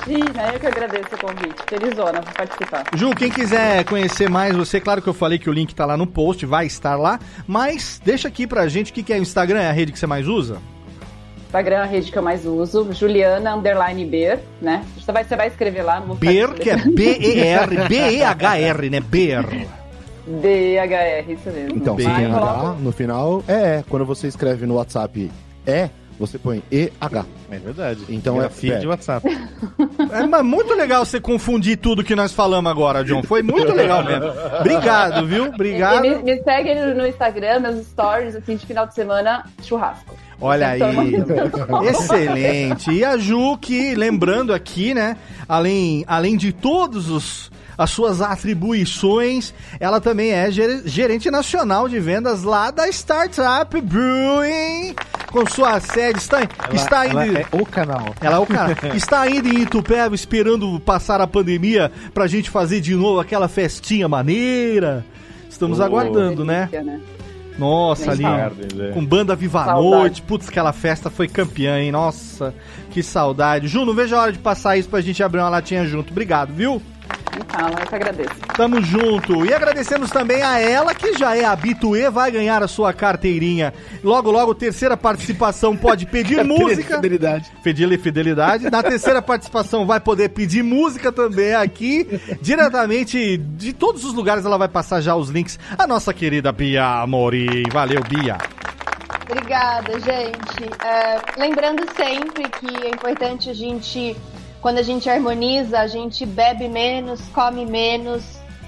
Imagina, 0.06 0.52
eu 0.52 0.60
que 0.60 0.66
agradeço 0.66 1.14
o 1.14 1.18
convite. 1.18 1.54
Felizona 1.68 2.22
por 2.22 2.32
participar. 2.34 2.84
Ju, 2.94 3.10
quem 3.14 3.30
quiser 3.30 3.84
conhecer 3.84 4.28
mais 4.28 4.54
você, 4.56 4.80
claro 4.80 5.00
que 5.02 5.08
eu 5.08 5.14
falei 5.14 5.38
que 5.38 5.48
o 5.48 5.52
link 5.52 5.74
tá 5.74 5.86
lá 5.86 5.96
no 5.96 6.06
post, 6.06 6.44
vai 6.46 6.66
estar 6.66 6.96
lá, 6.96 7.18
mas 7.46 8.00
deixa 8.04 8.28
aqui 8.28 8.46
pra 8.46 8.66
gente 8.68 8.90
o 8.90 8.94
que, 8.94 9.02
que 9.02 9.12
é 9.12 9.18
o 9.18 9.22
Instagram, 9.22 9.60
é 9.60 9.68
a 9.68 9.72
rede 9.72 9.92
que 9.92 9.98
você 9.98 10.06
mais 10.06 10.26
usa? 10.28 10.58
Instagram 11.46 11.76
é 11.76 11.82
a 11.82 11.84
rede 11.84 12.10
que 12.10 12.18
eu 12.18 12.22
mais 12.22 12.44
uso, 12.44 12.92
Juliana 12.92 13.54
Underline 13.54 14.04
Ber, 14.04 14.40
né? 14.60 14.84
Você 14.98 15.12
vai, 15.12 15.22
você 15.24 15.36
vai 15.36 15.46
escrever 15.46 15.82
lá. 15.82 16.00
Ber, 16.00 16.52
que 16.54 16.68
é 16.70 16.76
B-E-R, 16.76 17.76
B-E-H-R, 17.88 18.90
né? 18.90 19.00
Ber. 19.00 19.66
D-H-R, 20.26 21.32
isso 21.32 21.50
mesmo. 21.50 21.76
Então, 21.76 21.96
Vai, 21.96 22.24
H, 22.24 22.38
coloca- 22.38 22.78
no 22.80 22.92
final, 22.92 23.42
é 23.46 23.52
é. 23.54 23.84
Quando 23.88 24.04
você 24.04 24.26
escreve 24.26 24.66
no 24.66 24.74
WhatsApp 24.74 25.30
é, 25.66 25.90
você 26.18 26.38
põe 26.38 26.62
EH. 26.70 27.24
É 27.50 27.58
verdade. 27.58 28.04
Então 28.08 28.40
é 28.42 28.48
filho 28.48 28.74
pé. 28.74 28.80
de 28.80 28.86
WhatsApp. 28.86 29.26
É 30.12 30.26
mas 30.26 30.44
muito 30.44 30.74
legal 30.74 31.04
você 31.04 31.20
confundir 31.20 31.76
tudo 31.76 32.04
que 32.04 32.14
nós 32.14 32.32
falamos 32.32 32.70
agora, 32.70 33.04
John. 33.04 33.22
Foi 33.22 33.42
muito 33.42 33.72
legal 33.72 34.04
mesmo. 34.04 34.26
Obrigado, 34.60 35.26
viu? 35.26 35.46
E 35.46 35.48
Obrigado. 35.48 36.02
me, 36.02 36.16
me 36.22 36.42
segue 36.42 36.74
no, 36.74 37.06
Instagram, 37.06 37.60
meus 37.60 37.86
stories, 37.86 38.34
assim, 38.36 38.56
de 38.56 38.66
final 38.66 38.86
de 38.86 38.94
semana, 38.94 39.44
churrasco. 39.62 40.14
Olha 40.40 40.68
aí. 40.70 40.80
Excelente. 41.88 42.90
E 42.90 43.04
a 43.04 43.16
Ju, 43.16 43.56
que 43.58 43.94
lembrando 43.94 44.52
aqui, 44.52 44.94
né? 44.94 45.16
Além, 45.48 46.04
além 46.06 46.36
de 46.36 46.52
todos 46.52 47.08
os 47.10 47.52
as 47.76 47.90
suas 47.90 48.20
atribuições, 48.22 49.52
ela 49.80 50.00
também 50.00 50.30
é 50.30 50.48
ger- 50.48 50.82
gerente 50.86 51.28
nacional 51.28 51.88
de 51.88 51.98
vendas 51.98 52.44
lá 52.44 52.70
da 52.70 52.88
Startup 52.88 53.80
Brewing, 53.80 54.94
com 55.34 55.44
sua 55.46 55.80
sede 55.80 56.20
está, 56.20 56.42
está 56.72 57.06
ela 57.08 57.22
ainda 57.22 57.40
é 57.40 57.46
o 57.50 57.66
canal. 57.66 58.14
ela 58.20 58.36
é 58.36 58.38
o 58.38 58.46
cara. 58.46 58.76
Está 58.94 59.22
ainda 59.22 59.48
em 59.48 59.62
Itupeva 59.62 60.14
esperando 60.14 60.78
passar 60.78 61.20
a 61.20 61.26
pandemia 61.26 61.90
pra 62.12 62.28
gente 62.28 62.48
fazer 62.48 62.80
de 62.80 62.94
novo 62.94 63.18
aquela 63.18 63.48
festinha 63.48 64.06
maneira. 64.06 65.04
Estamos 65.50 65.80
aguardando, 65.80 66.44
né? 66.44 66.68
delícia, 66.70 66.84
né? 66.84 67.00
Nossa, 67.58 68.12
ali, 68.12 68.24
é. 68.24 68.92
com 68.92 69.04
banda 69.04 69.34
Viva 69.34 69.62
a 69.62 69.64
Saudade. 69.64 69.96
Noite. 69.96 70.22
Putz, 70.22 70.48
aquela 70.48 70.72
festa 70.72 71.10
foi 71.10 71.26
campeã, 71.26 71.80
hein? 71.80 71.90
Nossa, 71.90 72.54
que 72.90 73.02
saudade. 73.02 73.66
Ju, 73.66 73.84
não 73.84 73.94
vejo 73.94 74.14
a 74.14 74.22
hora 74.22 74.32
de 74.32 74.38
passar 74.38 74.76
isso 74.76 74.88
pra 74.88 75.00
gente 75.00 75.20
abrir 75.20 75.40
uma 75.40 75.48
latinha 75.48 75.84
junto. 75.84 76.12
Obrigado, 76.12 76.52
viu? 76.52 76.80
Fala, 77.48 77.80
eu 77.80 77.86
que 77.86 77.94
agradeço. 77.94 78.34
Tamo 78.56 78.82
junto. 78.82 79.44
E 79.44 79.52
agradecemos 79.52 80.10
também 80.10 80.42
a 80.42 80.58
ela, 80.58 80.94
que 80.94 81.16
já 81.16 81.36
é 81.36 81.44
habituê, 81.44 82.10
vai 82.10 82.30
ganhar 82.30 82.62
a 82.62 82.68
sua 82.68 82.92
carteirinha. 82.92 83.72
Logo, 84.02 84.30
logo, 84.30 84.54
terceira 84.54 84.96
participação 84.96 85.76
pode 85.76 86.06
pedir 86.06 86.42
música. 86.44 86.96
Fidelidade. 86.96 87.50
Pedir 87.62 87.98
fidelidade. 87.98 88.70
Na 88.70 88.82
terceira 88.82 89.20
participação 89.22 89.86
vai 89.86 90.00
poder 90.00 90.30
pedir 90.30 90.62
música 90.62 91.12
também 91.12 91.54
aqui, 91.54 92.20
diretamente 92.40 93.36
de 93.36 93.72
todos 93.72 94.04
os 94.04 94.12
lugares. 94.14 94.44
Ela 94.44 94.58
vai 94.58 94.68
passar 94.68 95.00
já 95.00 95.14
os 95.14 95.28
links. 95.28 95.58
A 95.78 95.86
nossa 95.86 96.12
querida 96.12 96.52
Bia 96.52 97.02
Amorim. 97.02 97.64
Valeu, 97.72 98.02
Bia. 98.02 98.38
Obrigada, 99.28 99.92
gente. 100.00 100.84
É, 100.84 101.18
lembrando 101.38 101.82
sempre 101.96 102.48
que 102.50 102.86
é 102.86 102.90
importante 102.90 103.48
a 103.50 103.54
gente, 103.54 104.14
quando 104.64 104.78
a 104.78 104.82
gente 104.82 105.10
harmoniza, 105.10 105.78
a 105.78 105.86
gente 105.86 106.24
bebe 106.24 106.68
menos, 106.68 107.20
come 107.34 107.66
menos, 107.66 108.22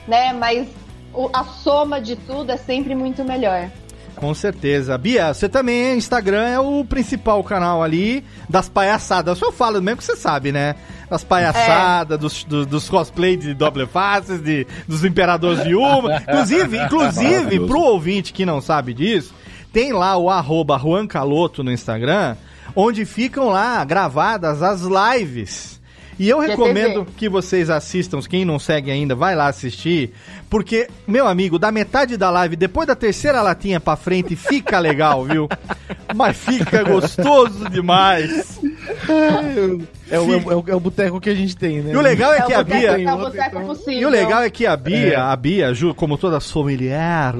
né? 0.07 0.31
Mas 0.35 0.69
o- 1.15 1.31
a 1.33 1.43
soma 1.43 1.99
de 2.03 2.17
tudo 2.17 2.53
é 2.53 2.59
sempre 2.59 2.95
muito 2.95 3.25
melhor. 3.25 3.71
Com 4.15 4.35
certeza. 4.35 4.99
Bia, 4.99 5.33
você 5.33 5.49
também, 5.49 5.97
Instagram 5.97 6.47
é 6.49 6.61
o 6.61 6.85
principal 6.85 7.43
canal 7.43 7.83
ali 7.83 8.23
das 8.47 8.69
palhaçadas. 8.69 9.41
Eu 9.41 9.51
falo 9.53 9.81
mesmo 9.81 9.97
que 9.97 10.05
você 10.05 10.17
sabe, 10.17 10.53
né? 10.53 10.75
Das 11.09 11.25
palhaçadas, 11.25 12.19
dos, 12.19 12.45
do- 12.45 12.67
dos 12.67 12.91
cosplay 12.91 13.35
de 13.39 13.55
doble 13.55 13.87
faces, 13.87 14.43
de, 14.43 14.67
dos 14.87 15.03
imperadores 15.03 15.65
de 15.65 15.75
uma. 15.75 16.17
Inclusive, 16.29 16.77
inclusive, 16.79 17.61
pro 17.67 17.81
ouvinte 17.81 18.35
que 18.35 18.45
não 18.45 18.61
sabe 18.61 18.93
disso, 18.93 19.33
tem 19.73 19.95
lá 19.95 20.15
o 20.19 20.29
arroba 20.29 20.79
Juan 20.79 21.07
Caloto 21.07 21.65
no 21.65 21.73
Instagram, 21.73 22.37
onde 22.75 23.07
ficam 23.07 23.49
lá 23.49 23.83
gravadas 23.83 24.63
as 24.63 24.83
lives. 24.83 25.75
E 26.19 26.29
eu 26.29 26.41
GTV. 26.41 26.51
recomendo 26.51 27.07
que 27.17 27.29
vocês 27.29 27.69
assistam, 27.69 28.21
quem 28.23 28.45
não 28.45 28.59
segue 28.59 28.91
ainda, 28.91 29.15
vai 29.15 29.35
lá 29.35 29.49
assistir, 29.49 30.13
porque, 30.49 30.89
meu 31.07 31.27
amigo, 31.27 31.59
da 31.59 31.71
metade 31.71 32.17
da 32.17 32.31
live, 32.31 32.57
depois 32.57 32.87
da 32.87 32.95
terceira 32.95 33.43
latinha 33.43 33.79
pra 33.79 33.97
frente, 33.97 34.35
fica 34.35 34.79
legal, 34.79 35.25
viu? 35.25 35.49
Mas 36.15 36.37
fica 36.37 36.83
gostoso 36.85 37.69
demais. 37.69 38.59
É 40.09 40.21
o, 40.21 40.33
é 40.33 40.37
o, 40.37 40.53
é 40.53 40.55
o- 40.57 40.65
é 40.69 40.75
o 40.77 40.79
boteco 40.81 41.21
que 41.21 41.29
a 41.29 41.35
gente 41.35 41.57
tem, 41.57 41.83
né? 41.83 41.93
E 41.93 41.97
o 41.97 42.01
legal 42.01 42.33
é 42.33 42.39
É 42.39 42.43
que 42.43 42.55
a 42.55 42.63
Bia... 42.63 42.91
é 43.01 43.13
o 43.13 43.19
boteco 43.19 43.61
possível. 43.67 44.01
E 44.01 44.07
o 44.07 44.09
legal 44.09 44.41
é 44.43 44.49
que 44.51 44.65
a 44.65 44.77
Bia, 44.77 45.25
a 45.25 45.35
Bia, 45.35 45.75
Ju, 45.75 45.93
como 45.95 46.17
toda 46.17 46.39
sommelier, 46.39 47.35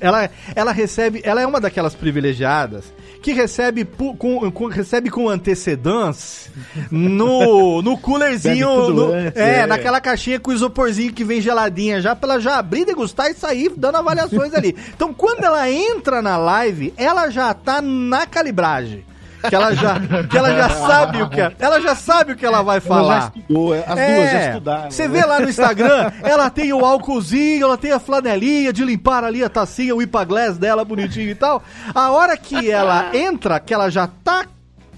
ela, 0.00 0.30
ela 0.54 0.72
recebe, 0.72 1.20
ela 1.24 1.42
é 1.42 1.46
uma 1.46 1.60
daquelas 1.60 1.94
privilegiadas 1.94 2.84
que 3.22 3.32
recebe 3.34 3.84
pu- 3.84 4.16
com, 4.16 4.50
com- 4.50 4.66
recebe 4.68 5.10
com 5.10 5.28
antecedência 5.28 6.50
no, 6.90 7.82
no 7.82 7.98
coolerzinho, 7.98 8.88
no- 8.90 9.12
antes, 9.12 9.36
é, 9.40 9.60
é. 9.60 9.66
naquela 9.66 10.00
caixinha 10.00 10.40
com 10.40 10.52
isoporzinho 10.52 11.12
que 11.12 11.24
vem 11.24 11.40
geladinha 11.42 12.00
já, 12.00 12.16
pra 12.16 12.32
ela 12.34 12.40
já 12.40 12.56
abrir, 12.56 12.84
degustar 12.86 13.30
e 13.30 13.34
sair 13.34 13.70
dando 13.76 13.96
avaliações 13.96 14.54
ali. 14.54 14.74
Então, 14.94 15.12
quando 15.12 15.44
ela 15.44 15.70
entra 15.70 16.22
na 16.22 16.36
live, 16.38 16.94
ela 16.96 17.28
já 17.28 17.52
tá 17.52 17.82
na 17.82 18.26
calibragem. 18.26 19.04
Que 19.48 19.54
ela 19.54 19.74
já, 19.74 20.00
que 20.28 20.36
ela 20.36 20.54
já 20.54 20.68
sabe 20.70 21.22
o 21.22 21.28
que 21.28 21.40
ela 21.40 21.80
já 21.80 21.94
sabe 21.94 22.32
o 22.32 22.36
que 22.36 22.44
ela 22.44 22.62
vai 22.62 22.76
Ela 22.76 22.80
já 22.80 22.88
falar. 22.88 23.32
estudou, 23.36 23.72
as 23.74 23.84
duas 23.86 24.30
já 24.30 24.48
estudaram. 24.48 24.90
Você 24.90 25.08
né? 25.08 25.20
vê 25.20 25.26
lá 25.26 25.40
no 25.40 25.48
Instagram, 25.48 26.12
ela 26.22 26.50
tem 26.50 26.72
o 26.72 26.84
álcoolzinho, 26.84 27.64
ela 27.64 27.78
tem 27.78 27.92
a 27.92 27.98
flanelinha 27.98 28.72
de 28.72 28.84
limpar 28.84 29.24
ali 29.24 29.42
a 29.44 29.48
tacinha, 29.48 29.94
o 29.94 30.02
Ipaglass 30.02 30.58
dela 30.58 30.84
bonitinho 30.84 31.30
e 31.30 31.34
tal. 31.34 31.62
A 31.94 32.10
hora 32.10 32.36
que 32.36 32.70
ela 32.70 33.16
entra, 33.16 33.60
que 33.60 33.72
ela 33.72 33.90
já 33.90 34.06
tá 34.06 34.46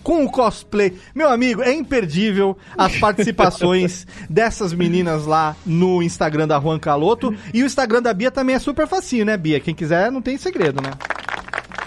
com 0.03 0.24
o 0.24 0.30
cosplay. 0.30 0.99
Meu 1.14 1.28
amigo, 1.28 1.62
é 1.62 1.72
imperdível 1.72 2.57
as 2.78 2.97
participações 2.97 4.07
dessas 4.30 4.72
meninas 4.72 5.26
lá 5.26 5.55
no 5.66 6.03
Instagram 6.03 6.49
da 6.49 6.59
Juan 6.59 6.78
Caloto. 6.78 7.34
E 7.53 7.62
o 7.62 7.66
Instagram 7.66 8.01
da 8.01 8.14
Bia 8.14 8.30
também 8.30 8.57
é 8.57 8.59
super 8.59 8.86
facinho, 8.86 9.26
né, 9.26 9.36
Bia? 9.36 9.61
Quem 9.61 9.74
quiser, 9.74 10.11
não 10.11 10.22
tem 10.22 10.39
segredo, 10.39 10.80
né? 10.82 10.93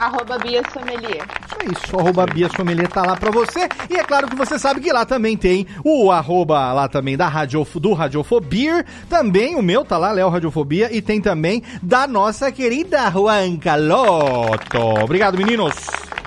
Arroba 0.01 0.37
Bia 0.39 0.63
Sommelier. 0.73 1.23
Isso 1.45 1.55
é 1.59 1.71
isso, 1.85 1.99
arroba 1.99 2.25
Bia 2.25 2.49
Sommelier 2.55 2.87
tá 2.87 3.03
lá 3.05 3.15
pra 3.15 3.29
você. 3.29 3.69
E 3.87 3.97
é 3.97 4.03
claro 4.03 4.27
que 4.27 4.35
você 4.35 4.57
sabe 4.57 4.81
que 4.81 4.91
lá 4.91 5.05
também 5.05 5.37
tem 5.37 5.67
o 5.85 6.09
arroba 6.11 6.73
lá 6.73 6.87
também 6.87 7.15
da 7.15 7.27
Radiof 7.27 7.79
do 7.79 7.93
Radiofobia. 7.93 8.83
Também 9.07 9.55
o 9.55 9.61
meu 9.61 9.85
tá 9.85 9.99
lá, 9.99 10.11
Léo 10.11 10.29
Radiofobia. 10.29 10.89
E 10.91 11.01
tem 11.03 11.21
também 11.21 11.61
da 11.83 12.07
nossa 12.07 12.51
querida 12.51 13.09
Juan 13.11 13.57
Caloto. 13.57 14.79
Obrigado, 15.03 15.37
meninos. 15.37 15.75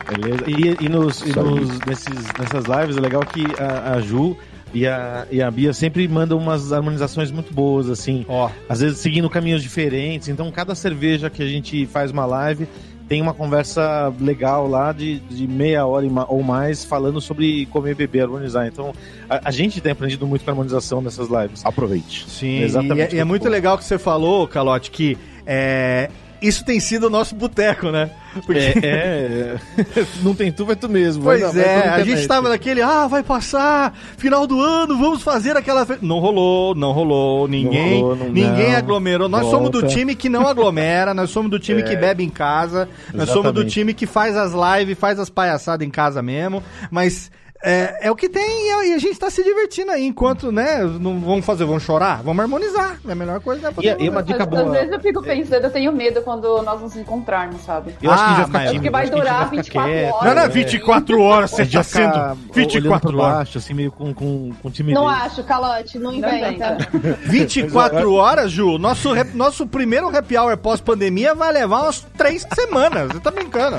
Beleza. 0.08 0.44
E, 0.46 0.84
e 0.84 0.88
nos, 0.88 1.22
e 1.22 1.36
nos- 1.36 1.78
nesses, 1.80 2.26
nessas 2.38 2.64
lives 2.66 2.96
é 2.96 3.00
legal 3.00 3.22
que 3.22 3.44
a, 3.58 3.94
a 3.94 4.00
Ju 4.00 4.36
e 4.72 4.86
a, 4.86 5.26
e 5.30 5.40
a 5.42 5.50
Bia 5.50 5.72
sempre 5.72 6.06
mandam 6.06 6.36
umas 6.38 6.72
harmonizações 6.72 7.30
muito 7.30 7.52
boas, 7.54 7.88
assim. 7.88 8.24
Ó. 8.28 8.50
Às 8.68 8.80
vezes 8.80 8.98
seguindo 8.98 9.28
caminhos 9.30 9.62
diferentes. 9.62 10.28
Então, 10.28 10.50
cada 10.52 10.74
cerveja 10.74 11.30
que 11.30 11.42
a 11.42 11.46
gente 11.46 11.86
faz 11.86 12.10
uma 12.10 12.26
live 12.26 12.68
tem 13.08 13.20
uma 13.20 13.34
conversa 13.34 14.12
legal 14.20 14.66
lá 14.66 14.92
de, 14.92 15.18
de 15.20 15.46
meia 15.46 15.84
hora 15.86 16.06
ou 16.28 16.42
mais 16.42 16.84
falando 16.84 17.20
sobre 17.20 17.66
comer 17.66 17.92
e 17.92 17.94
beber, 17.94 18.22
harmonizar. 18.22 18.66
Então, 18.66 18.92
a, 19.28 19.48
a 19.48 19.50
gente 19.50 19.80
tem 19.80 19.92
aprendido 19.92 20.26
muito 20.26 20.44
com 20.44 20.50
a 20.50 20.52
harmonização 20.52 21.00
nessas 21.00 21.28
lives. 21.28 21.64
Aproveite. 21.64 22.28
Sim, 22.28 22.62
Exatamente 22.62 23.14
e 23.14 23.16
é, 23.16 23.18
e 23.18 23.20
é 23.20 23.24
muito 23.24 23.48
legal 23.48 23.76
que 23.76 23.84
você 23.84 23.98
falou, 23.98 24.48
Calote, 24.48 24.90
que 24.90 25.18
é, 25.46 26.10
isso 26.46 26.64
tem 26.64 26.78
sido 26.80 27.06
o 27.06 27.10
nosso 27.10 27.34
boteco, 27.34 27.90
né? 27.90 28.10
Porque 28.44 28.58
É, 28.58 29.56
é, 29.96 30.06
não 30.22 30.34
tem 30.34 30.50
tu, 30.50 30.66
vai 30.66 30.74
tu 30.74 30.88
mesmo. 30.88 31.22
Pois 31.22 31.40
Vai 31.40 31.52
vai 31.52 31.62
é, 31.62 31.64
pela 31.82 31.94
a 31.94 31.98
gente 31.98 32.08
internet. 32.08 32.28
tava 32.28 32.48
naquele, 32.48 32.82
ah, 32.82 33.06
vai 33.06 33.22
passar, 33.22 33.96
final 34.16 34.46
do 34.46 34.60
ano, 34.60 34.98
vamos 34.98 35.22
fazer 35.22 35.56
aquela. 35.56 35.86
fe-" 35.86 35.98
Não 36.02 36.18
rolou, 36.18 36.74
não 36.74 36.90
rolou, 36.92 37.46
ninguém, 37.46 38.00
rolou, 38.00 38.16
não- 38.16 38.26
ninguém 38.32 38.70
não. 38.72 38.78
aglomerou. 38.78 39.28
Nós 39.28 39.46
somos 39.48 39.70
do 39.70 39.80
Volta. 39.80 39.94
time 39.94 40.14
que 40.14 40.28
não 40.28 40.46
aglomera, 40.48 41.14
nós 41.14 41.30
somos 41.30 41.50
do 41.50 41.58
time 41.60 41.82
que 41.84 41.96
bebe 41.96 42.24
em 42.24 42.28
casa, 42.30 42.88
nós 43.12 43.28
somos 43.30 43.52
do 43.52 43.64
time 43.64 43.94
que 43.94 44.06
faz 44.06 44.36
as 44.36 44.52
lives, 44.52 44.98
faz 44.98 45.18
as 45.20 45.30
palhaçadas 45.30 45.86
em 45.86 45.90
casa 45.90 46.20
mesmo, 46.22 46.62
mas. 46.90 47.30
É, 47.66 48.08
é 48.08 48.10
o 48.10 48.16
que 48.16 48.28
tem 48.28 48.68
e 48.68 48.70
a, 48.72 48.84
e 48.88 48.92
a 48.94 48.98
gente 48.98 49.18
tá 49.18 49.30
se 49.30 49.42
divertindo 49.42 49.90
aí, 49.90 50.04
enquanto, 50.06 50.52
né, 50.52 50.82
não 51.00 51.18
vamos 51.18 51.46
fazer, 51.46 51.64
vamos 51.64 51.82
chorar, 51.82 52.22
vamos 52.22 52.42
harmonizar, 52.42 52.98
é 53.08 53.12
a 53.12 53.14
melhor 53.14 53.40
coisa, 53.40 53.70
né? 53.70 53.74
E, 53.80 54.04
e 54.04 54.08
uma 54.10 54.22
dica 54.22 54.42
Às, 54.42 54.48
boa. 54.50 54.62
às 54.64 54.70
vezes 54.72 54.92
eu 54.92 55.00
fico 55.00 55.22
pensando, 55.22 55.64
eu 55.64 55.70
tenho 55.70 55.90
medo 55.92 56.20
quando 56.20 56.60
nós 56.62 56.80
nos 56.82 56.94
encontrarmos, 56.94 57.62
sabe? 57.62 57.94
Eu 58.02 58.10
Ah, 58.10 58.44
vai 58.48 58.66
Acho 58.68 58.80
que 58.80 58.90
vai 58.90 59.06
tímido, 59.06 59.06
acho 59.06 59.10
que 59.12 59.16
a 59.18 59.20
durar 59.22 59.34
gente 59.34 59.48
vai 59.48 59.56
24 59.56 59.64
ficar 59.64 59.84
quieto, 59.86 60.14
horas. 60.14 60.24
Não, 60.26 60.34
não, 60.34 60.42
é. 60.42 60.48
24 60.48 61.20
horas, 61.22 61.50
você 61.50 61.56
tá 61.56 61.62
vai 61.62 61.66
ficar 61.66 61.82
sendo 61.84 62.14
olhando 62.16 62.38
24 62.52 63.08
pra 63.12 63.22
horas. 63.22 63.36
baixo, 63.38 63.58
assim, 63.58 63.74
meio 63.74 63.92
com, 63.92 64.12
com, 64.12 64.52
com 64.62 64.70
timidez. 64.70 65.00
Não 65.00 65.08
acho, 65.08 65.42
Calote, 65.44 65.98
não 65.98 66.12
inventa. 66.12 66.48
inventa. 66.48 67.18
24 67.24 68.12
horas, 68.12 68.50
Ju. 68.50 68.76
Nosso, 68.78 69.12
rap- 69.12 69.34
nosso 69.34 69.66
primeiro 69.66 70.14
happy 70.14 70.36
hour 70.36 70.56
pós-pandemia 70.58 71.34
vai 71.34 71.50
levar 71.52 71.82
umas 71.84 72.00
três 72.16 72.46
semanas. 72.54 73.08
Você 73.12 73.20
tá 73.20 73.30
brincando. 73.30 73.78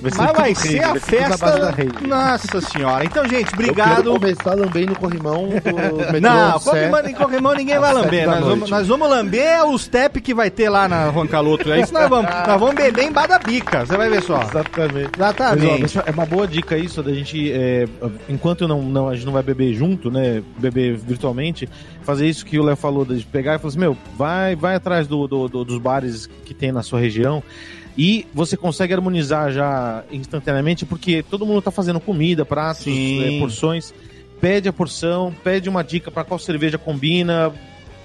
Vai 0.00 0.10
Mas 0.16 0.32
vai 0.36 0.54
ser 0.54 0.82
a 0.82 0.88
vai 0.90 1.00
festa. 1.00 1.74
Nossa 2.06 2.60
senhora. 2.60 3.04
Então, 3.12 3.28
gente, 3.28 3.46
Eu 3.48 3.52
obrigado. 3.52 4.10
começar 4.12 4.56
também 4.56 4.86
no 4.86 4.96
corrimão 4.98 5.48
do 5.48 5.52
Não, 6.20 6.58
corrimão, 6.60 7.00
em 7.06 7.12
corrimão 7.14 7.54
ninguém 7.54 7.78
vai 7.78 7.92
lamber. 7.92 8.26
Nós 8.26 8.40
vamos, 8.40 8.70
nós 8.70 8.88
vamos 8.88 9.08
lamber 9.08 9.64
os 9.66 9.86
tep 9.86 10.20
que 10.20 10.32
vai 10.34 10.50
ter 10.50 10.68
lá 10.70 10.88
na 10.88 11.08
Roncaloto. 11.10 11.70
É 11.72 11.80
isso 11.80 11.92
que 11.92 11.98
nós 11.98 12.08
vamos. 12.08 12.30
Nós 12.52 12.58
vamos 12.58 12.74
beber 12.74 13.04
em 13.04 13.12
Badabica. 13.12 13.84
Você 13.86 13.96
vai 13.96 14.08
ver 14.08 14.22
só. 14.22 14.40
Exatamente. 14.42 15.10
Mas, 15.18 15.20
ó, 15.20 15.44
Exatamente. 15.44 15.98
é 16.06 16.10
uma 16.10 16.26
boa 16.26 16.46
dica 16.46 16.76
isso 16.76 17.02
da 17.02 17.12
gente, 17.12 17.52
é, 17.52 17.86
enquanto 18.28 18.66
não, 18.66 18.82
não, 18.82 19.08
a 19.08 19.14
gente 19.14 19.26
não 19.26 19.32
vai 19.32 19.42
beber 19.42 19.74
junto, 19.74 20.10
né? 20.10 20.42
Beber 20.58 20.96
virtualmente, 20.96 21.68
fazer 22.02 22.26
isso 22.26 22.44
que 22.46 22.58
o 22.58 22.62
Léo 22.62 22.76
falou, 22.76 23.04
de 23.04 23.24
pegar 23.26 23.54
e 23.54 23.58
falar 23.58 23.68
assim, 23.68 23.78
meu, 23.78 23.96
vai, 24.16 24.56
vai 24.56 24.74
atrás 24.74 25.06
do, 25.06 25.26
do- 25.28 25.48
do- 25.48 25.64
dos 25.64 25.78
bares 25.78 26.26
que 26.44 26.54
tem 26.54 26.72
na 26.72 26.82
sua 26.82 26.98
região. 26.98 27.42
E 27.96 28.26
você 28.32 28.56
consegue 28.56 28.94
harmonizar 28.94 29.52
já 29.52 30.02
instantaneamente, 30.10 30.86
porque 30.86 31.22
todo 31.22 31.44
mundo 31.44 31.60
tá 31.60 31.70
fazendo 31.70 32.00
comida, 32.00 32.44
pratos, 32.44 32.86
é, 33.36 33.38
porções. 33.38 33.92
Pede 34.40 34.68
a 34.68 34.72
porção, 34.72 35.32
pede 35.44 35.68
uma 35.68 35.84
dica 35.84 36.10
para 36.10 36.24
qual 36.24 36.38
cerveja 36.38 36.76
combina, 36.78 37.52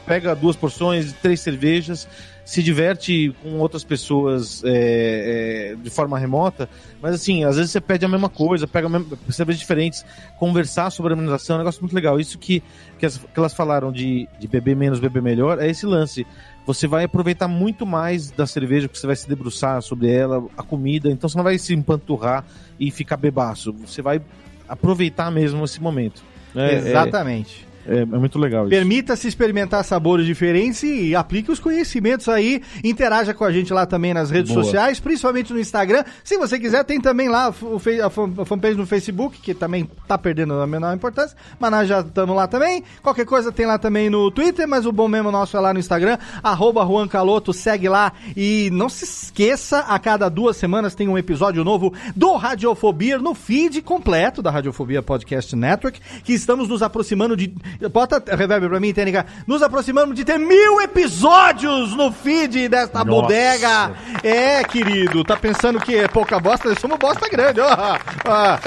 pega 0.05 0.35
duas 0.35 0.55
porções, 0.55 1.13
três 1.13 1.39
cervejas, 1.39 2.07
se 2.45 2.61
diverte 2.61 3.35
com 3.41 3.57
outras 3.59 3.83
pessoas 3.83 4.61
é, 4.63 5.71
é, 5.73 5.75
de 5.81 5.89
forma 5.89 6.17
remota, 6.17 6.69
mas 7.01 7.15
assim, 7.15 7.43
às 7.43 7.55
vezes 7.57 7.71
você 7.71 7.81
pede 7.81 8.05
a 8.05 8.07
mesma 8.07 8.29
coisa, 8.29 8.67
pega 8.67 8.87
mesma, 8.87 9.17
cervejas 9.29 9.59
diferentes, 9.59 10.05
conversar 10.37 10.89
sobre 10.91 11.11
a 11.11 11.15
harmonização 11.15 11.55
é 11.55 11.57
um 11.57 11.59
negócio 11.61 11.81
muito 11.81 11.93
legal. 11.95 12.19
Isso 12.19 12.37
que, 12.37 12.61
que, 12.99 13.05
as- 13.05 13.17
que 13.17 13.37
elas 13.37 13.53
falaram 13.53 13.91
de, 13.91 14.29
de 14.39 14.47
beber 14.47 14.75
menos, 14.75 14.99
beber 14.99 15.21
melhor, 15.21 15.59
é 15.61 15.69
esse 15.69 15.85
lance. 15.85 16.25
Você 16.67 16.85
vai 16.85 17.05
aproveitar 17.05 17.47
muito 17.47 17.85
mais 17.85 18.29
da 18.29 18.45
cerveja, 18.45 18.87
porque 18.89 18.99
você 18.99 19.07
vai 19.07 19.15
se 19.15 19.27
debruçar 19.27 19.81
sobre 19.81 20.11
ela, 20.11 20.45
a 20.57 20.61
comida, 20.61 21.09
então 21.09 21.29
você 21.29 21.37
não 21.37 21.43
vai 21.45 21.57
se 21.57 21.73
empanturrar 21.73 22.43
e 22.77 22.91
ficar 22.91 23.15
bebaço. 23.17 23.71
Você 23.73 24.01
vai 24.01 24.21
aproveitar 24.67 25.31
mesmo 25.31 25.63
esse 25.63 25.81
momento. 25.81 26.21
né? 26.53 26.73
É- 26.73 26.77
Exatamente. 26.89 27.66
É, 27.87 27.99
é 28.01 28.05
muito 28.05 28.37
legal 28.37 28.63
isso. 28.63 28.69
Permita-se 28.69 29.27
experimentar 29.27 29.83
sabores 29.83 30.25
diferentes 30.25 30.83
e 30.83 31.15
aplique 31.15 31.51
os 31.51 31.59
conhecimentos 31.59 32.27
aí. 32.27 32.61
Interaja 32.83 33.33
com 33.33 33.45
a 33.45 33.51
gente 33.51 33.73
lá 33.73 33.85
também 33.85 34.13
nas 34.13 34.29
redes 34.29 34.51
Boa. 34.51 34.63
sociais, 34.63 34.99
principalmente 34.99 35.53
no 35.53 35.59
Instagram. 35.59 36.03
Se 36.23 36.37
você 36.37 36.59
quiser, 36.59 36.83
tem 36.83 36.99
também 36.99 37.29
lá 37.29 37.47
a 37.47 38.45
fanpage 38.45 38.77
no 38.77 38.85
Facebook, 38.85 39.39
que 39.39 39.53
também 39.53 39.89
tá 40.07 40.17
perdendo 40.17 40.53
a 40.55 40.67
menor 40.67 40.93
importância, 40.93 41.37
mas 41.59 41.71
nós 41.71 41.87
já 41.87 42.01
estamos 42.01 42.35
lá 42.35 42.47
também. 42.47 42.83
Qualquer 43.01 43.25
coisa 43.25 43.51
tem 43.51 43.65
lá 43.65 43.77
também 43.77 44.09
no 44.09 44.29
Twitter, 44.31 44.67
mas 44.67 44.85
o 44.85 44.91
bom 44.91 45.07
mesmo 45.07 45.31
nosso 45.31 45.55
é 45.55 45.59
lá 45.59 45.73
no 45.73 45.79
Instagram, 45.79 46.17
arroba 46.43 46.85
Juan 46.85 47.07
Caloto, 47.07 47.53
segue 47.53 47.87
lá. 47.87 48.11
E 48.35 48.69
não 48.71 48.89
se 48.89 49.05
esqueça, 49.05 49.79
a 49.79 49.97
cada 49.97 50.29
duas 50.29 50.57
semanas 50.57 50.93
tem 50.93 51.07
um 51.07 51.17
episódio 51.17 51.63
novo 51.63 51.93
do 52.15 52.35
Radiofobia 52.35 53.17
no 53.17 53.33
feed 53.33 53.81
completo 53.81 54.41
da 54.41 54.51
Radiofobia 54.51 55.01
Podcast 55.01 55.55
Network, 55.55 56.01
que 56.23 56.33
estamos 56.33 56.67
nos 56.67 56.81
aproximando 56.81 57.37
de... 57.37 57.53
Bota 57.91 58.23
reverb 58.35 58.67
pra 58.69 58.79
mim, 58.79 58.93
Tênica. 58.93 59.25
Nos 59.45 59.61
aproximamos 59.61 60.15
de 60.15 60.25
ter 60.25 60.37
mil 60.37 60.81
episódios 60.81 61.95
no 61.95 62.11
feed 62.11 62.67
desta 62.69 63.03
Nossa. 63.03 63.21
bodega. 63.21 63.91
É, 64.23 64.63
querido, 64.63 65.23
tá 65.23 65.35
pensando 65.37 65.79
que 65.79 65.95
é 65.95 66.07
pouca 66.07 66.39
bosta? 66.39 66.73
Somos 66.79 66.97
bosta 66.97 67.29
grande. 67.29 67.59
ó. 67.61 67.67
Ó, 68.25 68.57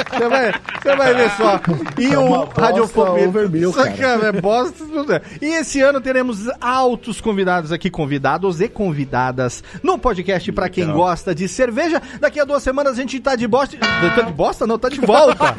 Você 0.82 0.96
vai, 0.96 1.14
ver 1.14 1.30
só. 1.32 1.60
E 1.98 2.12
É 2.12 2.18
o 2.18 2.44
Radiofobia... 2.44 3.58
Isso, 3.58 3.72
cara. 3.96 4.28
é 4.28 4.32
bosta. 4.32 4.84
tudo 4.84 5.12
é. 5.12 5.20
E 5.40 5.46
esse 5.46 5.80
ano 5.80 6.00
teremos 6.00 6.48
altos 6.60 7.20
convidados 7.20 7.70
aqui, 7.70 7.90
convidados 7.90 8.60
e 8.60 8.68
convidadas, 8.68 9.62
no 9.82 9.98
podcast 9.98 10.50
pra 10.52 10.68
quem 10.68 10.90
gosta 10.90 11.34
de 11.34 11.46
cerveja. 11.48 12.00
Daqui 12.18 12.40
a 12.40 12.44
duas 12.44 12.62
semanas 12.62 12.94
a 12.94 12.96
gente 12.96 13.20
tá 13.20 13.36
de 13.36 13.46
bosta. 13.46 13.76
Tá 13.76 14.22
de 14.22 14.32
bosta? 14.32 14.66
Não, 14.66 14.78
tá 14.78 14.88
de 14.88 15.00
volta. 15.00 15.54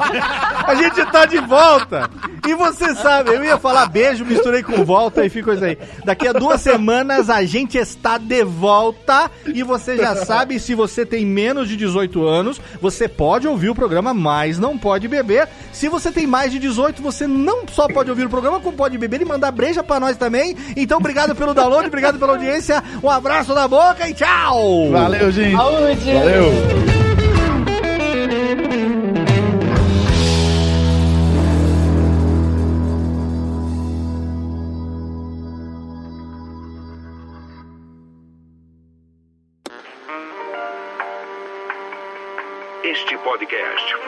A 0.66 0.74
gente 0.74 1.04
tá 1.06 1.24
de 1.24 1.38
volta. 1.38 2.10
E 2.46 2.54
você 2.54 2.94
sabe, 2.94 3.30
eu 3.30 3.44
ia 3.44 3.58
falar 3.58 3.86
beijo, 3.86 4.24
misturei 4.24 4.62
com 4.62 4.84
volta 4.84 5.24
e 5.24 5.30
ficou 5.30 5.54
isso 5.54 5.64
aí. 5.64 5.78
Daqui 6.04 6.26
a 6.26 6.32
duas 6.32 6.60
semanas 6.60 7.30
a 7.30 7.44
gente 7.44 7.78
está 7.78 8.18
de 8.18 8.42
volta 8.42 9.30
e 9.46 9.62
você 9.62 9.96
já 9.96 10.16
sabe, 10.16 10.58
se 10.58 10.74
você 10.74 11.06
tem 11.06 11.24
menos 11.24 11.68
de 11.68 11.76
18 11.76 12.26
anos, 12.26 12.60
você 12.80 13.06
pode 13.08 13.46
ouvir 13.46 13.70
o 13.70 13.74
programa, 13.74 14.12
mas 14.12 14.58
não 14.58 14.76
pode 14.76 15.06
beber. 15.12 15.48
Se 15.72 15.88
você 15.88 16.10
tem 16.10 16.26
mais 16.26 16.50
de 16.50 16.58
18, 16.58 17.02
você 17.02 17.26
não 17.26 17.66
só 17.68 17.86
pode 17.86 18.10
ouvir 18.10 18.26
o 18.26 18.30
programa, 18.30 18.58
como 18.58 18.76
pode 18.76 18.96
beber 18.98 19.20
e 19.20 19.24
mandar 19.24 19.52
breja 19.52 19.82
pra 19.82 20.00
nós 20.00 20.16
também. 20.16 20.56
Então, 20.76 20.98
obrigado 20.98 21.34
pelo 21.34 21.54
download, 21.54 21.86
obrigado 21.86 22.18
pela 22.18 22.32
audiência. 22.32 22.82
Um 23.02 23.10
abraço 23.10 23.54
na 23.54 23.68
boca 23.68 24.08
e 24.08 24.14
tchau! 24.14 24.90
Valeu, 24.90 25.30
gente! 25.30 25.56
Saúde! 25.56 26.12
Valeu! 26.12 27.11